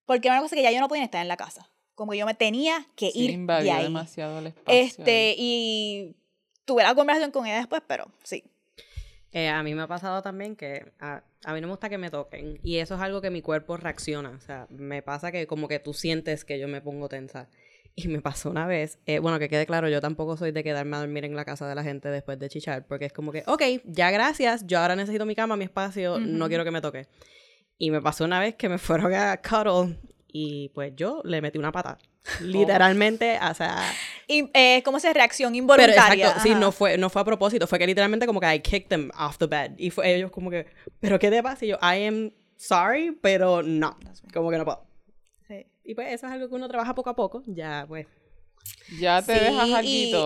Porque 0.07 0.27
una 0.29 0.39
cosa 0.41 0.55
que 0.55 0.63
ya 0.63 0.71
yo 0.71 0.79
no 0.79 0.87
podía 0.87 1.03
estar 1.03 1.21
en 1.21 1.27
la 1.27 1.37
casa. 1.37 1.69
Como 1.93 2.13
que 2.13 2.17
yo 2.17 2.25
me 2.25 2.33
tenía 2.33 2.83
que 2.95 3.11
Sí, 3.11 3.25
ir 3.25 3.39
de 3.45 3.53
ahí. 3.71 3.83
demasiado 3.83 4.39
el 4.39 4.47
espacio. 4.47 4.79
Este, 4.81 5.29
ahí. 5.29 5.35
y 5.37 6.15
tuve 6.65 6.81
la 6.81 6.95
conversación 6.95 7.29
con 7.31 7.45
ella 7.45 7.57
después, 7.57 7.83
pero 7.85 8.11
sí. 8.23 8.43
Eh, 9.31 9.49
a 9.49 9.61
mí 9.61 9.75
me 9.75 9.81
ha 9.83 9.87
pasado 9.87 10.21
también 10.23 10.55
que 10.55 10.91
a, 10.99 11.21
a 11.43 11.53
mí 11.53 11.61
no 11.61 11.67
me 11.67 11.73
gusta 11.73 11.89
que 11.89 11.97
me 11.97 12.09
toquen 12.09 12.59
y 12.63 12.77
eso 12.77 12.95
es 12.95 13.01
algo 13.01 13.19
que 13.21 13.29
mi 13.29 13.41
cuerpo 13.41 13.77
reacciona. 13.77 14.29
O 14.31 14.39
sea, 14.39 14.65
me 14.69 15.01
pasa 15.03 15.31
que 15.31 15.45
como 15.47 15.67
que 15.67 15.79
tú 15.79 15.93
sientes 15.93 16.45
que 16.45 16.57
yo 16.59 16.67
me 16.67 16.81
pongo 16.81 17.09
tensa. 17.09 17.47
Y 17.99 18.09
me 18.09 18.21
pasó 18.21 18.51
una 18.51 18.67
vez, 18.67 18.99
eh, 19.07 19.17
bueno, 19.17 19.39
que 19.39 19.49
quede 19.49 19.65
claro, 19.65 19.89
yo 19.89 19.99
tampoco 20.01 20.37
soy 20.37 20.51
de 20.51 20.63
quedarme 20.63 20.95
a 20.97 20.99
dormir 20.99 21.25
en 21.25 21.35
la 21.35 21.45
casa 21.45 21.67
de 21.67 21.73
la 21.73 21.81
gente 21.83 22.09
después 22.09 22.37
de 22.37 22.47
chichar, 22.47 22.85
porque 22.85 23.05
es 23.05 23.11
como 23.11 23.31
que, 23.31 23.41
ok, 23.47 23.63
ya 23.85 24.11
gracias, 24.11 24.67
yo 24.67 24.77
ahora 24.77 24.95
necesito 24.95 25.25
mi 25.25 25.33
cama, 25.33 25.55
mi 25.57 25.63
espacio, 25.65 26.19
no 26.19 26.47
quiero 26.47 26.63
que 26.63 26.69
me 26.69 26.79
toque. 26.79 27.07
Y 27.77 27.91
me 27.91 28.01
pasó 28.01 28.23
una 28.25 28.39
vez 28.39 28.55
que 28.55 28.69
me 28.69 28.77
fueron 28.77 29.13
a 29.13 29.37
cuddle 29.41 29.97
y 30.27 30.69
pues 30.69 30.93
yo 30.95 31.21
le 31.23 31.41
metí 31.41 31.57
una 31.57 31.71
pata. 31.71 31.97
Literalmente, 32.41 33.39
o 33.41 33.53
sea, 33.53 33.81
Y, 34.27 34.49
eh, 34.53 34.81
¿Cómo 34.83 34.99
se 34.99 35.13
reacción 35.13 35.53
pero 35.53 35.57
involuntaria? 35.63 36.25
exacto, 36.27 36.41
sí, 36.43 36.55
no 36.55 36.71
fue, 36.73 36.97
no 36.97 37.09
fue 37.09 37.21
a 37.21 37.25
propósito, 37.25 37.67
fue 37.67 37.79
que 37.79 37.87
literalmente 37.87 38.25
como 38.27 38.41
que 38.41 38.53
I 38.53 38.59
kicked 38.59 38.89
them 38.89 39.09
off 39.17 39.37
the 39.37 39.45
bed. 39.47 39.71
Y 39.77 39.89
fue 39.91 40.13
ellos 40.13 40.31
como 40.31 40.49
que, 40.49 40.65
¿pero 40.99 41.17
qué 41.19 41.29
te 41.29 41.41
pasa? 41.41 41.63
Y 41.65 41.69
yo, 41.69 41.77
I 41.81 42.05
am 42.05 42.31
sorry, 42.57 43.17
pero 43.21 43.63
no, 43.63 43.97
como 44.33 44.49
que 44.51 44.57
no 44.57 44.65
puedo. 44.65 44.83
Sí. 45.47 45.65
Y 45.85 45.95
pues 45.95 46.11
eso 46.13 46.27
es 46.27 46.33
algo 46.33 46.49
que 46.49 46.55
uno 46.55 46.67
trabaja 46.67 46.93
poco 46.95 47.09
a 47.09 47.15
poco, 47.15 47.43
ya 47.45 47.85
pues. 47.87 48.07
Ya 48.99 49.21
te 49.21 49.33
Sí, 49.33 49.39
dejas 49.45 49.69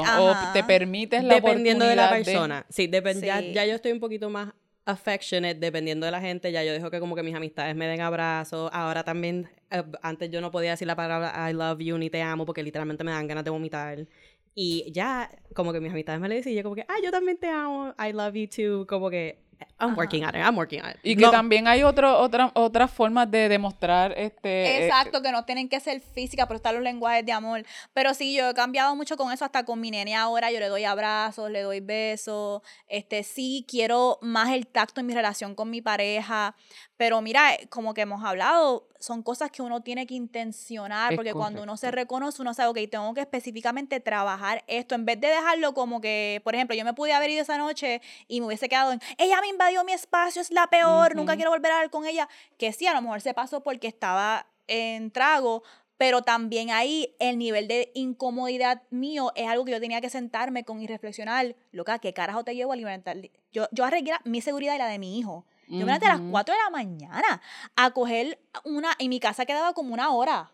algo 0.10 0.32
o 0.32 0.36
te 0.54 0.64
permites 0.64 1.24
la 1.24 1.36
Dependiendo 1.36 1.86
de 1.86 1.96
la 1.96 2.10
persona. 2.10 2.66
Sí, 2.70 2.88
depen- 2.88 3.22
Ya, 3.24 3.40
Sí. 3.40 3.54
ya 3.54 3.66
yo 3.68 3.76
estoy 3.76 3.92
un 3.92 4.00
poquito 4.00 4.32
más 4.32 4.52
affectionate, 4.86 5.60
dependiendo 5.60 6.06
de 6.06 6.12
la 6.12 6.22
gente. 6.22 6.52
Ya 6.52 6.64
yo 6.64 6.74
dejo 6.74 6.90
que 6.92 7.00
como 7.00 7.16
que 7.16 7.24
mis 7.24 7.36
amistades 7.36 7.76
me 7.76 7.88
den 7.88 8.02
abrazos. 8.02 8.70
Ahora 8.74 9.04
también, 9.04 9.50
eh, 9.70 9.84
antes 10.02 10.30
yo 10.32 10.42
no 10.42 10.52
podía 10.52 10.72
decir 10.72 10.88
la 10.88 10.96
palabra 10.96 11.50
I 11.50 11.54
love 11.54 11.80
you 11.80 11.98
ni 11.98 12.10
te 12.10 12.22
amo 12.22 12.46
porque 12.46 12.64
literalmente 12.64 13.04
me 13.04 13.12
dan 13.12 13.28
ganas 13.28 13.44
de 13.44 13.52
vomitar. 13.52 14.08
Y 14.54 14.92
ya, 14.92 15.30
como 15.56 15.72
que 15.72 15.80
mis 15.80 15.92
amistades 15.92 16.20
me 16.20 16.28
le 16.28 16.36
dicen, 16.36 16.54
yo 16.54 16.64
como 16.64 16.76
que, 16.76 16.82
ah, 16.88 16.98
yo 17.04 17.12
también 17.12 17.38
te 17.38 17.48
amo, 17.48 17.94
I 17.98 18.12
love 18.12 18.34
you 18.36 18.48
too, 18.48 18.86
como 18.86 19.10
que, 19.10 19.40
I'm 19.80 19.96
working 19.96 20.24
on 20.24 20.30
it, 20.36 20.42
I'm 20.42 20.58
working 20.58 20.82
on 20.82 20.92
it. 20.92 20.98
Y 21.04 21.16
que 21.16 21.24
No, 21.24 21.32
también 21.32 21.68
hay 21.68 21.84
otro, 21.84 22.20
otra, 22.20 22.52
otras 22.54 22.92
formas 22.92 23.30
de 23.30 23.50
demostrar 23.50 24.14
este... 24.18 24.50
eh, 24.50 24.86
Exacto, 24.86 25.22
que 25.22 25.32
no 25.32 25.46
tienen 25.46 25.70
que 25.70 25.80
ser 25.80 26.02
física, 26.02 26.48
pero 26.48 26.58
están 26.58 26.76
los 26.76 26.84
lenguajes 26.84 27.26
de 27.26 27.32
amor. 27.32 27.64
Pero 27.94 28.14
sí, 28.14 28.36
yo 28.36 28.50
he 28.50 28.54
cambiado 28.54 28.96
mucho 28.96 29.18
con 29.18 29.32
eso, 29.32 29.46
hasta 29.46 29.64
con 29.66 29.80
mi 29.80 29.92
nene 29.92 30.16
ahora, 30.16 30.52
yo 30.52 30.60
le 30.60 30.68
doy 30.68 30.84
abrazos, 30.84 31.50
le 31.50 31.62
doy 31.62 31.80
besos. 31.80 32.62
Este, 32.88 33.24
sí, 33.24 33.66
quiero 33.68 34.20
más 34.22 34.52
el 34.52 34.68
tacto 34.68 35.02
en 35.02 35.08
mi 35.08 35.14
relación 35.14 35.56
con 35.56 35.70
mi 35.70 35.82
pareja. 35.82 36.56
Pero 37.02 37.20
mira, 37.20 37.56
eh, 37.56 37.68
como 37.68 37.96
que 37.96 38.02
hemos 38.02 38.24
hablado, 38.24 38.88
son 39.00 39.24
cosas 39.24 39.50
que 39.50 39.64
uno 39.64 39.82
tiene 39.82 40.06
que 40.06 40.14
intencionar, 40.14 41.12
Es 41.12 41.18
porque 41.18 41.34
cuando 41.34 41.64
uno 41.64 41.76
se 41.76 41.90
reconoce, 41.90 42.44
uno 42.44 42.54
sabe, 42.54 42.70
ok, 42.70 42.92
tengo 42.92 43.12
que 43.16 43.22
específicamente 43.22 44.00
trabajar 44.00 44.64
esto, 44.68 44.94
en 44.94 45.06
vez 45.06 45.20
de 45.20 45.30
dejarlo 45.30 45.74
como 45.74 46.00
que, 46.00 46.42
por 46.44 46.54
ejemplo, 46.54 46.76
yo 46.76 46.86
me 46.86 46.94
pude 46.94 47.14
haber 47.14 47.32
ido 47.32 47.42
esa 47.42 47.58
noche 47.58 48.04
y 48.28 48.40
me 48.40 48.46
hubiese 48.46 48.70
quedado 48.70 48.92
en, 48.92 49.00
ella 49.18 49.42
me 49.42 49.48
invadió 49.48 49.84
mi 49.84 49.94
espacio, 49.94 50.44
es 50.44 50.52
la 50.52 50.68
peor, 50.68 51.16
nunca 51.16 51.34
quiero 51.34 51.50
volver 51.50 51.72
a 51.72 51.78
hablar 51.78 51.90
con 51.90 52.06
ella, 52.06 52.30
que 52.60 52.72
sí, 52.72 52.86
a 52.86 52.94
lo 52.94 53.02
mejor 53.02 53.20
se 53.22 53.34
pasó 53.34 53.64
porque 53.64 53.88
estaba 53.88 54.46
en 54.68 55.10
trago, 55.10 55.64
pero 55.98 56.22
también 56.22 56.70
ahí 56.70 57.16
el 57.18 57.40
nivel 57.40 57.68
de 57.68 57.92
incomodidad 57.96 58.84
mío 58.92 59.32
es 59.36 59.48
algo 59.48 59.66
que 59.66 59.72
yo 59.72 59.82
tenía 59.82 60.02
que 60.02 60.12
sentarme 60.12 60.66
con 60.66 60.84
y 60.84 60.86
reflexionar, 60.86 61.56
loca, 61.72 61.98
¿qué 61.98 62.14
carajo 62.14 62.44
te 62.44 62.54
llevo 62.54 62.74
a 62.74 62.76
alimentar? 62.76 63.18
Yo, 63.52 63.68
yo 63.72 63.86
arreglé 63.86 64.14
mi 64.24 64.42
seguridad 64.42 64.76
y 64.76 64.78
la 64.78 64.86
de 64.86 65.00
mi 65.00 65.18
hijo. 65.18 65.48
Yo 65.72 65.80
me 65.80 65.86
levanté 65.86 66.06
a 66.08 66.10
las 66.10 66.20
Ujú. 66.20 66.32
4 66.32 66.54
de 66.54 66.60
la 66.62 66.70
mañana 66.70 67.42
a 67.76 67.92
coger 67.92 68.40
una, 68.66 68.94
y 69.00 69.10
mi 69.10 69.20
casa 69.20 69.46
quedaba 69.46 69.74
como 69.74 69.94
una 69.94 70.12
hora. 70.12 70.52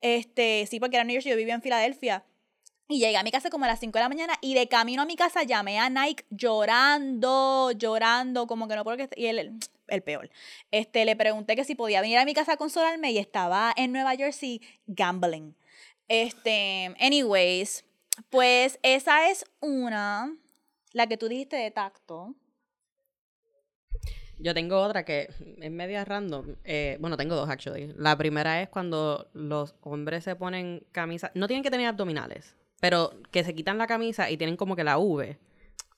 Este, 0.00 0.66
sí, 0.68 0.80
porque 0.80 0.96
era 0.96 1.04
New 1.04 1.14
Jersey, 1.14 1.30
yo 1.30 1.36
vivía 1.36 1.54
en 1.54 1.62
Filadelfia. 1.62 2.24
Y 2.88 2.98
llegué 2.98 3.16
a 3.16 3.22
mi 3.22 3.30
casa 3.30 3.48
como 3.48 3.64
a 3.64 3.68
las 3.68 3.80
5 3.80 3.96
de 3.96 4.02
la 4.02 4.08
mañana 4.10 4.34
y 4.42 4.54
de 4.54 4.68
camino 4.68 5.02
a 5.02 5.06
mi 5.06 5.16
casa 5.16 5.42
llamé 5.42 5.78
a 5.78 5.88
Nike 5.88 6.24
llorando, 6.28 7.70
llorando, 7.72 8.46
como 8.46 8.68
que 8.68 8.76
no 8.76 8.84
puedo 8.84 8.98
que 8.98 9.08
y 9.16 9.26
él 9.26 9.58
el 9.88 10.02
peor. 10.02 10.30
Este, 10.70 11.04
le 11.04 11.16
pregunté 11.16 11.56
que 11.56 11.64
si 11.64 11.74
podía 11.74 12.00
venir 12.00 12.18
a 12.18 12.24
mi 12.24 12.34
casa 12.34 12.52
a 12.52 12.56
consolarme 12.56 13.12
y 13.12 13.18
estaba 13.18 13.72
en 13.76 13.92
Nueva 13.92 14.16
Jersey 14.16 14.60
gambling. 14.86 15.54
Este, 16.08 16.94
anyways, 17.00 17.84
pues 18.30 18.78
esa 18.82 19.30
es 19.30 19.44
una, 19.60 20.36
la 20.92 21.06
que 21.06 21.16
tú 21.16 21.28
dijiste 21.28 21.56
de 21.56 21.70
tacto. 21.70 22.34
Yo 24.38 24.54
tengo 24.54 24.80
otra 24.80 25.04
que 25.04 25.28
es 25.30 25.70
media 25.70 26.04
random. 26.04 26.56
Eh, 26.64 26.96
bueno, 27.00 27.16
tengo 27.16 27.36
dos, 27.36 27.48
actually. 27.48 27.92
La 27.96 28.16
primera 28.16 28.60
es 28.60 28.68
cuando 28.68 29.28
los 29.32 29.74
hombres 29.82 30.24
se 30.24 30.36
ponen 30.36 30.84
camisa. 30.92 31.30
No 31.34 31.46
tienen 31.46 31.62
que 31.62 31.70
tener 31.70 31.86
abdominales, 31.86 32.56
pero 32.80 33.12
que 33.30 33.44
se 33.44 33.54
quitan 33.54 33.78
la 33.78 33.86
camisa 33.86 34.30
y 34.30 34.36
tienen 34.36 34.56
como 34.56 34.76
que 34.76 34.84
la 34.84 34.98
V. 34.98 35.38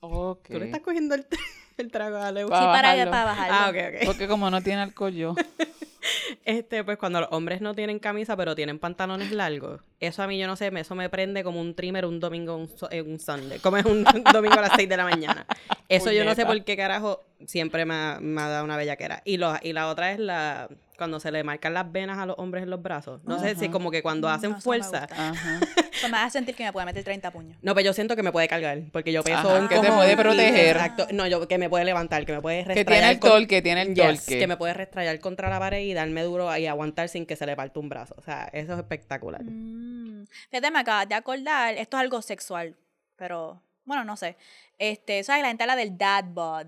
Ok. 0.00 0.48
Tú 0.48 0.58
le 0.58 0.66
estás 0.66 0.80
cogiendo 0.80 1.14
el, 1.14 1.26
el 1.78 1.90
trago 1.90 2.16
a 2.16 2.30
Leo. 2.30 2.48
Sí, 2.48 2.52
para, 2.52 2.94
para 3.10 3.24
bajarlo. 3.24 3.56
Ah, 3.56 3.70
ok, 3.70 3.94
ok. 3.94 4.06
Porque 4.06 4.28
como 4.28 4.50
no 4.50 4.60
tiene 4.60 4.82
alcohol 4.82 5.14
yo. 5.14 5.34
Este, 6.44 6.84
pues 6.84 6.96
cuando 6.98 7.20
los 7.20 7.28
hombres 7.32 7.60
no 7.60 7.74
tienen 7.74 7.98
camisa, 7.98 8.36
pero 8.36 8.54
tienen 8.54 8.78
pantalones 8.78 9.32
largos. 9.32 9.80
Eso 10.00 10.22
a 10.22 10.26
mí, 10.26 10.38
yo 10.38 10.46
no 10.46 10.54
sé, 10.56 10.70
me- 10.70 10.80
eso 10.80 10.94
me 10.94 11.08
prende 11.10 11.42
como 11.42 11.60
un 11.60 11.74
trimmer 11.74 12.06
un 12.06 12.20
domingo, 12.20 12.56
un, 12.56 12.68
so- 12.68 12.90
eh, 12.90 13.02
un 13.02 13.18
Sunday. 13.18 13.58
Como 13.58 13.76
es 13.76 13.84
un 13.84 14.04
domingo 14.32 14.56
a 14.58 14.62
las 14.62 14.72
6 14.76 14.88
de 14.88 14.96
la 14.96 15.04
mañana. 15.04 15.46
Eso 15.88 16.12
yo 16.12 16.24
no 16.24 16.34
sé 16.34 16.46
por 16.46 16.62
qué 16.64 16.76
carajo 16.76 17.24
siempre 17.46 17.84
me 17.84 17.94
ha, 17.94 18.18
me 18.20 18.40
ha 18.42 18.48
dado 18.48 18.64
una 18.64 18.76
bellaquera. 18.76 19.22
Y, 19.24 19.36
lo, 19.38 19.54
y 19.62 19.72
la 19.72 19.88
otra 19.88 20.12
es 20.12 20.18
la 20.18 20.68
cuando 20.96 21.20
se 21.20 21.30
le 21.30 21.44
marcan 21.44 21.74
las 21.74 21.90
venas 21.92 22.16
a 22.18 22.24
los 22.26 22.36
hombres 22.38 22.62
en 22.62 22.70
los 22.70 22.82
brazos. 22.82 23.22
No 23.24 23.38
sé 23.38 23.54
si 23.56 23.68
como 23.68 23.90
que 23.90 24.02
cuando 24.02 24.28
No, 24.28 24.34
hacen 24.34 24.60
fuerza. 24.62 25.06
Ajá. 25.10 25.60
Eso 25.96 26.08
me 26.08 26.18
hace 26.18 26.38
sentir 26.38 26.54
que 26.54 26.64
me 26.64 26.72
puede 26.72 26.86
meter 26.86 27.02
30 27.04 27.30
puños. 27.30 27.56
No, 27.62 27.74
pero 27.74 27.86
yo 27.86 27.92
siento 27.92 28.14
que 28.16 28.22
me 28.22 28.32
puede 28.32 28.48
cargar, 28.48 28.80
porque 28.92 29.12
yo 29.12 29.22
peso 29.24 29.38
Ajá, 29.38 29.54
un 29.60 29.68
que 29.68 29.74
te 29.76 29.80
cojón 29.80 29.96
puede 29.96 30.12
y- 30.12 30.16
proteger. 30.16 30.76
Exacto. 30.76 31.06
No, 31.12 31.26
yo 31.26 31.46
que 31.48 31.58
me 31.58 31.68
puede 31.70 31.84
levantar, 31.84 32.24
que 32.26 32.32
me 32.32 32.40
puede 32.42 32.58
Que 32.64 32.74
restrayar. 32.74 32.86
tiene 33.00 33.10
el 33.12 33.18
con- 33.20 33.30
torque, 33.30 33.62
tiene 33.62 33.82
el 33.82 33.94
Yes, 33.94 34.20
torque. 34.24 34.38
que 34.38 34.46
me 34.46 34.56
puede 34.56 34.74
restrayar 34.74 35.18
contra 35.20 35.48
la 35.48 35.58
pared 35.58 35.80
y 35.80 35.94
darme 35.94 36.22
duro 36.22 36.54
y 36.56 36.66
aguantar 36.66 37.08
sin 37.08 37.26
que 37.26 37.36
se 37.36 37.46
le 37.46 37.56
parte 37.56 37.78
un 37.78 37.88
brazo. 37.88 38.14
O 38.18 38.22
sea, 38.22 38.48
eso 38.52 38.72
es 38.74 38.78
espectacular. 38.78 39.42
Mm. 39.44 40.26
Fíjate, 40.50 40.70
me 40.70 40.78
acabas 40.80 41.08
de 41.08 41.14
acordar, 41.14 41.74
esto 41.74 41.96
es 41.96 42.00
algo 42.02 42.20
sexual, 42.22 42.76
pero 43.16 43.62
bueno, 43.84 44.04
no 44.04 44.16
sé. 44.16 44.36
Este, 44.78 45.22
¿sabes? 45.24 45.42
La 45.42 45.48
gente 45.48 45.62
habla 45.64 45.76
del 45.76 45.96
dad 45.96 46.24
bod, 46.26 46.66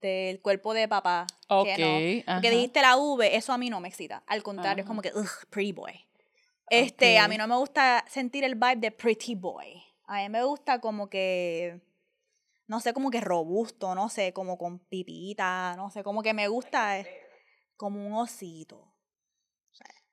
del 0.00 0.40
cuerpo 0.40 0.72
de 0.74 0.88
papá. 0.88 1.26
Ok, 1.48 1.66
Que 1.76 2.22
no. 2.24 2.32
ajá. 2.32 2.36
Porque 2.40 2.50
dijiste 2.50 2.80
la 2.80 2.96
V, 2.96 3.36
eso 3.36 3.52
a 3.52 3.58
mí 3.58 3.70
no 3.70 3.80
me 3.80 3.88
excita. 3.88 4.22
Al 4.26 4.42
contrario, 4.42 4.82
es 4.82 4.84
Ajá. 4.84 4.88
como 4.88 5.02
que, 5.02 5.10
ugh, 5.14 5.28
pretty 5.50 5.72
boy. 5.72 5.92
Este, 6.68 7.18
a 7.18 7.28
mí 7.28 7.36
no 7.36 7.46
me 7.46 7.56
gusta 7.56 8.04
sentir 8.08 8.44
el 8.44 8.54
vibe 8.54 8.76
de 8.76 8.90
pretty 8.90 9.34
boy. 9.34 9.82
A 10.06 10.16
mí 10.22 10.28
me 10.28 10.44
gusta 10.44 10.80
como 10.80 11.08
que, 11.08 11.80
no 12.66 12.80
sé, 12.80 12.92
como 12.92 13.10
que 13.10 13.20
robusto, 13.20 13.94
no 13.94 14.08
sé, 14.08 14.32
como 14.32 14.58
con 14.58 14.78
pipita, 14.78 15.74
no 15.76 15.90
sé, 15.90 16.02
como 16.02 16.22
que 16.22 16.34
me 16.34 16.48
gusta 16.48 16.98
eh, 17.00 17.06
como 17.76 18.04
un 18.06 18.12
osito. 18.14 18.92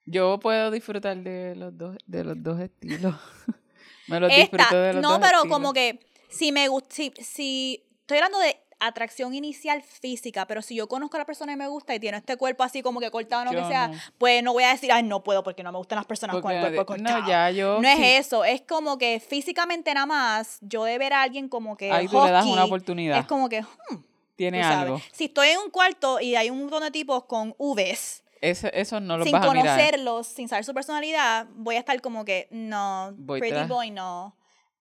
Yo 0.06 0.40
puedo 0.40 0.70
disfrutar 0.72 1.18
de 1.18 1.56
los 1.56 1.78
dos, 1.78 1.98
de 2.06 2.24
los 2.24 2.42
dos 2.44 2.60
estilos. 2.60 3.16
me 4.08 4.20
los 4.20 4.32
Esta, 4.32 4.42
disfruto 4.58 4.82
de 4.82 4.94
los 4.94 5.02
no, 5.02 5.12
dos 5.12 5.20
pero 5.20 5.38
estilos. 5.38 5.58
como 5.58 5.74
que 5.74 6.00
si 6.30 6.52
me 6.52 6.68
gusta, 6.68 6.94
si, 6.94 7.14
si 7.22 7.86
estoy 8.02 8.18
hablando 8.18 8.40
de 8.40 8.58
atracción 8.88 9.34
inicial 9.34 9.82
física, 9.82 10.46
pero 10.48 10.62
si 10.62 10.76
yo 10.76 10.88
conozco 10.88 11.18
a 11.18 11.20
la 11.20 11.26
persona 11.26 11.54
y 11.54 11.56
me 11.56 11.68
gusta 11.68 11.94
y 11.96 12.00
tiene 12.00 12.18
este 12.18 12.38
cuerpo 12.38 12.64
así 12.64 12.82
como 12.82 13.00
que 13.00 13.10
cortado 13.12 13.42
o 13.42 13.46
lo 13.46 13.52
Yo 13.54 13.60
que 13.62 13.68
sea, 13.68 13.88
no. 13.90 13.98
pues 14.18 14.44
no 14.44 14.54
voy 14.54 14.64
a 14.64 14.70
decir, 14.70 14.92
ay, 14.92 15.04
no 15.04 15.24
puedo 15.24 15.44
porque 15.44 15.64
no 15.64 15.72
me 15.72 15.78
gustan 15.78 15.98
las 15.98 16.06
personas 16.06 16.38
con 16.42 16.52
el 16.52 16.60
cuerpo 16.62 16.86
cortado. 16.86 17.22
No, 17.22 17.28
ya 17.28 17.50
yo. 17.52 17.80
No 17.82 17.88
es 17.88 17.98
sí, 17.98 18.04
eso, 18.04 18.44
es 18.46 18.62
como 18.62 18.98
que 18.98 19.20
físicamente 19.20 19.94
nada 19.94 20.06
más, 20.06 20.58
yo 20.62 20.84
de 20.84 20.98
ver 20.98 21.14
a 21.14 21.22
alguien 21.22 21.50
como 21.50 21.78
que 21.78 21.92
Ahí 21.92 22.08
tú 22.08 22.24
le 22.24 22.32
das 22.32 22.46
una 22.46 22.66
oportunidad. 22.66 23.20
Es 23.20 23.26
como 23.26 23.50
que, 23.50 23.62
hmm, 23.62 23.96
Tiene 24.36 24.64
algo. 24.64 25.00
Si 25.12 25.26
estoy 25.26 25.50
en 25.50 25.60
un 25.60 25.70
cuarto 25.70 26.20
y 26.20 26.36
hay 26.36 26.50
un 26.50 26.60
montón 26.60 26.84
de 26.84 26.92
tipos 26.92 27.26
con 27.26 27.56
Vs, 27.60 28.24
Eso, 28.42 28.68
eso 28.74 29.00
no 29.00 29.18
lo 29.18 29.24
sin 29.24 29.32
vas 29.34 29.46
a 29.48 29.54
mirar. 29.54 29.66
conocerlos, 29.68 30.28
sin 30.28 30.48
saber 30.50 30.66
su 30.66 30.74
personalidad, 30.74 31.48
voy 31.56 31.76
a 31.76 31.80
estar 31.80 32.02
como 32.02 32.26
que, 32.26 32.48
no, 32.52 33.14
Voy 33.18 33.40
pretty 33.40 33.56
tras- 33.56 33.68
boy, 33.70 33.92
no. 33.92 34.36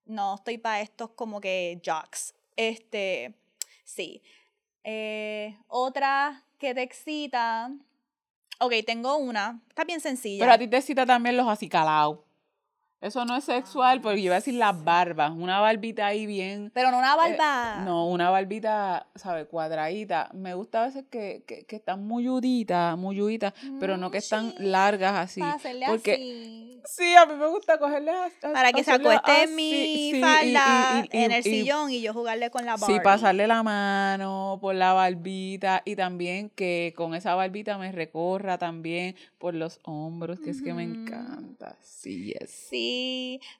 No 0.06 0.34
estoy 0.34 0.58
para 0.58 0.80
estos 0.80 1.10
como 1.10 1.40
que 1.40 1.80
jocks. 1.86 2.34
Este, 2.56 3.34
sí. 3.94 4.22
Eh, 4.84 5.56
otra 5.68 6.44
que 6.58 6.74
te 6.74 6.82
excita. 6.82 7.70
Ok, 8.60 8.72
tengo 8.86 9.16
una. 9.16 9.60
Está 9.68 9.84
bien 9.84 10.00
sencilla. 10.00 10.44
Pero 10.44 10.52
a 10.52 10.58
ti 10.58 10.68
te 10.68 10.80
cita 10.80 11.06
también 11.06 11.36
los 11.36 11.48
acicalados. 11.48 12.18
Eso 13.02 13.24
no 13.24 13.36
es 13.36 13.42
sexual, 13.44 14.00
porque 14.00 14.18
yo 14.22 14.26
iba 14.26 14.36
a 14.36 14.38
decir 14.38 14.54
las 14.54 14.82
barbas. 14.84 15.32
Una 15.32 15.58
barbita 15.60 16.06
ahí 16.06 16.24
bien. 16.24 16.70
Pero 16.72 16.92
no 16.92 16.98
una 16.98 17.14
eh, 17.14 17.36
barba. 17.36 17.84
no, 17.84 18.08
una 18.08 18.30
barbita, 18.30 19.08
¿sabes? 19.16 19.46
Cuadradita. 19.48 20.30
Me 20.32 20.54
gusta 20.54 20.82
a 20.84 20.86
veces 20.86 21.04
que, 21.10 21.42
que, 21.46 21.64
que 21.64 21.76
están 21.76 22.06
muy 22.06 22.24
yuditas, 22.24 22.96
muy 22.96 23.16
yuditas, 23.16 23.52
pero 23.80 23.96
no 23.96 24.10
que 24.12 24.18
están 24.18 24.52
sí, 24.52 24.56
largas 24.60 25.14
así. 25.14 25.40
Para 25.40 25.54
hacerle 25.54 25.86
porque 25.88 26.12
así. 26.14 26.80
sí, 26.84 27.14
a 27.16 27.26
mí 27.26 27.34
me 27.34 27.48
gusta 27.48 27.76
cogerles 27.78 28.14
a- 28.14 28.48
a- 28.48 28.52
Para 28.52 28.72
que 28.72 28.84
se 28.84 28.92
acueste 28.92 29.32
así, 29.32 29.52
mi 29.52 30.10
sí, 30.12 30.20
falda, 30.20 31.04
y- 31.12 31.16
y- 31.18 31.24
en 31.24 31.32
el 31.32 31.42
sillón, 31.42 31.90
y 31.90 32.02
yo 32.02 32.12
jugarle 32.12 32.50
con 32.50 32.64
la 32.64 32.76
Sí, 32.78 32.82
Barbie. 32.82 33.00
pasarle 33.02 33.46
la 33.48 33.64
mano 33.64 34.58
por 34.60 34.76
la 34.76 34.92
barbita 34.92 35.82
y 35.84 35.96
también 35.96 36.50
que 36.50 36.94
con 36.96 37.16
esa 37.16 37.34
barbita 37.34 37.78
me 37.78 37.90
recorra 37.90 38.58
también 38.58 39.16
por 39.38 39.54
los 39.54 39.80
hombros, 39.82 40.38
que 40.38 40.50
es 40.50 40.62
que 40.62 40.72
me 40.72 40.84
encanta. 40.84 41.74
Sí, 41.82 42.32
es. 42.38 42.50
Sí, 42.50 42.91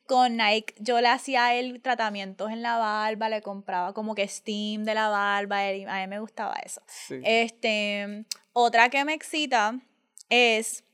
con 0.06 0.36
Nike 0.36 0.74
yo 0.78 1.00
le 1.00 1.08
hacía 1.08 1.54
él 1.54 1.80
tratamientos 1.82 2.50
en 2.50 2.62
la 2.62 2.76
barba, 2.78 3.28
le 3.28 3.42
compraba 3.42 3.92
como 3.92 4.14
que 4.14 4.26
steam 4.28 4.84
de 4.84 4.94
la 4.94 5.08
barba, 5.08 5.64
él- 5.64 5.88
a 5.88 6.00
mí 6.00 6.06
me 6.06 6.20
gustaba 6.20 6.54
eso. 6.64 6.82
Sí. 6.86 7.20
Este, 7.24 8.24
otra 8.52 8.88
que 8.88 9.04
me 9.04 9.14
excita 9.14 9.78
es 10.28 10.84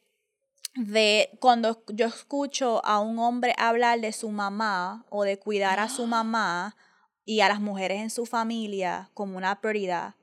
de 0.74 1.30
cuando 1.41 1.82
yo 1.89 2.07
escucho 2.07 2.84
a 2.84 3.01
un 3.01 3.18
hombre 3.18 3.55
hablar 3.59 4.01
de 4.01 4.12
su 4.12 4.30
mamá 4.30 5.05
o 5.11 5.24
de 5.24 5.39
cuidar 5.39 5.80
a 5.80 5.89
su 5.89 6.07
mamá 6.16 6.76
y 7.24 7.41
a 7.41 7.49
las 7.49 7.61
mujeres 7.61 8.01
en 8.01 8.11
su 8.11 8.26
familia 8.26 9.11
como 9.14 9.36
una 9.36 9.61
prioridad. 9.61 10.14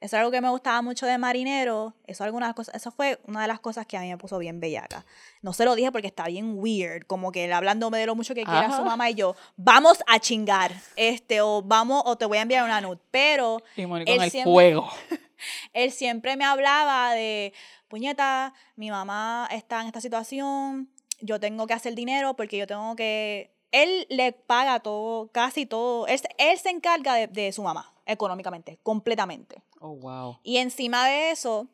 Eso 0.00 0.16
es 0.16 0.20
algo 0.20 0.30
que 0.30 0.40
me 0.40 0.50
gustaba 0.50 0.82
mucho 0.82 1.06
de 1.06 1.16
Marinero. 1.18 1.94
Eso, 2.06 2.24
algunas 2.24 2.52
cosas, 2.54 2.74
eso 2.74 2.90
fue 2.90 3.20
una 3.26 3.42
de 3.42 3.48
las 3.48 3.60
cosas 3.60 3.86
que 3.86 3.96
a 3.96 4.00
mí 4.00 4.08
me 4.08 4.18
puso 4.18 4.38
bien 4.38 4.60
bellaca. 4.60 5.04
No 5.42 5.52
se 5.52 5.64
lo 5.64 5.74
dije 5.74 5.90
porque 5.92 6.08
está 6.08 6.24
bien 6.26 6.54
weird, 6.58 7.06
como 7.06 7.32
que 7.32 7.44
él 7.44 7.52
hablándome 7.52 7.98
de 7.98 8.06
lo 8.06 8.14
mucho 8.14 8.34
que 8.34 8.44
quiere 8.44 8.66
a 8.66 8.76
su 8.76 8.84
mamá 8.84 9.10
y 9.10 9.14
yo, 9.14 9.34
vamos 9.56 10.02
a 10.06 10.18
chingar, 10.18 10.72
este, 10.96 11.40
o 11.40 11.62
vamos, 11.62 12.02
o 12.06 12.16
te 12.16 12.26
voy 12.26 12.38
a 12.38 12.42
enviar 12.42 12.64
una 12.64 12.80
nude. 12.80 12.98
Pero 13.10 13.58
y 13.76 13.86
Moni 13.86 14.04
él 14.06 14.16
con 14.16 14.24
el 14.24 14.30
siempre- 14.30 14.52
fuego. 14.52 14.88
él 15.72 15.90
siempre 15.92 16.36
me 16.36 16.44
hablaba 16.44 17.12
de, 17.14 17.52
puñeta, 17.88 18.52
mi 18.76 18.90
mamá 18.90 19.48
está 19.50 19.80
en 19.80 19.86
esta 19.86 20.00
situación, 20.00 20.90
yo 21.20 21.38
tengo 21.40 21.66
que 21.66 21.74
hacer 21.74 21.94
dinero 21.94 22.34
porque 22.34 22.56
yo 22.58 22.66
tengo 22.66 22.94
que... 22.96 23.50
Él 23.72 24.06
le 24.08 24.32
paga 24.32 24.80
todo, 24.80 25.28
casi 25.32 25.66
todo, 25.66 26.06
él, 26.06 26.18
se- 26.18 26.28
él 26.38 26.58
se 26.58 26.70
encarga 26.70 27.14
de, 27.14 27.26
de 27.26 27.52
su 27.52 27.62
mamá 27.62 27.90
económicamente, 28.06 28.78
completamente. 28.82 29.62
Oh, 29.86 29.96
wow. 29.96 30.40
Y 30.42 30.56
encima 30.56 31.06
de 31.06 31.30
eso, 31.30 31.68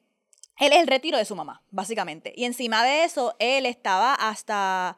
él 0.59 0.73
es 0.73 0.81
el 0.81 0.89
retiro 0.89 1.17
de 1.17 1.25
su 1.25 1.37
mamá, 1.37 1.63
básicamente. 1.71 2.33
Y 2.35 2.45
encima 2.45 2.83
de 2.83 3.05
eso, 3.05 3.37
él 3.39 3.67
estaba 3.67 4.15
hasta... 4.15 4.97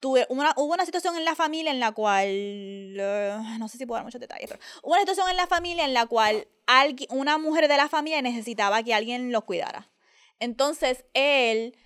Tuve 0.00 0.26
una, 0.30 0.54
hubo 0.56 0.72
una 0.72 0.86
situación 0.86 1.16
en 1.16 1.26
la 1.26 1.34
familia 1.34 1.70
en 1.70 1.80
la 1.80 1.92
cual, 1.92 2.28
eh, 2.28 3.38
no 3.58 3.68
sé 3.68 3.76
si 3.76 3.84
puedo 3.84 3.96
dar 3.96 4.04
muchos 4.04 4.20
detalles, 4.20 4.48
pero 4.48 4.60
hubo 4.82 4.92
una 4.92 5.00
situación 5.00 5.28
en 5.28 5.36
la 5.36 5.46
familia 5.46 5.84
en 5.84 5.92
la 5.92 6.06
cual 6.06 6.48
alguien, 6.66 7.08
una 7.12 7.36
mujer 7.36 7.68
de 7.68 7.76
la 7.76 7.90
familia 7.90 8.22
necesitaba 8.22 8.82
que 8.82 8.94
alguien 8.94 9.32
los 9.32 9.44
cuidara. 9.44 9.90
Entonces 10.38 11.04
él 11.12 11.76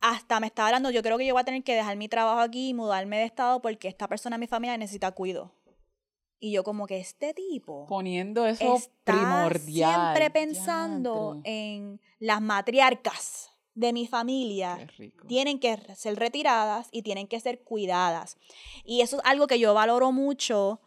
hasta 0.00 0.40
me 0.40 0.46
estaba 0.46 0.68
hablando, 0.68 0.90
yo 0.90 1.02
creo 1.02 1.18
que 1.18 1.26
yo 1.26 1.34
voy 1.34 1.42
a 1.42 1.44
tener 1.44 1.62
que 1.62 1.74
dejar 1.74 1.96
mi 1.96 2.08
trabajo 2.08 2.40
aquí 2.40 2.70
y 2.70 2.74
mudarme 2.74 3.18
de 3.18 3.24
estado 3.24 3.60
porque 3.60 3.88
esta 3.88 4.08
persona 4.08 4.36
en 4.36 4.40
mi 4.40 4.46
familia 4.46 4.76
necesita 4.76 5.10
cuido. 5.12 5.52
Y 6.40 6.52
yo 6.52 6.64
como 6.64 6.86
que 6.86 6.98
este 6.98 7.34
tipo 7.34 7.86
Poniendo 7.86 8.46
eso 8.46 8.76
está 8.76 9.12
primordial. 9.12 10.14
siempre 10.14 10.30
pensando 10.30 11.40
en 11.44 12.00
las 12.18 12.40
matriarcas 12.40 13.50
de 13.74 13.92
mi 13.92 14.06
familia. 14.06 14.86
Tienen 15.26 15.58
que 15.60 15.76
ser 15.94 16.16
retiradas 16.16 16.88
y 16.92 17.02
tienen 17.02 17.26
que 17.26 17.40
ser 17.40 17.62
cuidadas. 17.62 18.36
Y 18.84 19.02
eso 19.02 19.18
es 19.18 19.22
algo 19.24 19.46
que 19.46 19.58
yo 19.58 19.74
valoro 19.74 20.12
mucho. 20.12 20.80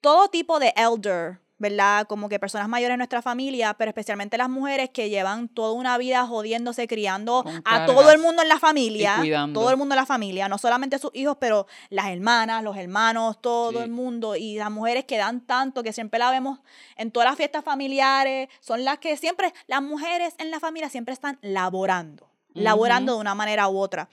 Todo 0.00 0.28
tipo 0.28 0.58
de 0.58 0.74
elder, 0.76 1.40
¿verdad? 1.58 2.06
Como 2.06 2.28
que 2.28 2.38
personas 2.38 2.68
mayores 2.68 2.94
en 2.94 2.98
nuestra 2.98 3.22
familia, 3.22 3.74
pero 3.74 3.88
especialmente 3.88 4.36
las 4.36 4.50
mujeres 4.50 4.90
que 4.90 5.08
llevan 5.08 5.48
toda 5.48 5.72
una 5.72 5.96
vida 5.96 6.26
jodiéndose, 6.26 6.86
criando 6.86 7.44
a 7.64 7.86
todo 7.86 8.10
el 8.10 8.18
mundo 8.18 8.42
en 8.42 8.48
la 8.48 8.58
familia. 8.58 9.16
Todo 9.54 9.70
el 9.70 9.76
mundo 9.76 9.94
en 9.94 10.00
la 10.00 10.06
familia, 10.06 10.48
no 10.48 10.58
solamente 10.58 10.98
sus 10.98 11.10
hijos, 11.14 11.36
pero 11.40 11.66
las 11.88 12.08
hermanas, 12.08 12.62
los 12.62 12.76
hermanos, 12.76 13.40
todo 13.40 13.72
Sí. 13.72 13.78
el 13.78 13.90
mundo. 13.90 14.36
Y 14.36 14.56
las 14.56 14.70
mujeres 14.70 15.04
que 15.06 15.16
dan 15.16 15.40
tanto, 15.46 15.82
que 15.82 15.92
siempre 15.92 16.18
la 16.18 16.30
vemos 16.30 16.58
en 16.96 17.10
todas 17.10 17.28
las 17.28 17.36
fiestas 17.36 17.64
familiares, 17.64 18.48
son 18.60 18.84
las 18.84 18.98
que 18.98 19.16
siempre, 19.16 19.52
las 19.66 19.80
mujeres 19.82 20.34
en 20.38 20.50
la 20.50 20.60
familia 20.60 20.90
siempre 20.90 21.14
están 21.14 21.38
laborando, 21.40 22.28
laborando 22.52 23.14
de 23.14 23.20
una 23.20 23.34
manera 23.34 23.68
u 23.68 23.78
otra. 23.78 24.08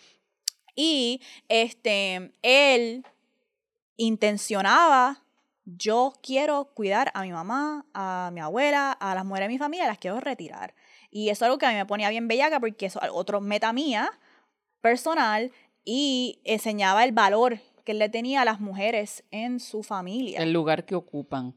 Y 0.75 1.21
este, 1.49 2.31
él 2.41 3.05
intencionaba, 3.97 5.22
yo 5.66 6.14
quiero 6.22 6.66
cuidar 6.74 7.11
a 7.14 7.22
mi 7.22 7.32
mamá, 7.32 7.86
a 7.93 8.32
mi 8.34 8.41
abuela, 8.41 8.91
a 8.91 9.16
las 9.16 9.26
mujeres 9.26 9.47
de 9.47 9.53
mi 9.53 9.57
familia, 9.57 9.88
las 9.88 9.97
quiero 9.97 10.20
retirar. 10.20 10.76
Y 11.09 11.30
eso 11.30 11.45
es 11.45 11.47
algo 11.47 11.57
que 11.57 11.66
a 11.66 11.70
mí 11.70 11.76
me 11.76 11.86
ponía 11.86 12.09
bien 12.09 12.28
bellaca 12.28 12.59
porque 12.59 12.88
eso 12.88 13.01
es 13.01 13.09
otro 13.14 13.39
meta 13.39 13.72
mía 13.72 14.11
personal 14.82 15.51
y 15.86 16.39
enseñaba 16.43 17.03
el 17.03 17.11
valor 17.11 17.59
que 17.84 17.93
le 17.93 18.09
tenía 18.09 18.41
a 18.41 18.45
las 18.45 18.59
mujeres 18.59 19.24
en 19.32 19.59
su 19.59 19.84
familia. 19.84 20.41
El 20.41 20.53
lugar 20.53 20.86
que 20.86 20.95
ocupan. 20.95 21.53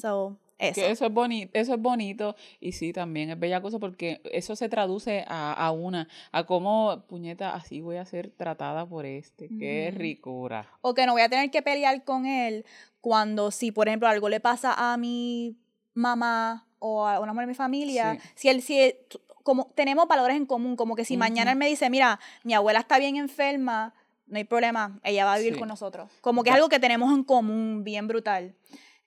So, 0.00 0.36
eso. 0.60 0.80
Que 0.80 0.90
eso 0.90 1.06
es 1.06 1.12
bonito, 1.12 1.50
eso 1.54 1.74
es 1.74 1.80
bonito 1.80 2.36
y 2.60 2.72
sí, 2.72 2.92
también 2.92 3.30
es 3.30 3.38
bella 3.38 3.60
cosa 3.60 3.78
porque 3.78 4.20
eso 4.24 4.54
se 4.56 4.68
traduce 4.68 5.24
a, 5.26 5.52
a 5.52 5.70
una, 5.72 6.06
a 6.32 6.44
cómo, 6.44 7.04
puñeta, 7.08 7.54
así 7.54 7.80
voy 7.80 7.96
a 7.96 8.04
ser 8.04 8.30
tratada 8.30 8.86
por 8.86 9.06
este, 9.06 9.48
qué 9.58 9.88
Ujú. 9.90 9.98
ricura. 9.98 10.68
o 10.82 10.94
que 10.94 11.06
no 11.06 11.12
voy 11.12 11.22
a 11.22 11.28
tener 11.28 11.50
que 11.50 11.62
pelear 11.62 12.04
con 12.04 12.26
él 12.26 12.64
cuando 13.00 13.50
si 13.50 13.72
por 13.72 13.88
ejemplo 13.88 14.08
algo 14.08 14.28
le 14.28 14.40
pasa 14.40 14.74
a 14.76 14.96
mi 14.96 15.56
mamá 15.94 16.66
o 16.78 17.06
a 17.06 17.20
una 17.20 17.32
mujer 17.32 17.46
de 17.46 17.52
mi 17.52 17.54
familia, 17.56 18.14
Sí. 18.20 18.28
si 18.34 18.48
él 18.48 18.62
si 18.62 18.94
como 19.42 19.66
tenemos 19.74 20.06
valores 20.06 20.36
en 20.36 20.44
común, 20.46 20.76
como 20.76 20.94
que 20.96 21.04
si 21.04 21.16
mañana 21.16 21.50
Ujú. 21.50 21.56
él 21.56 21.58
me 21.58 21.66
dice, 21.66 21.88
"Mira, 21.90 22.20
mi 22.44 22.52
abuela 22.54 22.80
está 22.80 22.98
bien 22.98 23.16
enferma, 23.16 23.94
no 24.26 24.36
hay 24.36 24.44
problema, 24.44 25.00
ella 25.02 25.24
va 25.24 25.34
a 25.34 25.38
vivir 25.38 25.54
Sí. 25.54 25.58
con 25.58 25.68
nosotros." 25.68 26.10
Como 26.20 26.42
que 26.44 26.50
es 26.50 26.56
algo 26.56 26.68
que 26.68 26.78
tenemos 26.78 27.10
en 27.12 27.24
común 27.24 27.82
bien 27.82 28.06
brutal. 28.06 28.54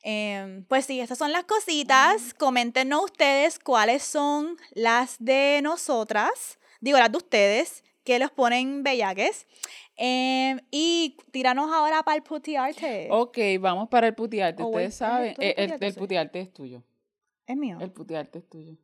Em, 0.04 0.66
pues 0.66 0.86
sí, 0.86 1.00
esas 1.00 1.18
son 1.18 1.32
las 1.32 1.46
cositas. 1.46 2.34
Coméntenos 2.34 3.06
ustedes 3.06 3.58
cuáles 3.58 4.04
son 4.04 4.58
las 4.74 5.16
de 5.24 5.62
nosotras, 5.64 6.60
digo 6.82 6.98
las 6.98 7.10
de 7.12 7.18
ustedes, 7.18 7.84
que 8.04 8.20
los 8.20 8.30
ponen 8.32 8.84
bellaques. 8.84 9.48
Em, 9.96 10.60
y 10.72 11.16
tíranos 11.32 11.72
ahora 11.72 12.04
para 12.04 12.18
el 12.18 12.24
putearte. 12.24 13.08
Ok, 13.12 13.38
vamos 13.62 13.88
para 13.90 14.08
el 14.08 14.16
putearte. 14.16 14.62
Oh, 14.62 14.68
Ustedes 14.68 14.90
¿es- 14.90 14.96
saben, 14.96 15.36
eh, 15.40 15.54
el, 15.58 15.78
el 15.80 15.94
putearte 15.96 16.42
es 16.42 16.52
tuyo. 16.52 16.84
Es 17.48 17.56
mío. 17.56 17.78
El 17.80 17.92
putearte 17.92 18.40
es 18.40 18.50
tuyo. 18.50 18.72
Yo 18.74 18.80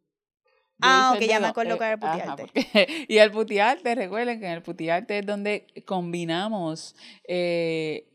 Ah, 0.88 1.14
ok, 1.14 1.22
ya 1.24 1.42
me 1.42 1.48
acuerdo 1.48 1.78
que 1.78 1.84
era 1.84 1.94
el 1.94 2.00
putearte. 2.00 2.44
porque- 2.44 3.06
y 3.10 3.18
el 3.18 3.32
putearte, 3.32 3.96
recuerden 3.96 4.40
que 4.40 4.46
en 4.46 4.52
el 4.54 4.62
putearte 4.64 5.20
es 5.20 5.26
donde 5.26 5.68
combinamos 5.86 6.96
eh, 7.28 8.08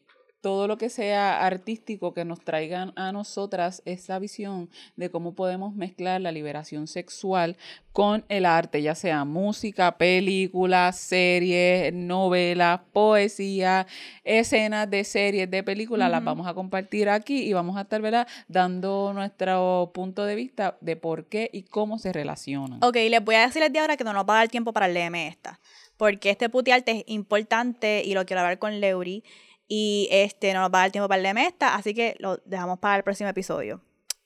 todo 0.45 0.69
lo 0.69 0.77
que 0.77 0.91
sea 0.91 1.47
artístico 1.47 2.13
que 2.13 2.27
nos 2.27 2.39
traigan 2.39 2.93
a 2.97 3.13
nosotras 3.13 3.81
esa 3.87 4.19
visión 4.19 4.69
de 4.95 5.09
cómo 5.09 5.35
podemos 5.35 5.75
mezclar 5.75 6.21
la 6.21 6.33
liberación 6.33 6.87
sexual 6.87 7.57
con 7.93 8.27
el 8.29 8.45
arte, 8.45 8.83
ya 8.83 8.95
sea 8.95 9.25
música, 9.25 9.97
películas, 9.97 10.99
series, 10.99 11.95
novelas, 11.95 12.81
poesía, 12.93 13.87
escenas 14.23 14.91
de 14.91 15.05
series, 15.05 15.51
de 15.51 15.63
películas, 15.63 16.11
las 16.11 16.23
vamos 16.23 16.47
a 16.47 16.53
compartir 16.53 17.09
aquí 17.09 17.45
y 17.45 17.55
vamos 17.55 17.79
a 17.79 17.81
estar 17.81 18.03
¿verdad? 18.03 18.29
dando 18.47 19.15
nuestro 19.15 19.93
punto 19.95 20.27
de 20.27 20.35
vista 20.35 20.77
de 20.83 20.97
por 20.97 21.25
qué 21.25 21.49
y 21.55 21.63
cómo 21.63 21.99
se 21.99 22.13
relacionan. 22.13 22.85
Ok, 22.85 22.97
les 22.97 23.25
voy 23.25 23.37
a 23.37 23.47
decir 23.47 23.63
de 23.73 23.79
ahora 23.79 23.97
que 23.97 24.05
no 24.05 24.13
nos 24.13 24.29
va 24.29 24.35
a 24.35 24.39
dar 24.41 24.49
tiempo 24.49 24.75
para 24.75 24.89
leerme 24.89 25.27
esta. 25.27 25.59
Porque 25.97 26.29
este 26.29 26.51
putearte 26.51 26.91
es 26.91 27.05
importante 27.07 28.03
y 28.05 28.13
lo 28.13 28.27
quiero 28.27 28.41
hablar 28.41 28.59
con 28.59 28.79
Leury. 28.79 29.25
Y 29.67 30.09
este 30.11 30.53
no 30.53 30.61
nos 30.61 30.71
va 30.73 30.79
a 30.79 30.83
dar 30.83 30.93
tiempo 30.93 31.09
para 31.09 31.23
leerme 31.23 31.47
esta, 31.47 31.75
así 31.75 31.95
que 31.95 32.17
lo 32.19 32.37
dejamos 32.45 32.79
para 32.79 32.97
el 32.97 33.05
próximo 33.05 33.31
episodio. 33.31 33.81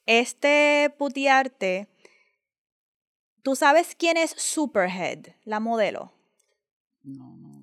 Este 0.07 0.93
putearte, 0.99 1.89
¿tú 3.43 3.55
sabes 3.55 3.95
quién 3.95 4.17
es 4.17 4.31
Superhead, 4.31 5.27
la 5.45 5.61
modelo? 5.61 6.13
No, 7.03 7.37
no. 7.37 7.59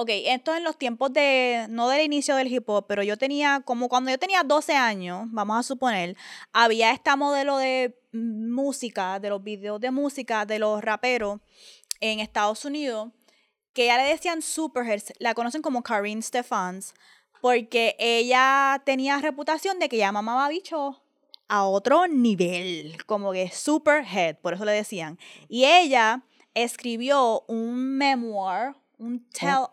Ok, 0.00 0.10
esto 0.10 0.54
en 0.54 0.62
los 0.62 0.78
tiempos 0.78 1.12
de, 1.12 1.66
no 1.70 1.88
del 1.88 2.04
inicio 2.04 2.36
del 2.36 2.46
hip 2.52 2.68
hop, 2.68 2.86
pero 2.86 3.02
yo 3.02 3.16
tenía, 3.16 3.62
como 3.64 3.88
cuando 3.88 4.12
yo 4.12 4.18
tenía 4.18 4.44
12 4.44 4.76
años, 4.76 5.26
vamos 5.30 5.58
a 5.58 5.64
suponer, 5.64 6.16
había 6.52 6.92
esta 6.92 7.16
modelo 7.16 7.56
de 7.56 7.98
música, 8.12 9.18
de 9.18 9.30
los 9.30 9.42
videos 9.42 9.80
de 9.80 9.90
música, 9.90 10.46
de 10.46 10.60
los 10.60 10.80
raperos 10.82 11.40
en 11.98 12.20
Estados 12.20 12.64
Unidos, 12.64 13.10
que 13.72 13.86
ya 13.86 13.96
le 13.96 14.04
decían 14.04 14.40
Superhead, 14.40 15.02
la 15.18 15.34
conocen 15.34 15.62
como 15.62 15.82
Karine 15.82 16.22
Stephans, 16.22 16.94
porque 17.40 17.96
ella 17.98 18.82
tenía 18.84 19.18
reputación 19.18 19.78
de 19.78 19.88
que 19.88 19.96
ya 19.96 20.12
mamaba 20.12 20.48
bicho 20.48 21.02
a 21.48 21.64
otro 21.64 22.06
nivel, 22.08 23.04
como 23.06 23.32
que 23.32 23.50
Superhead, 23.50 24.36
por 24.36 24.54
eso 24.54 24.64
le 24.64 24.72
decían. 24.72 25.18
Y 25.48 25.64
ella 25.64 26.22
escribió 26.54 27.44
un 27.48 27.96
memoir, 27.96 28.74
un 28.98 29.24
tell-all, 29.30 29.68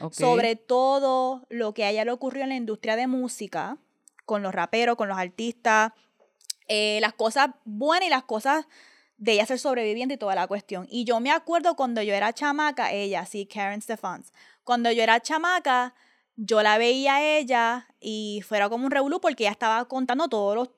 Oh, 0.00 0.06
ok. 0.06 0.12
sobre 0.14 0.56
todo 0.56 1.46
lo 1.48 1.74
que 1.74 1.84
a 1.84 1.90
ella 1.90 2.04
le 2.04 2.10
ocurrió 2.10 2.42
en 2.42 2.48
la 2.48 2.56
industria 2.56 2.96
de 2.96 3.06
música, 3.06 3.76
con 4.24 4.42
los 4.42 4.52
raperos, 4.52 4.96
con 4.96 5.08
los 5.08 5.18
artistas, 5.18 5.92
eh, 6.66 6.98
las 7.00 7.12
cosas 7.12 7.50
buenas 7.64 8.08
y 8.08 8.10
las 8.10 8.24
cosas 8.24 8.66
de 9.18 9.32
ella 9.34 9.46
ser 9.46 9.58
sobreviviente 9.60 10.14
y 10.14 10.18
toda 10.18 10.34
la 10.34 10.46
cuestión. 10.48 10.86
Y 10.90 11.04
yo 11.04 11.20
me 11.20 11.30
acuerdo 11.30 11.76
cuando 11.76 12.02
yo 12.02 12.14
era 12.14 12.32
chamaca, 12.32 12.92
ella, 12.92 13.24
sí, 13.26 13.46
Karen 13.46 13.80
Stephans, 13.80 14.32
cuando 14.64 14.90
yo 14.90 15.02
era 15.02 15.20
chamaca, 15.20 15.94
yo 16.36 16.62
la 16.62 16.78
veía 16.78 17.16
a 17.16 17.38
ella 17.38 17.88
y 18.00 18.42
fuera 18.46 18.68
como 18.68 18.84
un 18.84 18.90
revolú 18.90 19.20
porque 19.20 19.44
ella 19.44 19.52
estaba 19.52 19.84
contando 19.86 20.28
todos 20.28 20.54
los, 20.54 20.70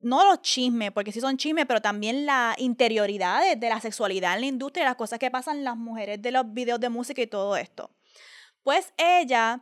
no 0.00 0.24
los 0.24 0.40
chismes, 0.42 0.92
porque 0.92 1.12
sí 1.12 1.20
son 1.20 1.36
chismes, 1.36 1.66
pero 1.66 1.82
también 1.82 2.26
la 2.26 2.54
interioridad 2.58 3.56
de, 3.56 3.68
la 3.68 3.80
sexualidad 3.80 4.34
en 4.34 4.40
la 4.40 4.46
industria, 4.46 4.84
las 4.84 4.96
cosas 4.96 5.18
que 5.18 5.30
pasan 5.30 5.64
las 5.64 5.76
mujeres 5.76 6.22
de 6.22 6.30
los 6.30 6.52
videos 6.52 6.80
de 6.80 6.88
música 6.88 7.20
y 7.22 7.26
todo 7.26 7.56
esto. 7.56 7.90
Pues 8.62 8.92
ella, 8.96 9.60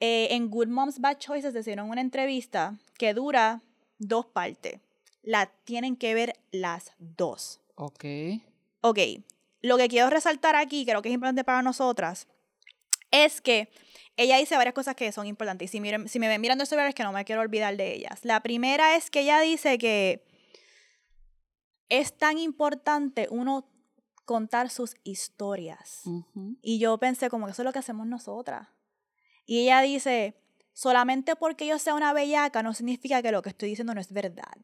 eh, 0.00 0.28
en 0.30 0.50
Good 0.50 0.68
Moms 0.68 1.00
Bad 1.00 1.18
Choices, 1.18 1.54
hicieron 1.54 1.88
una 1.88 2.00
entrevista 2.00 2.76
que 2.98 3.14
dura 3.14 3.62
dos 3.98 4.26
partes. 4.26 4.80
La 5.22 5.46
tienen 5.64 5.96
que 5.96 6.14
ver 6.14 6.38
las 6.52 6.92
dos. 6.98 7.60
Ok. 7.74 8.04
Ok, 8.80 8.98
lo 9.60 9.76
que 9.76 9.88
quiero 9.88 10.08
resaltar 10.08 10.54
aquí, 10.54 10.84
creo 10.84 11.02
que 11.02 11.08
es 11.08 11.14
importante 11.14 11.42
para 11.42 11.62
nosotras, 11.62 12.28
es 13.10 13.40
que 13.40 13.70
ella 14.18 14.36
dice 14.36 14.56
varias 14.56 14.74
cosas 14.74 14.96
que 14.96 15.10
son 15.12 15.26
importantes. 15.26 15.66
Y 15.66 15.68
si, 15.68 15.80
miren, 15.80 16.08
si 16.08 16.18
me 16.18 16.26
ven 16.26 16.40
mirando 16.40 16.66
sobre 16.66 16.88
es 16.88 16.94
que 16.94 17.04
no 17.04 17.12
me 17.12 17.24
quiero 17.24 17.40
olvidar 17.40 17.76
de 17.76 17.94
ellas. 17.94 18.24
La 18.24 18.42
primera 18.42 18.96
es 18.96 19.10
que 19.10 19.20
ella 19.20 19.40
dice 19.40 19.78
que 19.78 20.26
es 21.88 22.12
tan 22.18 22.36
importante 22.36 23.28
uno 23.30 23.70
contar 24.24 24.70
sus 24.70 24.96
historias. 25.04 26.02
Y 26.60 26.80
yo 26.80 26.98
pensé 26.98 27.30
como 27.30 27.46
que 27.46 27.52
eso 27.52 27.62
es 27.62 27.66
lo 27.66 27.72
que 27.72 27.78
hacemos 27.78 28.08
nosotras. 28.08 28.68
Y 29.46 29.60
ella 29.60 29.80
dice, 29.82 30.34
solamente 30.72 31.36
porque 31.36 31.66
yo 31.66 31.78
sea 31.78 31.94
una 31.94 32.12
bellaca 32.12 32.62
no 32.64 32.74
significa 32.74 33.22
que 33.22 33.30
lo 33.30 33.40
que 33.40 33.50
estoy 33.50 33.70
diciendo 33.70 33.94
no 33.94 34.00
es 34.00 34.12
verdad. 34.12 34.58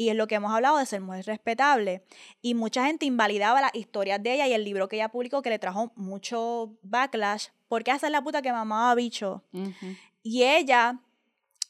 Y 0.00 0.08
es 0.08 0.16
lo 0.16 0.26
que 0.26 0.36
hemos 0.36 0.50
hablado 0.50 0.78
de 0.78 0.86
ser 0.86 1.02
muy 1.02 1.20
respetable. 1.20 2.02
Y 2.40 2.54
mucha 2.54 2.86
gente 2.86 3.04
invalidaba 3.04 3.60
las 3.60 3.74
historias 3.74 4.22
de 4.22 4.32
ella 4.32 4.48
y 4.48 4.54
el 4.54 4.64
libro 4.64 4.88
que 4.88 4.96
ella 4.96 5.10
publicó 5.10 5.42
que 5.42 5.50
le 5.50 5.58
trajo 5.58 5.92
mucho 5.94 6.78
backlash. 6.80 7.48
Porque 7.68 7.90
esa 7.90 8.06
es 8.06 8.10
la 8.10 8.22
puta 8.22 8.40
que 8.40 8.50
mamaba 8.50 8.94
bicho. 8.94 9.44
Ujú. 9.52 9.96
Y 10.22 10.44
ella 10.44 11.00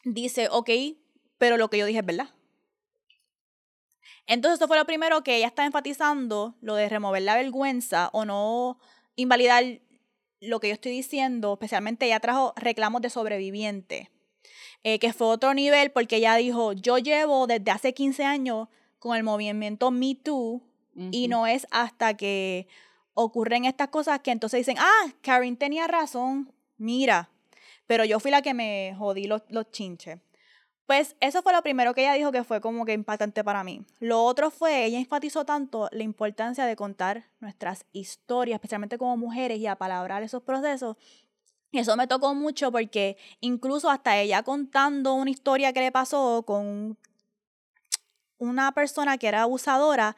dice, 0.04 0.46
ok, 0.48 0.70
pero 1.38 1.56
lo 1.56 1.70
que 1.70 1.78
yo 1.78 1.86
dije 1.86 1.98
es 1.98 2.06
verdad. 2.06 2.28
Entonces, 4.28 4.54
esto 4.54 4.68
fue 4.68 4.78
lo 4.78 4.86
primero 4.86 5.24
que 5.24 5.34
ella 5.34 5.48
está 5.48 5.66
enfatizando, 5.66 6.54
lo 6.60 6.76
de 6.76 6.88
remover 6.88 7.22
la 7.22 7.34
vergüenza 7.34 8.10
o 8.12 8.24
no 8.24 8.78
invalidar 9.16 9.64
lo 10.38 10.60
que 10.60 10.68
yo 10.68 10.74
estoy 10.74 10.92
diciendo. 10.92 11.54
Especialmente 11.54 12.06
ella 12.06 12.20
trajo 12.20 12.52
reclamos 12.54 13.02
de 13.02 13.10
sobreviviente, 13.10 14.12
eh, 14.82 14.98
que 14.98 15.12
fue 15.12 15.26
otro 15.26 15.54
nivel 15.54 15.90
porque 15.90 16.16
ella 16.16 16.36
dijo, 16.36 16.72
yo 16.72 16.98
llevo 16.98 17.46
desde 17.46 17.70
hace 17.70 17.94
15 17.94 18.24
años 18.24 18.68
con 18.98 19.16
el 19.16 19.22
movimiento 19.22 19.90
Me 19.90 20.14
Too 20.14 20.62
y 21.12 21.28
no 21.28 21.46
es 21.46 21.66
hasta 21.70 22.14
que 22.14 22.66
ocurren 23.14 23.64
estas 23.64 23.88
cosas 23.88 24.20
que 24.20 24.30
entonces 24.32 24.58
dicen, 24.58 24.76
ah, 24.78 25.12
Karen 25.22 25.56
tenía 25.56 25.86
razón, 25.86 26.52
mira, 26.76 27.30
pero 27.86 28.04
yo 28.04 28.20
fui 28.20 28.30
la 28.30 28.42
que 28.42 28.54
me 28.54 28.94
jodí 28.98 29.26
los, 29.26 29.42
los 29.48 29.70
chinches. 29.70 30.18
Pues 30.86 31.14
eso 31.20 31.40
fue 31.42 31.52
lo 31.52 31.62
primero 31.62 31.94
que 31.94 32.00
ella 32.00 32.14
dijo 32.14 32.32
que 32.32 32.42
fue 32.42 32.60
como 32.60 32.84
que 32.84 32.92
impactante 32.92 33.44
para 33.44 33.62
mí. 33.62 33.84
Lo 34.00 34.24
otro 34.24 34.50
fue, 34.50 34.84
ella 34.84 34.98
enfatizó 34.98 35.44
tanto 35.44 35.88
la 35.92 36.02
importancia 36.02 36.66
de 36.66 36.74
contar 36.74 37.26
nuestras 37.38 37.86
historias, 37.92 38.56
especialmente 38.56 38.98
como 38.98 39.16
mujeres, 39.16 39.58
y 39.58 39.68
apalabrar 39.68 40.24
esos 40.24 40.42
procesos. 40.42 40.96
Eso 41.72 41.96
me 41.96 42.06
tocó 42.06 42.34
mucho 42.34 42.72
porque 42.72 43.16
incluso 43.40 43.90
hasta 43.90 44.18
ella 44.18 44.42
contando 44.42 45.14
una 45.14 45.30
historia 45.30 45.72
que 45.72 45.80
le 45.80 45.92
pasó 45.92 46.42
con 46.44 46.98
una 48.38 48.72
persona 48.72 49.18
que 49.18 49.28
era 49.28 49.42
abusadora, 49.42 50.16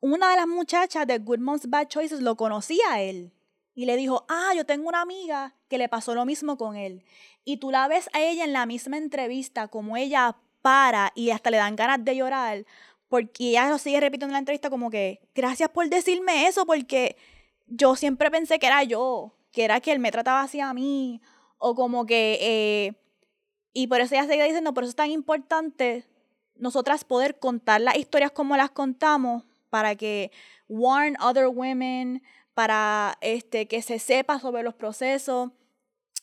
una 0.00 0.30
de 0.30 0.36
las 0.36 0.46
muchachas 0.46 1.06
de 1.06 1.18
Good 1.18 1.40
Moms 1.40 1.68
Bad 1.68 1.88
Choices 1.88 2.20
lo 2.20 2.36
conocía 2.36 2.84
a 2.92 3.00
él. 3.00 3.32
Y 3.74 3.86
le 3.86 3.96
dijo, 3.96 4.24
ah, 4.28 4.52
yo 4.56 4.66
tengo 4.66 4.88
una 4.88 5.02
amiga 5.02 5.54
que 5.68 5.78
le 5.78 5.88
pasó 5.88 6.14
lo 6.14 6.24
mismo 6.24 6.56
con 6.56 6.76
él. 6.76 7.04
Y 7.44 7.58
tú 7.58 7.70
la 7.70 7.86
ves 7.88 8.10
a 8.12 8.20
ella 8.20 8.44
en 8.44 8.52
la 8.52 8.66
misma 8.66 8.96
entrevista, 8.96 9.68
como 9.68 9.96
ella 9.96 10.36
para 10.62 11.12
y 11.14 11.30
hasta 11.30 11.50
le 11.50 11.58
dan 11.58 11.76
ganas 11.76 12.04
de 12.04 12.16
llorar, 12.16 12.66
porque 13.08 13.50
ella 13.50 13.70
lo 13.70 13.78
sigue 13.78 14.00
repitiendo 14.00 14.26
en 14.26 14.34
la 14.34 14.38
entrevista 14.40 14.70
como 14.70 14.90
que, 14.90 15.20
gracias 15.34 15.68
por 15.70 15.88
decirme 15.88 16.46
eso, 16.46 16.66
porque 16.66 17.16
yo 17.66 17.96
siempre 17.96 18.30
pensé 18.30 18.58
que 18.58 18.66
era 18.66 18.82
yo, 18.82 19.37
que 19.52 19.64
era 19.64 19.80
que 19.80 19.92
él 19.92 19.98
me 19.98 20.12
trataba 20.12 20.42
así 20.42 20.60
a 20.60 20.72
mí, 20.74 21.20
o 21.58 21.74
como 21.74 22.06
que, 22.06 22.38
eh, 22.40 22.94
y 23.72 23.86
por 23.86 24.00
eso 24.00 24.14
ella 24.14 24.26
sigue 24.26 24.44
diciendo, 24.44 24.74
por 24.74 24.84
eso 24.84 24.90
es 24.90 24.96
tan 24.96 25.10
importante 25.10 26.04
nosotras 26.56 27.04
poder 27.04 27.38
contar 27.38 27.80
las 27.80 27.96
historias 27.96 28.30
como 28.32 28.56
las 28.56 28.70
contamos, 28.70 29.44
para 29.70 29.94
que 29.96 30.30
warn 30.68 31.16
other 31.20 31.46
women, 31.48 32.22
para 32.54 33.16
este, 33.20 33.68
que 33.68 33.82
se 33.82 33.98
sepa 33.98 34.40
sobre 34.40 34.62
los 34.62 34.74
procesos. 34.74 35.50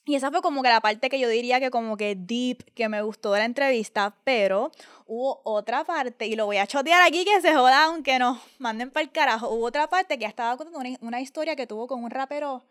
Y 0.07 0.15
esa 0.15 0.29
fue 0.29 0.41
como 0.41 0.61
que 0.61 0.69
la 0.69 0.81
parte 0.81 1.09
que 1.09 1.19
yo 1.19 1.27
diría 1.29 1.59
que 1.59 1.71
como 1.71 1.97
que 1.97 2.15
deep, 2.15 2.63
que 2.75 2.89
me 2.89 3.01
gustó 3.01 3.31
de 3.31 3.39
la 3.39 3.45
entrevista, 3.45 4.15
pero 4.23 4.71
hubo 5.07 5.41
otra 5.45 5.83
parte, 5.83 6.27
y 6.27 6.35
lo 6.35 6.45
voy 6.45 6.57
a 6.57 6.67
chotear 6.67 7.01
aquí 7.01 7.25
que 7.25 7.41
se 7.41 7.55
joda, 7.55 7.85
aunque 7.85 8.19
nos 8.19 8.37
manden 8.59 8.91
para 8.91 9.03
el 9.03 9.11
carajo, 9.11 9.49
hubo 9.49 9.65
otra 9.65 9.87
parte 9.87 10.17
que 10.17 10.23
ya 10.23 10.27
estaba 10.27 10.57
contando 10.57 10.79
una, 10.79 10.97
una 11.01 11.21
historia 11.21 11.55
que 11.55 11.65
tuvo 11.65 11.87
con 11.87 12.03
un 12.03 12.11
rapero, 12.11 12.63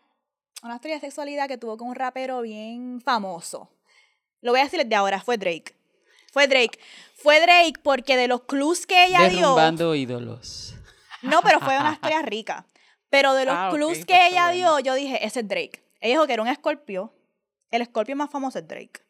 una 0.63 0.77
historia 0.77 0.97
de 0.97 1.01
sexualidad 1.01 1.49
que 1.49 1.59
tuvo 1.59 1.77
con 1.77 1.89
un 1.89 1.95
rapero 1.95 2.41
bien 2.43 3.01
famoso. 3.01 3.71
Lo 4.41 4.53
voy 4.53 4.61
a 4.61 4.65
decir 4.65 4.85
de 4.87 4.95
ahora, 4.95 5.21
fue 5.21 5.37
Drake. 5.37 5.75
Fue 6.33 6.47
Drake. 6.49 6.79
Fue 7.17 7.41
Drake 7.41 7.75
porque 7.83 8.17
de 8.17 8.29
los 8.29 8.43
clues 8.43 8.87
que 8.87 9.05
ella 9.07 9.29
dio... 9.29 9.39
Derrumbando 9.41 9.95
ídolos. 9.95 10.75
No, 11.23 11.41
pero 11.43 11.61
fue 11.61 11.79
una 11.79 11.93
historia 11.95 12.23
rica. 12.23 12.67
Pero 13.11 13.35
de 13.35 13.45
los 13.45 13.55
Ah, 13.57 13.69
clues 13.73 13.99
pues 13.99 14.07
que 14.07 14.27
ella 14.27 14.49
bueno. 14.49 14.77
dio, 14.77 14.79
yo 14.81 14.95
dije, 14.95 15.25
ese 15.25 15.41
es 15.41 15.49
Drake. 15.49 15.85
Ella 16.01 16.15
dijo 16.15 16.27
que 16.27 16.33
era 16.33 16.43
un 16.43 16.49
escorpio. 16.49 17.15
El 17.71 17.83
escorpio 17.83 18.17
más 18.17 18.31
famoso 18.31 18.59
es 18.59 18.67
Drake. 18.67 19.01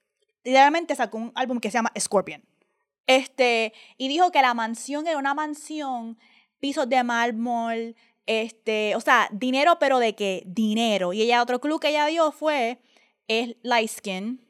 Literalmente 0.44 0.94
sacó 0.94 1.16
un 1.18 1.32
álbum 1.34 1.58
que 1.58 1.70
se 1.70 1.78
llama 1.78 1.92
Scorpion. 1.98 2.44
Este, 3.06 3.72
y 3.96 4.08
dijo 4.08 4.30
que 4.30 4.42
la 4.42 4.54
mansión 4.54 5.06
era 5.06 5.18
una 5.18 5.34
mansión, 5.34 6.18
pisos 6.60 6.88
de 6.88 7.02
mármol, 7.02 7.96
este, 8.26 8.96
o 8.96 9.00
sea, 9.00 9.28
dinero, 9.32 9.78
pero 9.78 9.98
de 9.98 10.14
qué? 10.14 10.42
Dinero. 10.46 11.12
Y 11.12 11.22
ella, 11.22 11.42
otro 11.42 11.60
clue 11.60 11.78
que 11.78 11.88
ella 11.90 12.06
dio 12.06 12.32
fue, 12.32 12.80
es 13.28 13.56
light 13.62 13.90
skin. 13.90 14.40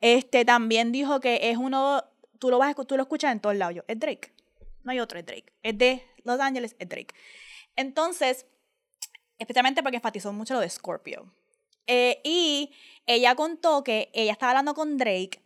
Este, 0.00 0.44
también 0.44 0.92
dijo 0.92 1.20
que 1.20 1.50
es 1.50 1.56
uno, 1.56 2.04
tú 2.38 2.50
lo 2.50 2.58
vas 2.58 2.76
tú 2.86 2.96
lo 2.96 3.02
escuchas 3.02 3.32
en 3.32 3.40
todos 3.40 3.56
lados. 3.56 3.74
Yo, 3.74 3.82
es 3.88 3.98
Drake. 3.98 4.32
No 4.84 4.92
hay 4.92 5.00
otro, 5.00 5.18
es 5.18 5.26
Drake. 5.26 5.52
Es 5.62 5.76
de 5.76 6.06
Los 6.24 6.38
Ángeles, 6.40 6.76
es 6.78 6.88
Drake. 6.88 7.14
Entonces, 7.74 8.46
especialmente 9.38 9.82
porque 9.82 9.96
enfatizó 9.96 10.32
mucho 10.32 10.54
lo 10.54 10.60
de 10.60 10.70
Scorpio. 10.70 11.32
Eh, 11.86 12.20
y 12.24 12.72
ella 13.06 13.34
contó 13.34 13.84
que 13.84 14.10
ella 14.12 14.32
estaba 14.32 14.50
hablando 14.50 14.74
con 14.74 14.96
Drake, 14.96 15.40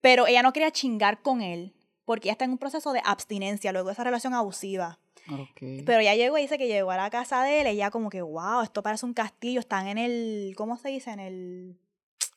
pero 0.00 0.26
ella 0.26 0.42
no 0.42 0.52
quería 0.52 0.70
chingar 0.70 1.22
con 1.22 1.42
él, 1.42 1.74
porque 2.04 2.28
ella 2.28 2.32
está 2.32 2.44
en 2.44 2.52
un 2.52 2.58
proceso 2.58 2.92
de 2.92 3.02
abstinencia 3.04 3.72
luego 3.72 3.88
de 3.88 3.94
esa 3.94 4.04
relación 4.04 4.34
abusiva. 4.34 4.98
Ok. 5.30 5.84
Pero 5.84 6.00
ella 6.00 6.14
llegó 6.14 6.38
y 6.38 6.42
dice 6.42 6.58
que 6.58 6.68
llegó 6.68 6.90
a 6.90 6.96
la 6.96 7.10
casa 7.10 7.42
de 7.42 7.60
él, 7.60 7.66
y 7.66 7.70
ella 7.70 7.90
como 7.90 8.10
que, 8.10 8.22
wow, 8.22 8.62
esto 8.62 8.82
parece 8.82 9.06
un 9.06 9.14
castillo, 9.14 9.60
están 9.60 9.88
en 9.88 9.98
el, 9.98 10.54
¿cómo 10.56 10.78
se 10.78 10.88
dice? 10.88 11.10
En 11.10 11.20
el, 11.20 11.78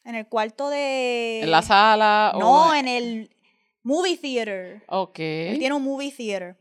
en 0.04 0.16
el 0.16 0.28
cuarto 0.28 0.70
de... 0.70 1.42
en 1.42 1.52
la 1.52 1.62
sala. 1.62 2.34
No, 2.40 2.70
o... 2.70 2.74
en 2.74 2.88
el 2.88 3.36
movie 3.84 4.18
theater. 4.18 4.84
Ok. 4.88 5.20
Él 5.20 5.60
tiene 5.60 5.76
un 5.76 5.84
movie 5.84 6.12
theater. 6.12 6.58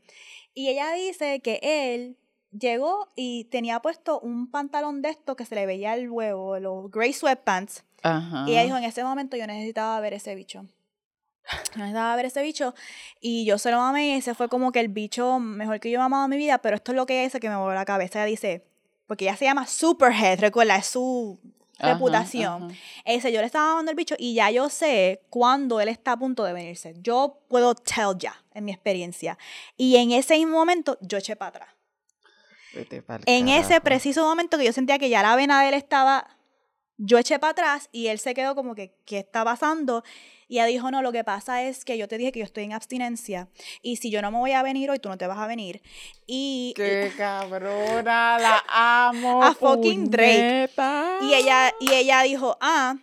Y 0.53 0.69
ella 0.69 0.91
dice 0.93 1.39
que 1.39 1.59
él 1.61 2.17
llegó 2.51 3.11
y 3.15 3.45
tenía 3.45 3.81
puesto 3.81 4.19
un 4.19 4.51
pantalón 4.51 5.01
de 5.01 5.09
esto 5.09 5.35
que 5.35 5.45
se 5.45 5.55
le 5.55 5.65
veía 5.65 5.93
el 5.93 6.09
huevo, 6.09 6.59
los 6.59 6.91
gray 6.91 7.13
sweatpants. 7.13 7.83
Ajá. 8.03 8.45
Y 8.47 8.51
ella 8.51 8.63
dijo, 8.63 8.77
en 8.77 8.83
ese 8.83 9.03
momento 9.03 9.37
yo 9.37 9.47
necesitaba 9.47 9.99
ver 9.99 10.13
ese 10.13 10.35
bicho. 10.35 10.65
Yo 11.73 11.79
necesitaba 11.79 12.15
ver 12.15 12.25
ese 12.25 12.41
bicho. 12.41 12.73
Y 13.19 13.45
yo 13.45 13.57
se 13.57 13.71
lo 13.71 13.77
mamé 13.77 14.07
y 14.07 14.11
ese 14.11 14.33
fue 14.35 14.49
como 14.49 14.71
que 14.71 14.79
el 14.79 14.87
bicho 14.89 15.39
mejor 15.39 15.79
que 15.79 15.89
yo 15.91 15.95
he 15.97 15.99
mamado 15.99 16.25
en 16.25 16.29
mi 16.31 16.37
vida. 16.37 16.57
Pero 16.59 16.75
esto 16.75 16.91
es 16.91 16.95
lo 16.95 17.05
que 17.05 17.13
ella 17.15 17.23
dice 17.23 17.39
que 17.39 17.49
me 17.49 17.55
voló 17.55 17.73
la 17.73 17.85
cabeza. 17.85 18.19
Ella 18.19 18.25
dice, 18.27 18.65
porque 19.07 19.25
ella 19.25 19.35
se 19.37 19.45
llama 19.45 19.67
Superhead, 19.67 20.39
recuerda, 20.39 20.75
es 20.77 20.87
su 20.87 21.39
Ajá, 21.79 21.93
reputación. 21.93 22.63
ajá. 22.71 22.75
Dice, 23.13 23.31
yo 23.31 23.39
le 23.41 23.45
estaba 23.47 23.69
mamando 23.69 23.91
el 23.91 23.97
bicho 23.97 24.15
y 24.17 24.33
ya 24.35 24.51
yo 24.51 24.69
sé 24.69 25.21
cuándo 25.29 25.79
él 25.81 25.89
está 25.89 26.13
a 26.13 26.17
punto 26.17 26.43
de 26.43 26.53
venirse. 26.53 26.93
Yo 27.01 27.39
puedo 27.47 27.73
tell 27.75 28.17
ya, 28.17 28.35
en 28.53 28.65
mi 28.65 28.71
experiencia. 28.71 29.37
Y 29.77 29.95
en 29.97 30.11
ese 30.11 30.35
mismo 30.37 30.57
momento, 30.57 30.97
yo 31.01 31.17
eché 31.17 31.35
para 31.35 31.49
atrás. 31.49 31.69
Vete 32.73 33.03
En 33.25 33.49
ese 33.49 33.67
carajo. 33.69 33.83
preciso 33.83 34.23
momento 34.25 34.57
que 34.57 34.63
yo 34.65 34.71
sentía 34.73 34.97
que 34.97 35.09
ya 35.09 35.21
la 35.21 35.35
vena 35.35 35.61
de 35.61 35.69
él 35.69 35.73
estaba 35.73 36.37
Yo 36.97 37.17
eché 37.17 37.39
para 37.39 37.51
atrás 37.51 37.89
y 37.91 38.07
él 38.07 38.19
se 38.19 38.33
quedó 38.35 38.53
como 38.55 38.75
que, 38.75 38.93
¿qué 39.05 39.17
está 39.19 39.43
pasando? 39.43 40.03
Y 40.51 40.55
ella 40.55 40.65
dijo, 40.65 40.91
no, 40.91 41.01
lo 41.01 41.13
que 41.13 41.23
pasa 41.23 41.63
es 41.63 41.85
que 41.85 41.97
yo 41.97 42.09
te 42.09 42.17
dije 42.17 42.33
que 42.33 42.39
yo 42.39 42.43
estoy 42.43 42.65
en 42.65 42.73
abstinencia 42.73 43.47
y 43.81 43.95
si 43.95 44.11
yo 44.11 44.21
no 44.21 44.31
me 44.31 44.37
voy 44.37 44.51
a 44.51 44.61
venir 44.63 44.91
hoy, 44.91 44.99
tú 44.99 45.07
no 45.07 45.17
te 45.17 45.25
vas 45.25 45.37
a 45.37 45.47
venir. 45.47 45.81
Y 46.27 46.73
Qué 46.75 47.09
cabrona, 47.17 48.37
la 48.37 48.61
amo. 48.67 49.41
A 49.41 49.53
fucking 49.53 50.09
Drake. 50.11 50.67
puñeta. 50.75 51.19
Y 51.21 51.35
ella, 51.35 51.73
y 51.79 51.93
ella 51.93 52.21
dijo, 52.23 52.57
ah. 52.59 52.97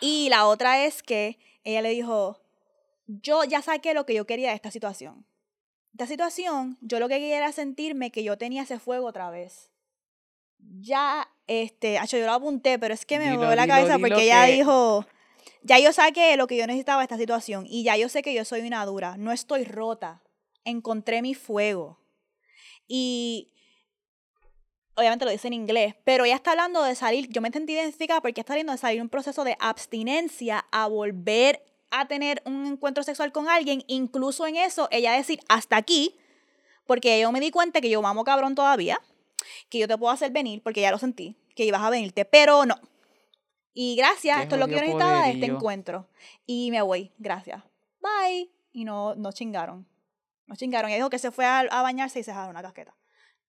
Y 0.00 0.30
la 0.30 0.46
otra 0.48 0.84
es 0.84 1.04
que 1.04 1.38
ella 1.62 1.80
le 1.80 1.90
dijo, 1.90 2.40
yo 3.06 3.44
ya 3.44 3.62
saqué 3.62 3.94
lo 3.94 4.04
que 4.04 4.14
yo 4.14 4.26
quería 4.26 4.48
de 4.48 4.56
esta 4.56 4.72
situación. 4.72 5.24
Esta 5.92 6.08
situación, 6.08 6.76
yo 6.80 6.98
lo 6.98 7.06
que 7.06 7.20
quería 7.20 7.36
era 7.36 7.52
sentirme 7.52 8.10
que 8.10 8.24
yo 8.24 8.36
tenía 8.36 8.64
ese 8.64 8.80
fuego 8.80 9.06
otra 9.06 9.30
vez. 9.30 9.70
Ya, 10.58 11.28
este, 11.46 12.00
yo 12.08 12.18
lo 12.26 12.32
apunté, 12.32 12.80
pero 12.80 12.94
es 12.94 13.06
que 13.06 13.18
me 13.18 13.26
Dilo, 13.26 13.36
movió 13.36 13.54
la 13.54 13.62
dilo, 13.62 13.74
cabeza 13.76 13.96
dilo 13.96 14.08
porque 14.08 14.24
ella 14.24 14.42
dijo, 14.46 15.06
ya 15.68 15.78
yo 15.78 15.92
saqué 15.92 16.36
lo 16.38 16.46
que 16.46 16.56
yo 16.56 16.66
necesitaba 16.66 17.02
de 17.02 17.04
esta 17.04 17.18
situación 17.18 17.66
y 17.68 17.84
ya 17.84 17.96
yo 17.98 18.08
sé 18.08 18.22
que 18.22 18.32
yo 18.32 18.44
soy 18.46 18.62
una 18.62 18.86
dura, 18.86 19.18
no 19.18 19.32
estoy 19.32 19.64
rota, 19.64 20.22
encontré 20.64 21.20
mi 21.20 21.34
fuego. 21.34 22.00
Y 22.88 23.52
obviamente 24.94 25.26
lo 25.26 25.30
dice 25.30 25.48
en 25.48 25.52
inglés, 25.52 25.94
pero 26.04 26.24
ella 26.24 26.36
está 26.36 26.52
hablando 26.52 26.82
de 26.82 26.94
salir, 26.94 27.28
yo 27.28 27.42
me 27.42 27.50
sentí 27.50 27.74
identificada 27.74 28.22
porque 28.22 28.40
está 28.40 28.54
hablando 28.54 28.72
de 28.72 28.78
salir 28.78 29.02
un 29.02 29.10
proceso 29.10 29.44
de 29.44 29.58
abstinencia 29.60 30.64
a 30.72 30.86
volver 30.86 31.62
a 31.90 32.08
tener 32.08 32.42
un 32.46 32.64
encuentro 32.66 33.02
sexual 33.02 33.30
con 33.30 33.48
alguien, 33.48 33.84
incluso 33.88 34.46
en 34.46 34.56
eso, 34.56 34.88
ella 34.90 35.12
decir 35.12 35.38
hasta 35.50 35.76
aquí, 35.76 36.16
porque 36.86 37.20
yo 37.20 37.30
me 37.30 37.40
di 37.40 37.50
cuenta 37.50 37.82
que 37.82 37.90
yo 37.90 38.00
mamo 38.00 38.24
cabrón 38.24 38.54
todavía, 38.54 38.98
que 39.68 39.78
yo 39.78 39.86
te 39.86 39.98
puedo 39.98 40.12
hacer 40.12 40.30
venir, 40.30 40.62
porque 40.62 40.80
ya 40.80 40.90
lo 40.90 40.98
sentí, 40.98 41.36
que 41.54 41.66
ibas 41.66 41.82
a 41.82 41.90
venirte, 41.90 42.24
pero 42.24 42.64
no. 42.64 42.80
Y 43.80 43.94
gracias, 43.94 44.42
esto 44.42 44.56
es 44.56 44.60
lo 44.60 44.66
que 44.66 44.72
yo 44.72 44.80
necesitaba 44.80 45.22
de 45.22 45.34
este 45.34 45.46
encuentro. 45.46 46.08
Y 46.46 46.72
me 46.72 46.82
voy, 46.82 47.12
gracias. 47.16 47.62
Bye. 48.00 48.50
Y 48.72 48.82
no, 48.82 49.14
no 49.14 49.30
chingaron. 49.30 49.86
No 50.48 50.56
chingaron. 50.56 50.90
Ella 50.90 50.96
dijo 50.96 51.10
que 51.10 51.20
se 51.20 51.30
fue 51.30 51.44
a, 51.44 51.60
a 51.60 51.82
bañarse 51.82 52.18
y 52.18 52.24
se 52.24 52.32
jaló 52.32 52.50
una 52.50 52.60
casqueta. 52.60 52.96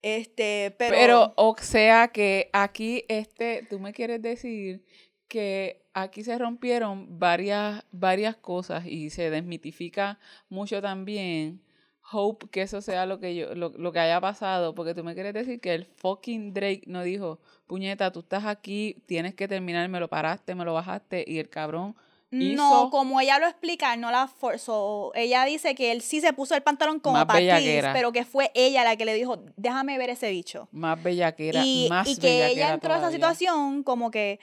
Este, 0.03 0.75
pero. 0.77 0.95
Pero, 0.95 1.33
o 1.35 1.55
sea 1.59 2.09
que 2.09 2.51
aquí, 2.53 3.05
este, 3.07 3.65
tú 3.71 3.79
me 3.79 3.91
quieres 3.91 4.21
decir 4.21 4.85
que 5.27 5.81
aquí 5.95 6.23
se 6.23 6.37
rompieron 6.37 7.17
varias, 7.17 7.83
varias 7.89 8.35
cosas 8.35 8.85
y 8.85 9.09
se 9.09 9.31
desmitifica 9.31 10.19
mucho 10.47 10.79
también. 10.79 11.63
Hope 12.11 12.47
que 12.49 12.61
eso 12.61 12.81
sea 12.81 13.05
lo 13.05 13.19
que 13.19 13.35
yo, 13.35 13.53
lo, 13.55 13.69
lo 13.69 13.91
que 13.91 13.99
haya 13.99 14.19
pasado, 14.19 14.73
porque 14.73 14.93
tú 14.93 15.03
me 15.03 15.13
quieres 15.13 15.33
decir 15.33 15.59
que 15.59 15.75
el 15.75 15.85
fucking 15.85 16.53
Drake 16.53 16.83
no 16.87 17.03
dijo, 17.03 17.39
puñeta, 17.67 18.11
tú 18.11 18.21
estás 18.21 18.45
aquí, 18.45 18.97
tienes 19.05 19.35
que 19.35 19.47
terminar, 19.47 19.87
me 19.89 19.99
lo 19.99 20.07
paraste, 20.07 20.55
me 20.55 20.65
lo 20.65 20.73
bajaste, 20.73 21.23
y 21.27 21.37
el 21.37 21.49
cabrón 21.49 21.95
No, 22.31 22.89
como 22.91 23.19
ella 23.21 23.39
lo 23.39 23.47
explica, 23.47 23.95
no 23.97 24.11
la 24.11 24.27
forzó. 24.27 25.11
Ella 25.15 25.45
dice 25.45 25.75
que 25.75 25.91
él 25.91 26.01
sí 26.01 26.21
se 26.21 26.33
puso 26.33 26.55
el 26.55 26.61
pantalón 26.61 26.99
como 26.99 27.23
bellaquera. 27.25 27.93
pero 27.93 28.11
que 28.11 28.23
fue 28.23 28.51
ella 28.53 28.83
la 28.83 28.95
que 28.95 29.05
le 29.05 29.13
dijo, 29.13 29.43
déjame 29.55 29.97
ver 29.97 30.11
ese 30.11 30.29
bicho. 30.29 30.67
más 30.71 31.01
bellaquera, 31.01 31.63
y, 31.63 31.87
más 31.89 32.07
y 32.07 32.17
que 32.17 32.47
ella 32.47 32.73
entró 32.73 32.93
a 32.93 32.97
esa 32.97 33.11
situación 33.11 33.83
como 33.83 34.11
que 34.11 34.39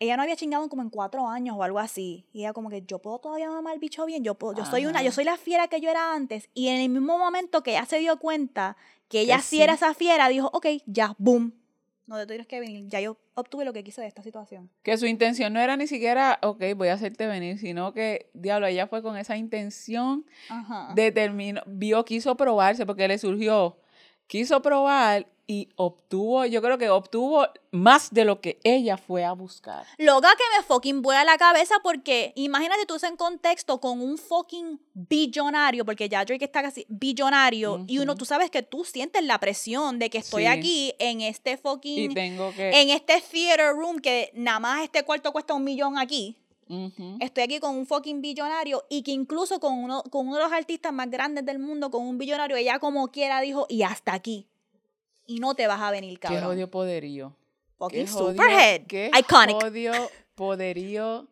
ella 0.00 0.16
no 0.16 0.22
había 0.22 0.34
chingado 0.34 0.68
como 0.68 0.82
en 0.82 0.88
cuatro 0.90 1.28
años 1.28 1.54
o 1.58 1.62
algo 1.62 1.78
así. 1.78 2.26
Y 2.32 2.40
ella 2.40 2.52
como 2.54 2.70
que 2.70 2.82
yo 2.82 2.98
puedo 2.98 3.18
todavía 3.18 3.50
mamar 3.50 3.74
el 3.74 3.80
bicho 3.80 4.04
bien, 4.06 4.24
yo 4.24 4.34
puedo, 4.34 4.54
yo 4.56 4.64
soy 4.64 4.86
una, 4.86 5.02
yo 5.02 5.12
soy 5.12 5.24
la 5.24 5.36
fiera 5.36 5.68
que 5.68 5.80
yo 5.80 5.90
era 5.90 6.14
antes. 6.14 6.48
Y 6.54 6.68
en 6.68 6.80
el 6.80 6.88
mismo 6.88 7.18
momento 7.18 7.62
que 7.62 7.72
ella 7.72 7.84
se 7.84 7.98
dio 7.98 8.18
cuenta 8.18 8.76
que 9.08 9.20
ella 9.20 9.36
Que 9.36 9.42
sí 9.42 9.56
sí. 9.56 9.62
era 9.62 9.74
esa 9.74 9.92
fiera, 9.92 10.28
dijo, 10.28 10.50
ok, 10.52 10.66
ya, 10.86 11.14
boom. 11.18 11.52
No 12.06 12.16
te 12.16 12.26
tienes 12.26 12.46
que 12.46 12.58
venir, 12.58 12.88
ya 12.88 13.00
yo 13.00 13.18
obtuve 13.34 13.64
lo 13.64 13.72
que 13.72 13.84
quise 13.84 14.00
de 14.00 14.08
esta 14.08 14.22
situación. 14.22 14.70
Que 14.82 14.96
su 14.96 15.06
intención 15.06 15.52
no 15.52 15.60
era 15.60 15.76
ni 15.76 15.86
siquiera, 15.86 16.38
ok, 16.42 16.62
voy 16.76 16.88
a 16.88 16.94
hacerte 16.94 17.26
venir, 17.26 17.58
sino 17.58 17.92
que, 17.92 18.30
diablo, 18.32 18.66
ella 18.66 18.86
fue 18.88 19.02
con 19.02 19.16
esa 19.16 19.36
intención, 19.36 20.24
Ajá. 20.48 20.92
determinó, 20.94 21.60
vio, 21.66 22.04
quiso 22.04 22.36
probarse, 22.36 22.86
porque 22.86 23.06
le 23.06 23.18
surgió, 23.18 23.76
quiso 24.26 24.60
probar 24.62 25.26
y 25.50 25.68
obtuvo, 25.74 26.44
yo 26.46 26.62
creo 26.62 26.78
que 26.78 26.88
obtuvo 26.90 27.44
más 27.72 28.14
de 28.14 28.24
lo 28.24 28.40
que 28.40 28.60
ella 28.62 28.96
fue 28.96 29.24
a 29.24 29.32
buscar. 29.32 29.84
Loca 29.98 30.28
que 30.38 30.44
me 30.56 30.62
fucking 30.62 31.02
vuela 31.02 31.24
la 31.24 31.38
cabeza 31.38 31.74
porque 31.82 32.32
imagínate 32.36 32.86
tú 32.86 32.94
en 33.02 33.16
contexto 33.16 33.80
con 33.80 34.00
un 34.00 34.16
fucking 34.16 34.80
billonario, 34.94 35.84
porque 35.84 36.08
ya 36.08 36.24
Drake 36.24 36.44
está 36.44 36.62
casi 36.62 36.86
billonario, 36.88 37.84
y 37.88 37.98
uno, 37.98 38.14
tú 38.14 38.24
sabes 38.24 38.48
que 38.48 38.62
tú 38.62 38.84
sientes 38.84 39.24
la 39.24 39.40
presión 39.40 39.98
de 39.98 40.08
que 40.08 40.18
estoy 40.18 40.42
Sí. 40.42 40.46
aquí 40.46 40.94
en 41.00 41.20
este 41.20 41.54
Y 41.54 41.56
fucking, 41.56 42.14
tengo 42.14 42.52
que... 42.54 42.70
en 42.80 42.90
este 42.90 43.20
theater 43.20 43.74
room 43.74 43.98
que 43.98 44.30
nada 44.34 44.60
más 44.60 44.84
este 44.84 45.02
cuarto 45.02 45.32
cuesta 45.32 45.54
un 45.54 45.64
millón 45.64 45.98
aquí. 45.98 46.36
Estoy 47.18 47.42
aquí 47.42 47.58
con 47.58 47.76
un 47.76 47.84
fucking 47.84 48.20
billonario 48.20 48.84
y 48.88 49.02
que 49.02 49.10
incluso 49.10 49.58
con 49.58 49.74
uno, 49.74 50.04
con 50.04 50.28
uno 50.28 50.36
de 50.36 50.44
los 50.44 50.52
artistas 50.52 50.92
más 50.92 51.10
grandes 51.10 51.44
del 51.44 51.58
mundo, 51.58 51.90
con 51.90 52.06
un 52.06 52.18
billonario, 52.18 52.56
ella 52.56 52.78
como 52.78 53.08
quiera 53.08 53.40
dijo, 53.40 53.66
y 53.68 53.82
hasta 53.82 54.12
aquí. 54.12 54.46
Y 55.30 55.38
no 55.38 55.54
te 55.54 55.68
vas 55.68 55.80
a 55.80 55.92
venir, 55.92 56.18
Qué 56.18 56.26
cabrón. 56.26 56.42
jodido 56.44 56.68
poderío. 56.70 57.36
Fucking 57.78 58.04
Qué 58.04 58.10
superhead. 58.10 58.86
Qué 58.88 59.10
Iconic. 59.16 59.62
jodido 59.62 60.10
poderío 60.34 61.28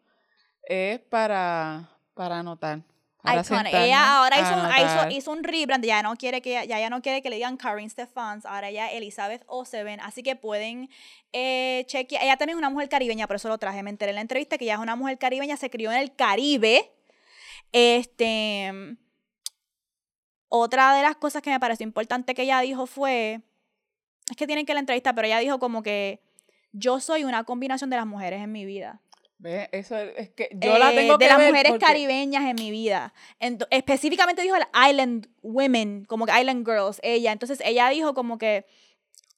es 0.63 1.01
para, 1.01 1.91
para 2.15 2.39
anotar. 2.39 2.83
para 3.21 3.41
Ella 3.85 4.19
ahora 4.19 4.39
hizo 4.39 4.55
un, 4.55 4.69
hizo, 4.87 5.19
hizo 5.19 5.31
un 5.33 5.43
rebrand, 5.43 5.85
ya 5.85 6.01
no 6.03 6.15
quiere 6.15 6.41
que 6.41 6.53
ya, 6.53 6.65
ya 6.65 6.89
no 6.89 7.03
quiere 7.03 7.23
que 7.23 7.29
le 7.29 7.37
digan 7.37 7.57
Karen 7.57 7.91
Stephans, 7.91 8.47
ahora 8.47 8.71
ya 8.71 8.89
Elizabeth 8.93 9.43
Oseven, 9.49 9.99
así 10.01 10.23
que 10.23 10.37
pueden 10.37 10.89
eh, 11.33 11.83
chequear. 11.89 12.23
Ella 12.23 12.37
también 12.37 12.57
es 12.57 12.59
una 12.61 12.71
mujer 12.71 12.89
caribeña, 12.89 13.27
por 13.27 13.35
eso 13.37 13.49
lo 13.49 13.59
traje. 13.59 13.83
Me 13.83 13.91
enteré 13.91 14.11
en 14.11 14.15
la 14.17 14.21
entrevista 14.23 14.59
que 14.59 14.65
ella 14.65 14.75
es 14.75 14.81
una 14.81 14.95
mujer 14.95 15.19
caribeña, 15.19 15.57
se 15.57 15.71
crió 15.71 15.91
en 15.91 15.99
el 15.99 16.15
Caribe. 16.15 16.93
Este 17.73 18.97
otra 20.49 20.95
de 20.95 21.03
las 21.03 21.17
cosas 21.17 21.43
que 21.43 21.51
me 21.51 21.61
pareció 21.61 21.85
importante 21.85 22.35
que 22.35 22.43
ella 22.43 22.61
dijo 22.61 22.87
fue 22.87 23.43
que 24.39 24.47
tienen 24.47 24.65
que 24.65 24.73
la 24.75 24.81
entrevista, 24.81 25.13
pero 25.15 25.27
ella 25.27 25.39
dijo 25.39 25.59
como 25.59 25.83
que 25.83 26.21
yo 26.73 27.01
soy 27.01 27.25
una 27.25 27.45
combinación 27.45 27.91
de 27.91 27.97
las 27.97 28.07
mujeres 28.07 28.43
en 28.43 28.53
mi 28.53 28.65
vida. 28.65 29.01
Ve, 29.41 29.69
Eso 29.71 29.97
es, 29.97 30.31
que 30.31 30.49
yo 30.53 30.79
la 30.79 30.93
Eh, 30.93 30.97
tengo 30.97 31.17
que 31.19 31.25
de 31.27 31.29
las 31.29 31.39
ver 31.39 31.49
mujeres 31.51 31.71
porque- 31.73 31.87
caribeñas 31.87 32.45
en 32.45 32.57
mi 32.57 32.71
vida. 32.71 33.13
Ento- 33.41 33.69
específicamente 33.71 34.43
dijo 34.43 34.57
el 34.57 34.65
Island 34.91 35.29
Women, 35.43 36.05
como 36.07 36.27
que 36.27 36.39
Island 36.41 36.67
Girls, 36.67 36.99
ella. 37.05 37.31
Entonces 37.33 37.61
ella 37.65 37.89
dijo 37.91 38.15
como 38.15 38.37
que 38.39 38.67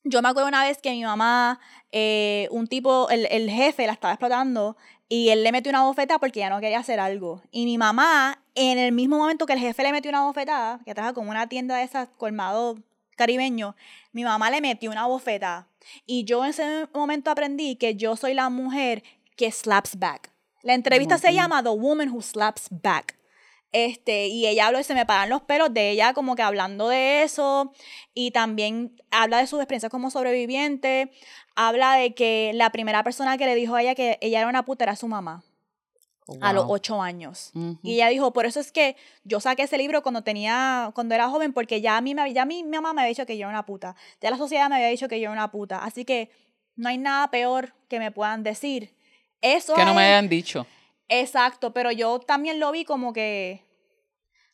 yo 0.04 0.22
me 0.22 0.30
acuerdo 0.30 0.48
una 0.48 0.64
vez 0.64 0.78
que 0.78 0.90
mi 0.92 1.02
mamá, 1.04 1.60
eh, 1.92 2.48
un 2.50 2.66
tipo, 2.66 3.10
el, 3.10 3.26
el 3.30 3.50
jefe 3.50 3.86
la 3.86 3.92
estaba 3.92 4.14
explotando 4.14 4.78
y 5.08 5.28
él 5.28 5.42
le 5.44 5.52
metió 5.52 5.68
una 5.68 5.82
bofetada 5.82 6.18
porque 6.18 6.40
ya 6.40 6.48
no 6.48 6.60
quería 6.60 6.78
hacer 6.78 6.98
algo. 6.98 7.42
Y 7.50 7.66
mi 7.66 7.76
mamá, 7.76 8.42
en 8.54 8.78
el 8.78 8.92
mismo 8.92 9.18
momento 9.18 9.44
que 9.44 9.52
el 9.52 9.58
jefe 9.58 9.82
le 9.82 9.92
metió 9.92 10.08
una 10.08 10.22
bofetada, 10.24 10.80
que 10.86 10.94
trabaja 10.94 11.12
como 11.12 11.30
una 11.30 11.46
tienda 11.48 11.76
de 11.76 11.82
esas 11.82 12.08
colmado 12.16 12.76
caribeño, 13.20 13.76
mi 14.12 14.24
mamá 14.24 14.50
le 14.50 14.62
metió 14.62 14.90
una 14.90 15.06
bofetada. 15.06 15.68
Y 16.06 16.24
yo 16.24 16.42
en 16.42 16.50
ese 16.50 16.88
momento 16.94 17.30
aprendí 17.30 17.76
que 17.76 17.94
yo 17.94 18.16
soy 18.16 18.32
la 18.32 18.48
mujer 18.48 19.02
que 19.36 19.52
slaps 19.52 19.98
back. 19.98 20.32
La 20.62 20.72
entrevista 20.72 21.18
se 21.18 21.34
llama 21.34 21.62
The 21.62 21.68
Woman 21.68 22.08
Who 22.10 22.22
Slaps 22.22 22.68
Back. 22.70 23.18
Este, 23.72 24.26
y 24.28 24.46
ella 24.46 24.66
habló 24.66 24.80
y 24.80 24.84
se 24.84 24.94
me 24.94 25.06
paran 25.06 25.28
los 25.28 25.42
pelos 25.42 25.72
de 25.72 25.90
ella 25.90 26.12
como 26.12 26.34
que 26.34 26.42
hablando 26.42 26.88
de 26.88 27.22
eso 27.22 27.72
y 28.14 28.32
también 28.32 29.00
habla 29.12 29.38
de 29.38 29.46
sus 29.46 29.60
experiencias 29.60 29.92
como 29.92 30.10
sobreviviente, 30.10 31.12
habla 31.54 31.94
de 31.94 32.14
que 32.14 32.50
la 32.54 32.70
primera 32.70 33.04
persona 33.04 33.38
que 33.38 33.46
le 33.46 33.54
dijo 33.54 33.76
a 33.76 33.82
ella 33.82 33.94
que 33.94 34.18
ella 34.22 34.40
era 34.40 34.48
una 34.48 34.64
puta 34.64 34.84
era 34.84 34.96
su 34.96 35.06
mamá 35.06 35.44
a 36.40 36.52
los 36.52 36.64
ocho 36.68 37.00
años. 37.02 37.50
Y 37.82 37.94
ella 37.94 38.08
dijo, 38.08 38.32
por 38.32 38.46
eso 38.46 38.60
es 38.60 38.72
que 38.72 38.96
yo 39.24 39.40
saqué 39.40 39.62
ese 39.64 39.78
libro 39.78 40.02
cuando 40.02 40.22
tenía, 40.22 40.90
cuando 40.94 41.14
era 41.14 41.28
joven, 41.28 41.52
porque 41.52 41.80
ya 41.80 41.96
a 41.96 42.00
mí, 42.00 42.14
me- 42.14 42.32
ya 42.32 42.44
mi, 42.44 42.62
mi 42.62 42.70
mamá 42.76 42.92
me 42.92 43.02
había 43.02 43.08
dicho 43.10 43.26
que 43.26 43.36
yo 43.36 43.42
era 43.42 43.48
una 43.50 43.66
puta. 43.66 43.96
Ya 44.20 44.30
la 44.30 44.36
sociedad 44.36 44.68
me 44.68 44.76
había 44.76 44.88
dicho 44.88 45.08
que 45.08 45.18
yo 45.18 45.24
era 45.24 45.32
una 45.32 45.50
puta. 45.50 45.84
Así 45.84 46.04
que 46.04 46.30
no 46.76 46.88
hay 46.88 46.98
nada 46.98 47.30
peor 47.30 47.74
que 47.88 47.98
me 47.98 48.10
puedan 48.12 48.42
decir. 48.42 48.94
Eso 49.42 49.74
Que 49.74 49.84
no 49.84 49.94
me 49.94 50.02
hayan 50.02 50.28
dicho. 50.28 50.66
Exacto, 51.08 51.72
pero 51.72 51.90
yo 51.90 52.20
también 52.20 52.60
lo 52.60 52.70
vi 52.72 52.84
como 52.84 53.12
que, 53.12 53.64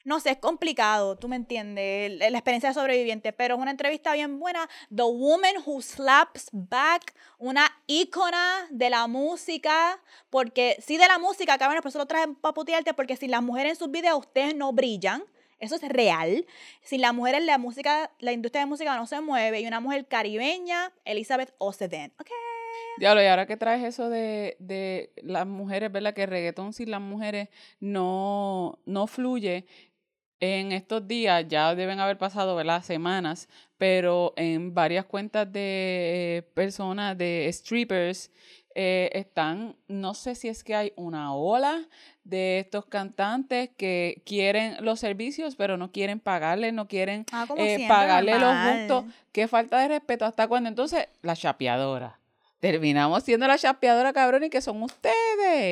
no 0.07 0.21
sé, 0.21 0.31
es 0.31 0.39
complicado, 0.39 1.17
tú 1.17 1.27
me 1.27 1.35
entiendes, 1.35 2.13
la 2.19 2.39
experiencia 2.39 2.69
de 2.71 2.75
sobreviviente, 2.75 3.33
pero 3.33 3.57
es 3.57 3.61
una 3.61 3.73
entrevista 3.73 4.13
bien 4.13 4.39
buena. 4.39 4.69
The 4.89 5.03
Woman 5.03 5.57
Who 5.67 5.83
Slaps 5.83 6.51
Back, 6.53 7.13
una 7.39 7.67
ícona 7.89 8.69
de 8.71 8.89
la 8.89 9.09
música, 9.09 10.01
porque 10.31 10.77
sí 10.81 10.97
de 10.97 11.09
la 11.09 11.19
música, 11.19 11.59
cabrón, 11.59 11.83
por 11.83 11.89
eso 11.89 11.99
lo 11.99 12.07
traen 12.07 12.37
para 12.37 12.55
putearte, 12.55 12.95
porque 12.95 13.17
sin 13.17 13.33
las 13.33 13.43
mujeres 13.43 13.73
en 13.73 13.77
sus 13.77 13.91
videos 13.91 14.21
ustedes 14.21 14.55
no 14.55 14.73
brillan. 14.73 15.25
Eso 15.59 15.75
es 15.75 15.83
real. 15.89 16.47
Sin 16.83 17.01
las 17.01 17.13
mujeres, 17.13 17.43
la 17.43 17.59
música, 17.59 18.13
la 18.21 18.31
industria 18.31 18.61
de 18.61 18.67
música 18.67 18.95
no 18.95 19.09
se 19.09 19.21
mueve. 19.21 19.61
Y 19.61 19.67
una 19.67 19.81
mujer 19.81 20.07
caribeña, 20.07 20.93
Elizabeth 21.05 21.53
Oseven. 21.59 22.13
¿Ok? 22.21 22.31
Diablo, 22.99 23.23
y 23.23 23.27
ahora 23.27 23.47
que 23.47 23.59
traes 23.59 23.85
eso 23.85 24.09
de, 24.09 24.57
de 24.59 25.13
las 25.17 25.47
mujeres, 25.47 25.93
¿verdad? 25.93 26.15
Que 26.15 26.23
el 26.23 26.31
reggaetón 26.31 26.73
sin 26.73 26.91
las 26.91 27.01
mujeres 27.01 27.49
no, 27.79 28.79
no 28.87 29.07
fluye. 29.07 29.67
En 30.41 30.73
estos 30.73 31.07
días, 31.09 31.47
ya 31.49 31.75
deben 31.75 31.99
haber 31.99 32.19
pasado, 32.19 32.55
¿verdad? 32.57 32.83
Semanas, 32.83 33.49
pero 33.79 34.35
en 34.37 34.75
varias 34.75 35.07
cuentas 35.07 35.51
de 35.51 36.39
eh, 36.39 36.43
personas, 36.55 37.17
de 37.17 37.49
strippers, 37.53 38.31
eh, 38.75 39.09
están, 39.15 39.77
no 39.89 40.13
sé 40.13 40.35
si 40.35 40.49
es 40.49 40.63
que 40.63 40.75
hay 40.75 40.93
una 40.97 41.35
ola 41.35 41.89
de 42.25 42.59
estos 42.59 42.85
cantantes 42.85 43.71
que 43.79 44.21
quieren 44.27 44.77
los 44.85 45.01
servicios, 45.01 45.57
pero 45.57 45.79
no 45.79 45.91
quieren 45.91 46.21
pagarle, 46.21 46.73
no 46.73 46.87
quieren 46.87 47.25
Ah, 47.33 47.47
eh, 47.57 47.87
pagarle 47.89 48.33
lo 48.33 48.41
normal. 48.41 48.79
justo. 48.81 49.07
Qué 49.33 49.49
falta 49.49 49.81
de 49.81 49.89
respeto. 49.89 50.27
¿Hasta 50.27 50.47
cuándo? 50.47 50.69
Entonces, 50.69 51.09
la 51.23 51.35
chapeadora. 51.35 52.21
Terminamos 52.61 53.23
siendo 53.23 53.47
la 53.47 53.59
chapeadora, 53.59 54.13
cabrón, 54.15 54.45
y 54.45 54.51
que 54.51 54.63
son 54.63 54.83
ustedes. 54.83 55.13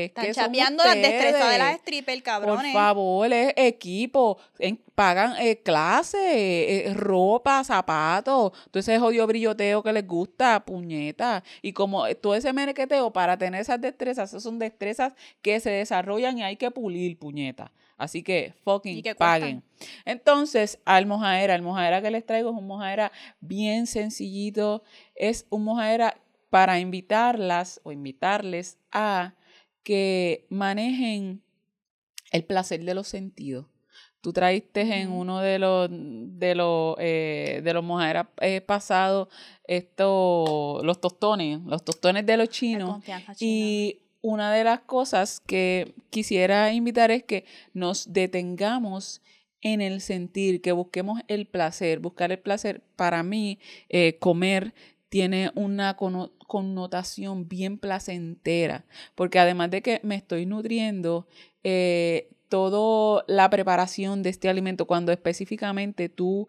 Están 0.09 0.27
que 0.27 0.35
chapeando 0.35 0.85
las 0.85 0.95
destrezas 0.97 1.51
de 1.51 1.59
las 1.59 1.77
strippers, 1.79 2.19
Por 2.19 2.23
cabrones. 2.25 2.73
favor, 2.75 3.33
es 3.33 3.55
equipo, 3.57 4.39
en- 4.59 4.77
pagan 4.95 5.35
eh, 5.41 5.57
clases, 5.63 6.21
eh, 6.23 6.93
ropa, 6.95 7.65
zapatos, 7.65 8.53
todo 8.71 8.81
ese 8.81 8.99
jodido 8.99 9.27
brilloteo 9.27 9.83
que 9.83 9.93
les 9.93 10.07
gusta, 10.07 10.63
puñeta. 10.65 11.43
Y 11.63 11.73
como 11.73 12.07
eh, 12.07 12.15
todo 12.15 12.35
ese 12.35 12.53
merequeteo 12.53 13.13
para 13.13 13.39
tener 13.39 13.63
esas 13.63 13.81
destrezas, 13.81 14.31
esas 14.31 14.43
son 14.43 14.59
destrezas 14.59 15.15
que 15.43 15.59
se 15.61 15.71
desarrollan 15.71 16.39
y 16.39 16.43
hay 16.45 16.57
que 16.57 16.71
pulir, 16.71 17.19
puñeta. 17.19 17.73
Así 17.97 18.23
que 18.23 18.53
fucking 18.65 18.99
¿Y 18.99 19.03
qué 19.03 19.15
cuestan? 19.15 19.41
paguen. 19.41 19.63
Entonces, 20.05 20.79
al 20.85 21.07
mojaera, 21.07 21.55
el 21.55 21.63
mojaera 21.63 22.03
que 22.03 22.11
les 22.11 22.27
traigo 22.27 22.51
es 22.51 22.57
un 22.57 22.67
mojaera 22.67 23.11
bien 23.41 23.87
sencillito, 23.87 24.83
es 25.15 25.47
un 25.51 25.65
mojaera 25.65 26.17
para 26.55 26.79
invitarlas 26.79 27.81
o 27.83 27.91
invitarles 27.91 28.79
a 28.93 29.35
que 29.83 30.47
manejen 30.51 31.43
el 32.31 32.45
placer 32.45 32.85
de 32.85 32.95
los 32.95 33.09
sentidos. 33.09 33.67
Tú 34.21 34.33
traíste 34.33 34.83
en 34.83 35.11
uno 35.11 35.41
de 35.41 35.59
los 35.59 35.89
de 35.91 36.55
los 36.55 36.95
eh, 37.01 37.61
de 37.65 37.75
los 37.75 37.83
mojaderas 37.83 38.29
eh, 38.41 38.61
pasados 38.61 39.27
esto 39.65 40.81
los 40.85 41.01
tostones, 41.01 41.59
los 41.65 41.85
tostones 41.85 42.25
de 42.25 42.37
los 42.37 42.49
chinos 42.51 43.03
y 43.41 44.03
una 44.21 44.53
de 44.53 44.63
las 44.63 44.79
cosas 44.79 45.41
que 45.45 45.93
quisiera 46.11 46.73
invitar 46.73 47.11
es 47.11 47.25
que 47.25 47.47
nos 47.73 48.13
detengamos 48.13 49.23
en 49.65 49.81
el 49.81 50.03
sentir, 50.03 50.61
que 50.61 50.73
busquemos 50.73 51.21
el 51.27 51.47
placer. 51.47 51.99
Buscar 51.99 52.31
el 52.31 52.39
placer, 52.39 52.83
para 52.97 53.23
mí, 53.23 53.59
eh, 53.89 54.19
comer 54.21 54.75
tiene 55.15 55.53
una 55.55 55.97
conno- 55.97 56.33
connotación 56.49 57.49
bien 57.49 57.79
placentera, 57.79 58.85
porque 59.15 59.39
además 59.39 59.71
de 59.71 59.81
que 59.81 60.01
me 60.03 60.17
estoy 60.17 60.45
nutriendo, 60.45 61.29
eh, 61.63 62.31
toda 62.49 63.23
la 63.29 63.49
preparación 63.49 64.25
de 64.25 64.31
este 64.31 64.49
alimento, 64.49 64.89
cuando 64.89 65.13
específicamente 65.13 66.09
tú 66.09 66.49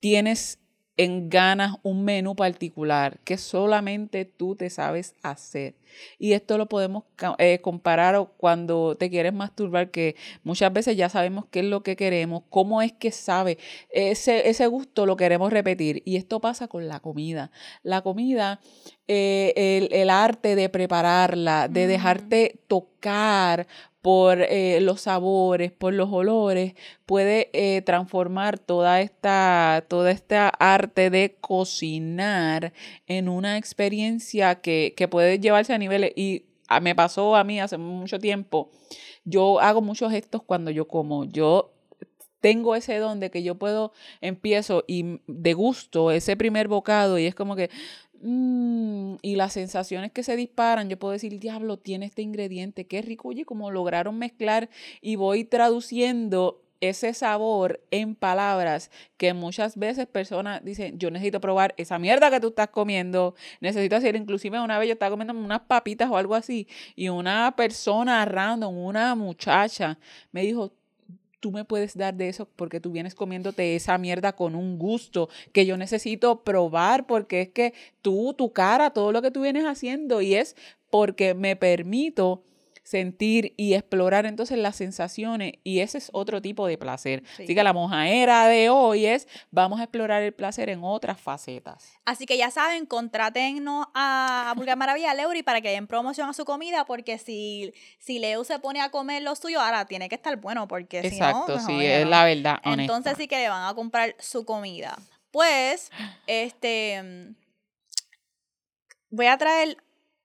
tienes 0.00 0.58
en 0.98 1.30
ganas 1.30 1.76
un 1.82 2.04
menú 2.04 2.36
particular 2.36 3.20
que 3.24 3.38
solamente 3.38 4.26
tú 4.26 4.54
te 4.54 4.68
sabes 4.68 5.14
hacer. 5.22 5.74
Y 6.18 6.32
esto 6.32 6.58
lo 6.58 6.66
podemos 6.66 7.04
eh, 7.38 7.60
comparar 7.60 8.28
cuando 8.36 8.96
te 8.96 9.10
quieres 9.10 9.32
masturbar, 9.32 9.90
que 9.90 10.16
muchas 10.42 10.72
veces 10.72 10.96
ya 10.96 11.08
sabemos 11.08 11.46
qué 11.50 11.60
es 11.60 11.66
lo 11.66 11.82
que 11.82 11.96
queremos, 11.96 12.42
cómo 12.50 12.82
es 12.82 12.92
que 12.92 13.10
sabe. 13.10 13.58
Ese, 13.90 14.48
ese 14.48 14.66
gusto 14.66 15.06
lo 15.06 15.16
queremos 15.16 15.52
repetir. 15.52 16.02
Y 16.04 16.16
esto 16.16 16.40
pasa 16.40 16.68
con 16.68 16.88
la 16.88 17.00
comida. 17.00 17.50
La 17.82 18.02
comida, 18.02 18.60
eh, 19.08 19.52
el, 19.56 19.88
el 19.92 20.10
arte 20.10 20.56
de 20.56 20.68
prepararla, 20.68 21.68
de 21.68 21.86
dejarte 21.86 22.60
tocar 22.68 23.66
por 24.04 24.42
eh, 24.42 24.82
los 24.82 25.00
sabores, 25.00 25.72
por 25.72 25.94
los 25.94 26.12
olores, 26.12 26.74
puede 27.06 27.48
eh, 27.54 27.80
transformar 27.80 28.58
toda 28.58 29.00
esta, 29.00 29.82
toda 29.88 30.10
esta 30.10 30.50
arte 30.50 31.08
de 31.08 31.38
cocinar 31.40 32.74
en 33.06 33.30
una 33.30 33.56
experiencia 33.56 34.56
que, 34.56 34.92
que 34.94 35.08
puede 35.08 35.38
llevarse 35.38 35.72
a 35.72 35.78
Y 36.16 36.46
ah, 36.68 36.80
me 36.80 36.94
pasó 36.94 37.36
a 37.36 37.44
mí 37.44 37.60
hace 37.60 37.78
mucho 37.78 38.18
tiempo. 38.18 38.70
Yo 39.24 39.60
hago 39.60 39.80
muchos 39.80 40.10
gestos 40.10 40.42
cuando 40.42 40.70
yo 40.70 40.86
como. 40.86 41.24
Yo 41.24 41.74
tengo 42.44 42.76
ese 42.76 42.98
don 42.98 43.20
de 43.20 43.30
que 43.30 43.42
yo 43.42 43.54
puedo, 43.54 43.92
empiezo 44.20 44.84
y 44.86 45.18
degusto 45.26 46.10
ese 46.10 46.36
primer 46.36 46.68
bocado 46.68 47.18
y 47.18 47.24
es 47.24 47.34
como 47.34 47.56
que, 47.56 47.70
mm, 48.20 49.14
y 49.22 49.36
las 49.36 49.54
sensaciones 49.54 50.12
que 50.12 50.22
se 50.22 50.36
disparan, 50.36 50.90
yo 50.90 50.98
puedo 50.98 51.12
decir, 51.12 51.40
diablo, 51.40 51.78
tiene 51.78 52.04
este 52.04 52.20
ingrediente, 52.20 52.86
qué 52.86 53.00
rico, 53.00 53.28
oye, 53.28 53.46
como 53.46 53.70
lograron 53.70 54.18
mezclar 54.18 54.68
y 55.00 55.16
voy 55.16 55.44
traduciendo 55.44 56.63
ese 56.80 57.14
sabor 57.14 57.80
en 57.90 58.14
palabras 58.14 58.90
que 59.16 59.32
muchas 59.34 59.76
veces 59.76 60.06
personas 60.06 60.64
dicen, 60.64 60.98
yo 60.98 61.10
necesito 61.10 61.40
probar 61.40 61.74
esa 61.76 61.98
mierda 61.98 62.30
que 62.30 62.40
tú 62.40 62.48
estás 62.48 62.68
comiendo, 62.68 63.34
necesito 63.60 63.96
hacer, 63.96 64.16
inclusive 64.16 64.60
una 64.60 64.78
vez 64.78 64.88
yo 64.88 64.92
estaba 64.94 65.10
comiendo 65.10 65.34
unas 65.34 65.60
papitas 65.60 66.10
o 66.10 66.16
algo 66.16 66.34
así 66.34 66.66
y 66.96 67.08
una 67.08 67.54
persona 67.56 68.24
random, 68.24 68.76
una 68.76 69.14
muchacha, 69.14 69.98
me 70.32 70.42
dijo, 70.42 70.72
tú 71.44 71.52
me 71.52 71.66
puedes 71.66 71.94
dar 71.94 72.14
de 72.14 72.30
eso 72.30 72.48
porque 72.56 72.80
tú 72.80 72.90
vienes 72.90 73.14
comiéndote 73.14 73.76
esa 73.76 73.98
mierda 73.98 74.32
con 74.34 74.54
un 74.54 74.78
gusto 74.78 75.28
que 75.52 75.66
yo 75.66 75.76
necesito 75.76 76.42
probar 76.42 77.06
porque 77.06 77.42
es 77.42 77.48
que 77.50 77.74
tú, 78.00 78.32
tu 78.32 78.54
cara, 78.54 78.90
todo 78.90 79.12
lo 79.12 79.20
que 79.20 79.30
tú 79.30 79.42
vienes 79.42 79.66
haciendo 79.66 80.22
y 80.22 80.36
es 80.36 80.56
porque 80.88 81.34
me 81.34 81.54
permito 81.54 82.42
sentir 82.84 83.54
y 83.56 83.72
explorar 83.74 84.26
entonces 84.26 84.58
las 84.58 84.76
sensaciones 84.76 85.54
y 85.64 85.80
ese 85.80 85.98
es 85.98 86.10
otro 86.12 86.40
tipo 86.40 86.66
de 86.66 86.76
placer. 86.78 87.22
Sí. 87.36 87.44
Así 87.44 87.54
que 87.54 87.64
la 87.64 87.72
mojaera 87.72 88.46
de 88.46 88.68
hoy 88.68 89.06
es 89.06 89.26
vamos 89.50 89.80
a 89.80 89.84
explorar 89.84 90.22
el 90.22 90.32
placer 90.34 90.68
en 90.68 90.84
otras 90.84 91.18
facetas. 91.18 91.92
Así 92.04 92.26
que 92.26 92.36
ya 92.36 92.50
saben, 92.50 92.84
contrátennos 92.84 93.86
a 93.94 94.52
Burger 94.56 94.76
Maravilla 94.76 95.14
Leury 95.14 95.42
para 95.42 95.62
que 95.62 95.70
den 95.70 95.86
promoción 95.86 96.28
a 96.28 96.34
su 96.34 96.44
comida, 96.44 96.84
porque 96.84 97.16
si, 97.18 97.72
si 97.98 98.18
Leo 98.18 98.44
se 98.44 98.58
pone 98.58 98.82
a 98.82 98.90
comer 98.90 99.22
lo 99.22 99.34
suyo, 99.34 99.60
ahora 99.60 99.86
tiene 99.86 100.10
que 100.10 100.14
estar 100.14 100.36
bueno, 100.36 100.68
porque 100.68 101.00
si 101.02 101.18
no, 101.18 101.26
Exacto, 101.26 101.54
pues, 101.54 101.64
sí, 101.66 101.84
es 101.84 102.06
la 102.06 102.24
verdad. 102.24 102.60
honesta. 102.64 102.82
Entonces 102.82 103.16
sí 103.16 103.26
que 103.26 103.38
le 103.38 103.48
van 103.48 103.66
a 103.66 103.74
comprar 103.74 104.14
su 104.18 104.44
comida. 104.44 104.98
Pues, 105.30 105.90
este, 106.26 107.02
mm, 107.02 107.34
voy 109.08 109.26
a 109.26 109.38
traer 109.38 109.78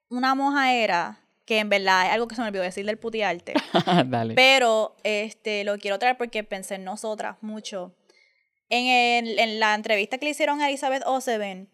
una 0.10 0.36
mojaera, 0.36 1.20
que 1.50 1.58
en 1.58 1.68
verdad 1.68 2.06
es 2.06 2.14
algo 2.14 2.28
que 2.28 2.36
se 2.36 2.42
me 2.44 2.48
olvidó 2.50 2.62
decir 2.64 2.86
del 2.86 3.00
putiarte. 3.00 3.56
Dale. 4.06 4.36
Pero 4.36 4.96
este 5.04 5.64
lo 5.64 5.80
quiero 5.80 5.98
traer 5.98 6.16
porque 6.16 6.44
pensé 6.44 6.76
en 6.76 6.84
nosotras 6.84 7.38
mucho. 7.42 7.96
En, 8.70 8.86
el- 9.26 9.40
en 9.40 9.60
la 9.60 9.74
entrevista 9.74 10.20
que 10.20 10.26
le 10.26 10.32
hicieron 10.32 10.62
a 10.62 10.70
Elizabeth 10.70 11.02
Oseven, 11.08 11.68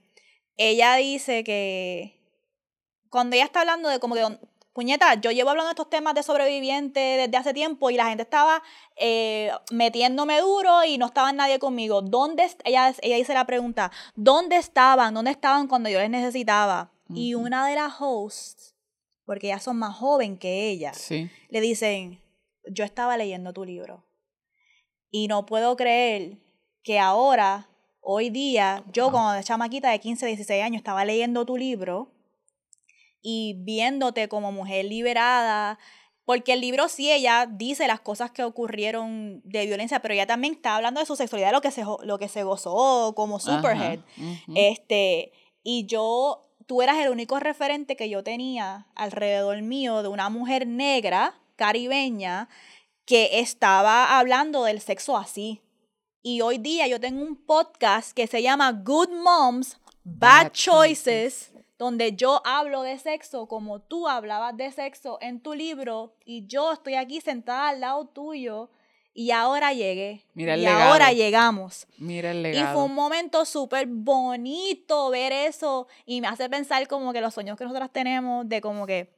ella 0.55 0.95
dice 0.95 1.43
que 1.43 2.21
cuando 3.09 3.35
ella 3.35 3.43
está 3.43 3.59
hablando 3.59 3.89
de 3.89 3.99
como 3.99 4.15
que, 4.15 4.25
puñeta, 4.71 5.13
yo 5.15 5.31
llevo 5.31 5.49
hablando 5.49 5.67
de 5.67 5.73
estos 5.73 5.89
temas 5.89 6.15
de 6.15 6.23
sobreviviente 6.23 6.99
desde 7.01 7.35
hace 7.35 7.53
tiempo 7.53 7.89
y 7.89 7.95
la 7.95 8.05
gente 8.07 8.23
estaba 8.23 8.63
eh, 8.95 9.51
metiéndome 9.71 10.39
duro 10.39 10.85
y 10.85 10.97
no 10.97 11.07
estaba 11.07 11.33
nadie 11.33 11.59
conmigo. 11.59 12.01
¿Dónde, 12.01 12.49
ella, 12.63 12.93
ella 13.01 13.15
dice 13.17 13.33
la 13.33 13.45
pregunta, 13.45 13.91
¿dónde 14.15 14.55
estaban? 14.55 15.13
¿Dónde 15.13 15.31
estaban 15.31 15.67
cuando 15.67 15.89
yo 15.89 15.99
les 15.99 16.09
necesitaba? 16.09 16.91
Y 17.13 17.35
Ujú. 17.35 17.45
una 17.45 17.67
de 17.67 17.75
las 17.75 17.93
hosts, 17.99 18.74
porque 19.25 19.47
ellas 19.47 19.63
son 19.63 19.77
más 19.77 19.95
joven 19.95 20.37
que 20.37 20.69
ella, 20.69 20.93
Sí. 20.93 21.29
le 21.49 21.61
dicen, 21.61 22.21
yo 22.67 22.83
estaba 22.83 23.17
leyendo 23.17 23.53
tu 23.53 23.63
libro 23.65 24.05
y 25.11 25.27
no 25.27 25.45
puedo 25.45 25.75
creer 25.75 26.37
que 26.83 26.99
ahora, 26.99 27.69
hoy 28.01 28.29
día, 28.29 28.83
yo 28.93 29.11
como 29.11 29.31
chamaquita 29.41 29.89
de 29.89 29.99
15, 29.99 30.25
16 30.27 30.63
años 30.63 30.79
estaba 30.79 31.05
leyendo 31.05 31.45
tu 31.45 31.57
libro 31.57 32.11
y 33.21 33.55
viéndote 33.63 34.27
como 34.27 34.51
mujer 34.51 34.85
liberada, 34.85 35.79
porque 36.25 36.53
el 36.53 36.61
libro 36.61 36.87
sí, 36.89 37.11
ella 37.11 37.47
dice 37.51 37.87
las 37.87 37.99
cosas 38.01 38.31
que 38.31 38.43
ocurrieron 38.43 39.41
de 39.43 39.65
violencia, 39.65 39.99
pero 39.99 40.13
ella 40.13 40.25
también 40.27 40.53
está 40.55 40.75
hablando 40.75 40.99
de 40.99 41.05
su 41.05 41.15
sexualidad, 41.15 41.51
lo 41.51 41.61
que 41.61 41.71
se, 41.71 41.83
lo 42.03 42.17
que 42.19 42.27
se 42.27 42.43
gozó 42.43 43.13
como 43.15 43.39
Superhead. 43.39 43.99
Ajá. 43.99 44.33
Este, 44.55 45.31
y 45.63 45.85
yo, 45.87 46.54
tú 46.65 46.81
eras 46.81 46.97
el 46.97 47.09
único 47.09 47.39
referente 47.39 47.95
que 47.95 48.09
yo 48.09 48.23
tenía 48.23 48.87
alrededor 48.95 49.61
mío 49.61 50.01
de 50.01 50.09
una 50.09 50.29
mujer 50.29 50.67
negra, 50.67 51.35
caribeña, 51.55 52.49
que 53.05 53.39
estaba 53.39 54.17
hablando 54.17 54.63
del 54.63 54.81
sexo 54.81 55.17
así. 55.17 55.61
Y 56.21 56.41
hoy 56.41 56.57
día 56.57 56.87
yo 56.87 56.99
tengo 56.99 57.21
un 57.21 57.35
podcast 57.35 58.13
que 58.13 58.27
se 58.27 58.41
llama 58.41 58.71
Good 58.71 59.09
Moms, 59.11 59.79
Bad, 60.03 60.45
Bad 60.45 60.51
Choices, 60.53 61.51
donde 61.77 62.15
yo 62.15 62.41
hablo 62.45 62.81
de 62.81 62.97
sexo 62.97 63.47
como 63.47 63.79
tú 63.79 64.07
hablabas 64.07 64.55
de 64.57 64.71
sexo 64.71 65.19
en 65.21 65.41
tu 65.41 65.53
libro 65.53 66.15
y 66.25 66.47
yo 66.47 66.73
estoy 66.73 66.95
aquí 66.95 67.21
sentada 67.21 67.69
al 67.69 67.81
lado 67.81 68.07
tuyo 68.07 68.69
y 69.17 69.31
ahora 69.31 69.73
llegué. 69.73 70.21
Mira 70.35 70.53
el 70.53 70.59
y 70.59 70.63
legado. 70.65 70.91
ahora 70.91 71.11
llegamos. 71.13 71.87
Mira 71.97 72.29
el 72.31 72.39
Y 72.39 72.41
legado. 72.43 72.73
fue 72.73 72.83
un 72.83 72.93
momento 72.93 73.45
súper 73.45 73.87
bonito 73.87 75.09
ver 75.09 75.31
eso 75.31 75.87
y 76.05 76.19
me 76.21 76.27
hace 76.27 76.49
pensar 76.49 76.85
como 76.87 77.13
que 77.13 77.21
los 77.21 77.33
sueños 77.33 77.57
que 77.57 77.63
nosotras 77.63 77.89
tenemos 77.91 78.47
de 78.47 78.59
como 78.61 78.85
que, 78.85 79.09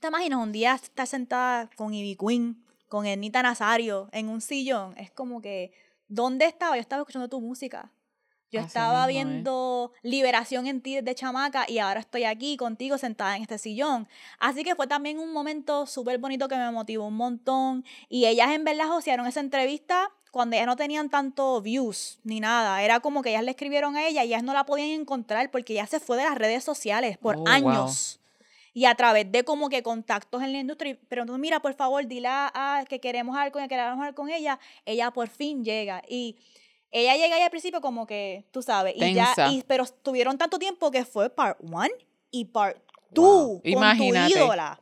¿te 0.00 0.08
imaginas 0.08 0.38
un 0.40 0.52
día 0.52 0.74
estar 0.74 1.06
sentada 1.06 1.68
con 1.76 1.94
Ivy 1.94 2.16
Queen, 2.16 2.62
con 2.88 3.06
Ernita 3.06 3.42
Nazario 3.42 4.08
en 4.12 4.28
un 4.28 4.40
sillón? 4.42 4.94
Es 4.98 5.10
como 5.10 5.40
que, 5.40 5.72
¿dónde 6.08 6.44
estaba? 6.44 6.76
Yo 6.76 6.80
estaba 6.82 7.00
escuchando 7.02 7.28
tu 7.28 7.40
música. 7.40 7.90
Yo 8.50 8.60
Así 8.60 8.68
estaba 8.68 9.06
mismo 9.06 9.08
viendo 9.08 9.92
liberación 10.02 10.66
en 10.66 10.80
ti 10.80 10.94
desde 10.94 11.14
chamaca 11.14 11.66
y 11.68 11.78
ahora 11.78 12.00
estoy 12.00 12.24
aquí 12.24 12.56
contigo 12.56 12.96
sentada 12.96 13.36
en 13.36 13.42
este 13.42 13.58
sillón. 13.58 14.08
Así 14.38 14.64
que 14.64 14.74
fue 14.74 14.86
también 14.86 15.18
un 15.18 15.32
momento 15.32 15.86
súper 15.86 16.18
bonito 16.18 16.48
que 16.48 16.56
me 16.56 16.70
motivó 16.70 17.06
un 17.06 17.16
montón. 17.16 17.84
Y 18.08 18.24
ellas 18.26 18.50
en 18.52 18.64
verdad 18.64 18.88
josearon 18.88 19.26
esa 19.26 19.40
entrevista 19.40 20.10
cuando 20.30 20.56
ellas 20.56 20.66
no 20.66 20.76
tenían 20.76 21.10
tanto 21.10 21.60
views 21.60 22.20
ni 22.24 22.40
nada. 22.40 22.82
Era 22.82 23.00
como 23.00 23.20
que 23.22 23.30
ellas 23.30 23.44
le 23.44 23.50
escribieron 23.50 23.96
a 23.96 24.06
ella 24.06 24.24
y 24.24 24.28
ellas 24.28 24.42
no 24.42 24.54
la 24.54 24.64
podían 24.64 24.88
encontrar 24.88 25.50
porque 25.50 25.74
ella 25.74 25.86
se 25.86 26.00
fue 26.00 26.16
de 26.16 26.24
las 26.24 26.36
redes 26.36 26.64
sociales 26.64 27.18
por 27.18 27.36
Oh, 27.36 27.40
wow. 27.40 27.48
años. 27.48 28.20
Y 28.74 28.84
a 28.84 28.94
través 28.94 29.30
de 29.32 29.44
como 29.44 29.68
que 29.68 29.82
contactos 29.82 30.42
en 30.42 30.52
la 30.52 30.60
industria. 30.60 30.96
Pero 31.08 31.22
entonces, 31.22 31.40
mira, 31.40 31.60
por 31.60 31.74
favor, 31.74 32.06
dile 32.06 32.28
a, 32.28 32.50
a 32.78 32.84
que 32.84 33.00
queremos 33.00 33.36
hablar 33.36 33.50
con 33.52 33.60
ella, 33.62 33.68
queremos 33.68 33.92
hablar 33.98 34.14
con 34.14 34.30
ella. 34.30 34.58
Ella 34.86 35.10
por 35.10 35.28
fin 35.28 35.64
llega. 35.64 36.02
Y 36.08 36.36
ella 36.90 37.16
llega 37.16 37.36
ahí 37.36 37.42
al 37.42 37.50
principio 37.50 37.80
como 37.80 38.06
que, 38.06 38.44
tú 38.50 38.62
sabes, 38.62 38.94
y 38.96 39.14
ya, 39.14 39.34
y, 39.50 39.62
pero 39.66 39.84
tuvieron 39.86 40.38
tanto 40.38 40.58
tiempo 40.58 40.90
que 40.90 41.04
fue 41.04 41.30
part 41.30 41.58
one 41.62 41.90
y 42.30 42.46
part 42.46 42.78
two 43.12 43.22
Wow. 43.22 43.60
con 43.62 43.70
Imagínate. 43.72 44.32
tu 44.34 44.38
ídola. 44.40 44.80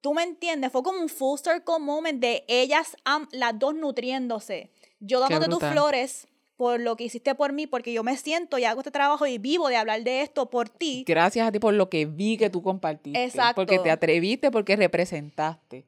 Tú 0.00 0.12
me 0.14 0.22
entiendes, 0.22 0.70
fue 0.70 0.82
como 0.82 1.00
un 1.00 1.08
full 1.08 1.38
circle 1.38 1.78
moment 1.80 2.20
de 2.20 2.44
ellas, 2.46 2.94
am- 3.04 3.28
las 3.32 3.58
dos 3.58 3.74
nutriéndose. 3.74 4.70
Yo 5.00 5.18
dándote 5.20 5.46
tus 5.48 5.60
flores 5.60 6.28
por 6.56 6.78
lo 6.78 6.94
que 6.96 7.04
hiciste 7.04 7.34
por 7.34 7.52
mí, 7.52 7.66
porque 7.66 7.92
yo 7.92 8.02
me 8.04 8.16
siento 8.16 8.58
y 8.58 8.64
hago 8.64 8.80
este 8.80 8.90
trabajo 8.90 9.26
y 9.26 9.38
vivo 9.38 9.68
de 9.68 9.76
hablar 9.76 10.02
de 10.04 10.20
esto 10.22 10.50
por 10.50 10.68
ti. 10.68 11.04
Gracias 11.06 11.48
a 11.48 11.52
ti 11.52 11.58
por 11.58 11.74
lo 11.74 11.88
que 11.90 12.06
vi 12.06 12.36
que 12.36 12.48
tú 12.50 12.62
compartiste. 12.62 13.18
Porque 13.54 13.74
Exacto. 13.74 13.82
te 13.82 13.90
atreviste, 13.90 14.50
porque 14.50 14.76
representaste. 14.76 15.84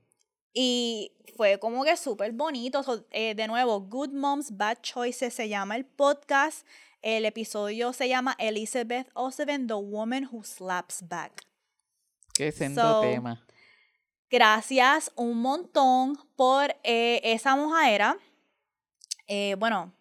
Y 0.58 1.12
fue 1.36 1.58
como 1.58 1.84
que 1.84 1.98
súper 1.98 2.32
bonito. 2.32 2.82
So, 2.82 3.04
eh, 3.10 3.34
de 3.34 3.46
nuevo, 3.46 3.78
Good 3.82 4.12
Moms, 4.12 4.56
Bad 4.56 4.78
Choices 4.80 5.34
se 5.34 5.50
llama 5.50 5.76
el 5.76 5.84
podcast. 5.84 6.66
El 7.02 7.26
episodio 7.26 7.92
se 7.92 8.08
llama 8.08 8.34
Elizabeth 8.38 9.06
Oseven, 9.12 9.66
The 9.66 9.74
Woman 9.74 10.26
Who 10.32 10.44
Slaps 10.44 11.06
Back. 11.06 11.42
Qué 12.32 12.50
sendo 12.52 12.80
So, 12.80 13.00
tema. 13.02 13.46
Gracias 14.30 15.12
un 15.14 15.42
montón 15.42 16.16
por 16.36 16.74
eh, 16.84 17.20
esa 17.22 17.54
mojadera. 17.54 18.16
Eh, 19.26 19.56
bueno, 19.58 19.92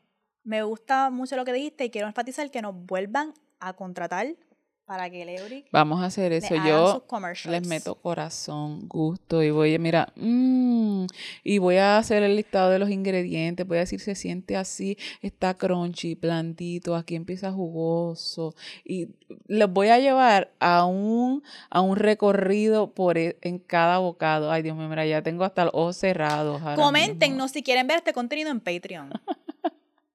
me 0.43 0.64
gusta 0.64 1.10
mucho 1.10 1.36
lo 1.36 1.43
que 1.43 1.51
dijiste 1.51 1.84
y 1.84 1.89
quiero 1.89 2.08
enfatizar 2.08 2.49
que 2.49 2.62
nos 2.62 2.74
vuelvan 2.74 3.34
a 3.60 3.74
contratar 3.74 4.38
para 4.86 5.10
que 5.10 5.26
Leuric 5.26 5.66
Vamos 5.72 6.02
a 6.02 6.06
hacer 6.06 6.32
eso. 6.32 6.54
Yo 6.56 7.04
les 7.50 7.68
meto 7.68 7.96
corazón, 7.96 8.88
gusto 8.88 9.42
y 9.42 9.50
voy 9.50 9.74
a, 9.74 9.80
mira, 9.80 10.14
mm, 10.16 11.06
y 11.44 11.58
voy 11.58 11.78
a 11.78 11.98
hacer 11.98 12.22
el 12.22 12.36
listado 12.36 12.70
de 12.70 12.78
los 12.78 12.90
ingredientes. 12.92 13.68
Voy 13.68 13.78
a 13.78 13.82
decir, 13.82 14.00
se 14.00 14.14
siente 14.14 14.56
así, 14.56 14.98
está 15.22 15.56
crunchy, 15.56 16.16
blandito, 16.16 16.96
aquí 16.96 17.16
empieza 17.16 17.52
jugoso. 17.52 18.54
Y 18.84 19.08
los 19.48 19.72
voy 19.72 19.88
a 19.88 20.00
llevar 20.00 20.52
a 20.60 20.86
un, 20.86 21.44
a 21.70 21.82
un 21.82 21.96
recorrido 21.96 22.92
por 22.92 23.18
e- 23.18 23.38
en 23.42 23.58
cada 23.58 23.98
bocado. 23.98 24.52
Ay, 24.52 24.62
Dios 24.62 24.78
mío, 24.78 24.88
mira, 24.88 25.06
ya 25.06 25.22
tengo 25.24 25.44
hasta 25.44 25.66
los 25.66 25.74
ojos 25.74 25.98
cerrados. 25.98 26.62
Coméntenos 26.76 27.52
si 27.52 27.64
quieren 27.64 27.88
ver 27.88 27.98
este 27.98 28.14
contenido 28.14 28.52
en 28.52 28.60
Patreon. 28.60 29.10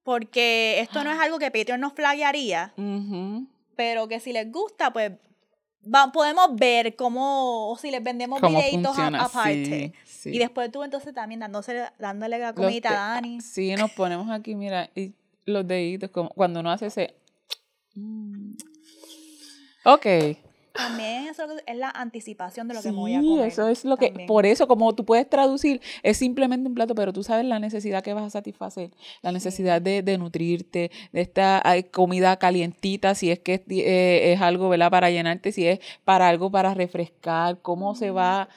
Porque 0.03 0.79
esto 0.79 1.03
no 1.03 1.11
es 1.11 1.19
algo 1.19 1.37
que 1.37 1.51
Patreon 1.51 1.79
nos 1.79 1.93
flaguearía, 1.93 2.73
Ujú. 2.75 3.47
Pero 3.75 4.07
que 4.07 4.19
si 4.19 4.33
les 4.33 4.51
gusta, 4.51 4.91
pues 4.93 5.11
va- 5.83 6.11
podemos 6.11 6.55
ver 6.55 6.95
cómo, 6.95 7.69
o 7.71 7.77
si 7.77 7.91
les 7.91 8.03
vendemos 8.03 8.39
¿Cómo 8.39 8.57
videitos 8.59 8.97
aparte. 8.97 9.93
Sí, 10.05 10.11
sí. 10.11 10.29
Y 10.35 10.39
después 10.39 10.71
tú 10.71 10.83
entonces 10.83 11.13
también 11.13 11.39
dándose, 11.39 11.83
dándole 11.99 12.37
la 12.39 12.53
comidita 12.53 12.89
te- 12.89 12.95
a 12.95 12.99
Dani. 12.99 13.41
Sí, 13.41 13.75
nos 13.75 13.91
ponemos 13.91 14.29
aquí, 14.29 14.55
mira, 14.55 14.89
y 14.95 15.13
los 15.45 15.67
deditos, 15.67 16.09
como 16.11 16.29
cuando 16.29 16.59
uno 16.59 16.71
hace 16.71 16.87
ese. 16.87 17.15
Mm. 17.95 18.53
Ok. 19.85 20.05
También 20.73 21.27
eso 21.27 21.45
es 21.65 21.75
la 21.77 21.89
anticipación 21.89 22.67
de 22.67 22.73
lo 22.73 22.81
que 22.81 22.89
Sí, 22.89 22.93
me 22.95 22.99
voy 23.01 23.13
a 23.13 23.19
comer. 23.21 23.47
eso 23.47 23.67
es 23.67 23.83
lo 23.85 23.97
que, 23.97 24.09
por 24.25 24.45
eso, 24.45 24.67
como 24.67 24.93
tú 24.95 25.03
puedes 25.05 25.29
traducir, 25.29 25.81
es 26.01 26.17
simplemente 26.17 26.67
un 26.67 26.75
plato, 26.75 26.95
pero 26.95 27.11
tú 27.11 27.23
sabes 27.23 27.45
la 27.45 27.59
necesidad 27.59 28.01
que 28.03 28.13
vas 28.13 28.23
a 28.23 28.29
satisfacer, 28.29 28.91
la 29.21 29.31
necesidad 29.31 29.81
de, 29.81 30.01
de 30.01 30.17
nutrirte, 30.17 30.89
de 31.11 31.21
esta 31.21 31.61
comida 31.91 32.37
calientita, 32.37 33.15
si 33.15 33.31
es 33.31 33.39
que 33.39 33.55
es, 33.55 33.61
eh, 33.69 34.33
es 34.33 34.41
algo, 34.41 34.69
¿verdad? 34.69 34.89
Para 34.91 35.09
llenarte, 35.11 35.51
si 35.51 35.67
es 35.67 35.79
para 36.05 36.29
algo 36.29 36.49
para 36.51 36.73
refrescar, 36.73 37.59
cómo 37.61 37.93
se 37.95 38.11
va. 38.11 38.47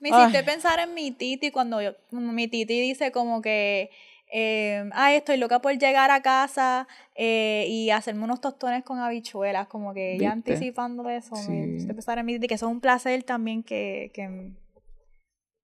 Me 0.00 0.10
hiciste 0.10 0.38
Ay. 0.38 0.44
pensar 0.44 0.78
en 0.78 0.94
mi 0.94 1.10
titi 1.10 1.50
cuando 1.50 1.82
yo- 1.82 1.94
mi 2.12 2.46
titi 2.46 2.80
dice 2.80 3.10
como 3.10 3.42
que, 3.42 3.90
eh, 4.30 4.88
ay, 4.92 5.16
estoy 5.16 5.36
loca 5.36 5.60
por 5.60 5.76
llegar 5.78 6.10
a 6.10 6.22
casa 6.22 6.86
eh, 7.14 7.66
y 7.68 7.90
hacerme 7.90 8.24
unos 8.24 8.40
tostones 8.40 8.84
con 8.84 8.98
habichuelas, 8.98 9.68
como 9.68 9.94
que 9.94 10.18
ya 10.18 10.32
anticipando 10.32 11.08
eso. 11.08 11.36
Me 11.36 11.78
Sí. 11.78 11.86
pensar 11.86 12.18
en 12.18 12.26
mi 12.26 12.34
titi, 12.34 12.48
que 12.48 12.54
eso 12.54 12.66
es 12.66 12.72
un 12.72 12.80
placer 12.80 13.22
también 13.22 13.62
que, 13.62 14.10
que 14.14 14.52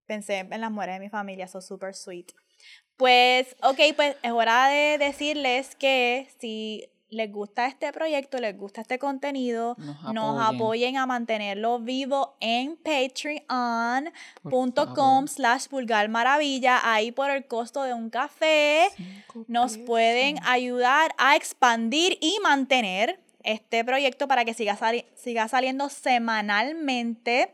pensé 0.07 0.39
en 0.39 0.61
las 0.61 0.71
mujeres 0.71 0.97
de 0.97 1.01
mi 1.01 1.09
familia, 1.09 1.47
eso 1.47 1.61
super 1.61 1.95
sweet. 1.95 2.33
Pues, 2.97 3.57
ok, 3.62 3.79
pues 3.97 4.17
es 4.23 4.31
hora 4.31 4.69
de 4.69 4.99
decirles 4.99 5.75
que 5.75 6.29
si 6.39 6.89
les 7.15 7.33
gusta 7.33 7.67
este 7.67 7.93
proyecto, 7.93 8.39
les 8.39 8.57
gusta 8.57 8.81
este 8.83 8.99
contenido, 8.99 9.75
Nos 9.79 10.12
nos 10.12 10.41
apoyen. 10.47 10.97
a 10.97 11.07
mantenerlo 11.07 11.79
vivo 11.79 12.35
en 12.41 12.77
patreon.com 12.77 15.27
slash 15.29 15.69
vulgar 15.69 16.09
maravilla. 16.09 16.81
Ahí 16.83 17.12
por 17.12 17.31
el 17.31 17.47
costo 17.47 17.83
de 17.85 17.95
un 17.95 18.11
café 18.11 18.89
Cinco 18.97 19.45
nos 19.49 19.73
pesos. 19.73 19.87
pueden 19.87 20.39
ayudar 20.45 21.12
a 21.19 21.37
expandir 21.37 22.19
y 22.21 22.39
mantener 22.43 23.21
este 23.43 23.85
proyecto 23.85 24.27
para 24.27 24.45
que 24.45 24.55
siga, 24.55 24.77
sali- 24.77 25.05
siga 25.15 25.47
saliendo 25.49 25.89
semanalmente. 25.91 27.53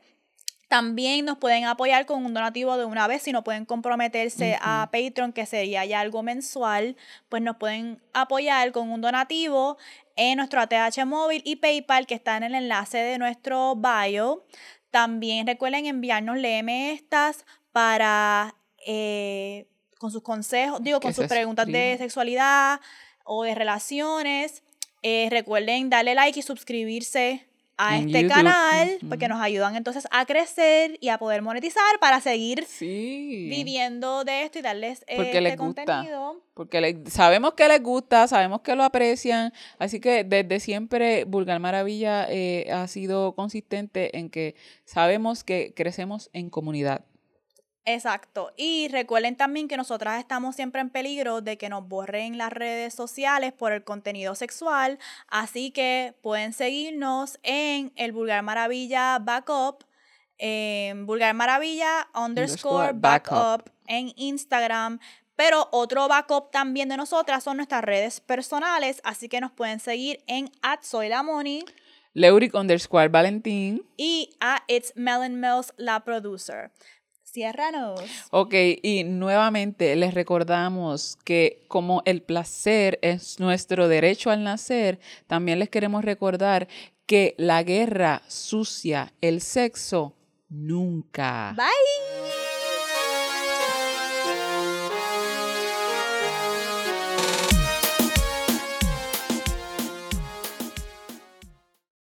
También 0.71 1.25
nos 1.25 1.37
pueden 1.37 1.65
apoyar 1.65 2.07
con 2.07 2.25
un 2.25 2.33
donativo 2.33 2.77
de 2.77 2.85
una 2.85 3.09
vez 3.09 3.23
si 3.23 3.33
no 3.33 3.43
pueden 3.43 3.65
comprometerse 3.65 4.57
a 4.63 4.89
Patreon, 4.93 5.33
que 5.33 5.45
sería 5.45 5.85
ya 5.85 5.99
algo 5.99 6.23
mensual, 6.23 6.97
pues 7.29 7.43
nos 7.43 7.57
pueden 7.57 8.01
apoyar 8.13 8.71
con 8.71 8.89
un 8.89 9.01
donativo 9.01 9.79
en 10.15 10.37
nuestro 10.37 10.61
ATH 10.61 11.05
móvil 11.07 11.43
y 11.45 11.57
PayPal 11.57 12.07
que 12.07 12.15
está 12.15 12.37
en 12.37 12.45
el 12.45 12.55
enlace 12.55 12.99
de 12.99 13.19
nuestro 13.19 13.75
bio. 13.75 14.45
También 14.93 15.49
recuerden 15.49 15.87
enviarnos 15.87 16.37
léeme 16.37 16.93
estas 16.93 17.45
para 17.73 18.55
eh, 18.87 19.67
con 19.99 20.13
sus 20.13 20.23
consejos, 20.23 20.81
digo, 20.85 21.01
con 21.01 21.13
sus 21.13 21.27
preguntas 21.27 21.67
de 21.67 21.97
sexualidad 21.99 22.81
o 23.25 23.43
de 23.43 23.57
relaciones. 23.57 24.63
Eh, 25.03 25.27
recuerden 25.33 25.91
darle 25.91 26.15
like 26.15 26.39
y 26.39 26.43
suscribirse 26.43 27.50
a 27.83 27.97
En 27.97 28.07
este 28.09 28.23
YouTube. 28.23 28.35
canal 28.35 28.99
porque 29.09 29.27
nos 29.29 29.41
ayudan 29.41 29.75
entonces 29.77 30.07
a 30.11 30.27
crecer 30.27 30.99
y 31.01 31.09
a 31.09 31.17
poder 31.19 31.41
monetizar 31.41 31.83
para 32.01 32.21
seguir 32.21 32.65
Sí. 32.69 33.47
viviendo 33.49 34.25
de 34.25 34.43
esto 34.43 34.59
y 34.59 34.63
darles 34.63 35.05
Porque 35.09 35.29
este 35.29 35.41
les 35.41 35.57
gusta. 35.57 35.85
contenido. 35.87 36.41
Porque 36.55 36.81
le- 36.83 37.11
sabemos 37.11 37.55
que 37.55 37.67
les 37.69 37.83
gusta, 37.83 38.27
sabemos 38.29 38.61
que 38.61 38.77
lo 38.77 38.85
aprecian, 38.85 39.53
así 39.79 39.99
que 39.99 40.25
desde 40.25 40.61
siempre 40.61 41.25
Vulgar 41.25 41.59
Maravilla 41.59 42.27
eh, 42.29 42.71
ha 42.71 42.87
sido 42.87 43.35
consistente 43.35 44.19
en 44.19 44.29
que 44.29 44.55
sabemos 44.85 45.43
que 45.43 45.73
crecemos 45.75 46.29
en 46.35 46.51
comunidad. 46.51 47.05
Exacto. 47.85 48.53
Y 48.57 48.89
recuerden 48.89 49.37
también 49.37 49.67
que 49.67 49.77
nosotras 49.77 50.21
estamos 50.21 50.55
siempre 50.55 50.81
en 50.81 50.91
peligro 50.91 51.41
de 51.41 51.57
que 51.57 51.69
nos 51.69 51.87
borren 51.89 52.39
las 52.39 52.53
redes 52.53 52.95
sociales 52.95 53.53
por 53.53 53.73
el 53.73 53.85
contenido 53.85 54.35
sexual. 54.35 54.99
Así 55.29 55.71
que 55.71 56.15
pueden 56.23 56.53
seguirnos 56.53 57.39
en 57.43 57.93
el 57.97 58.13
Vulgar 58.13 58.43
Maravilla 58.43 59.19
Backup, 59.19 59.85
en 60.39 61.07
Vulgar 61.07 61.35
Maravilla 61.35 62.09
underscore 62.15 62.93
backup. 62.95 63.71
en 63.87 64.13
Instagram. 64.17 65.01
Pero 65.37 65.69
otro 65.73 66.07
backup 66.07 66.51
también 66.51 66.91
de 66.91 66.99
nosotras 66.99 67.45
son 67.45 67.57
nuestras 67.57 67.83
redes 67.83 68.21
personales. 68.21 69.01
Así 69.05 69.29
que 69.29 69.41
nos 69.41 69.53
pueden 69.53 69.81
seguir 69.81 70.23
en 70.27 70.51
at 70.61 70.81
soy 70.83 71.09
la 71.09 71.23
Moni 71.23 71.65
Leuric 72.13 72.55
underscore 72.55 73.09
Valentín. 73.09 73.87
y 73.97 74.31
a 74.41 74.63
It's 74.67 74.93
Melon 74.97 75.41
Mills, 75.41 75.73
la 75.77 76.01
producer. 76.01 76.73
Ciérranos. 77.33 78.01
Ok, 78.31 78.55
y 78.83 79.05
nuevamente 79.05 79.95
les 79.95 80.15
recordamos 80.15 81.17
que 81.25 81.65
como 81.69 82.03
el 82.05 82.23
placer 82.23 82.99
es 83.03 83.39
nuestro 83.39 83.87
derecho 83.87 84.31
al 84.31 84.43
nacer, 84.43 84.99
también 85.27 85.61
les 85.61 85.69
queremos 85.69 86.05
recordar 86.05 86.67
que 87.07 87.35
la 87.39 87.63
guerra 87.63 88.23
sucia, 88.29 89.13
el 89.21 89.41
sexo, 89.41 90.15
nunca. 90.49 91.55
Bye. 91.57 92.50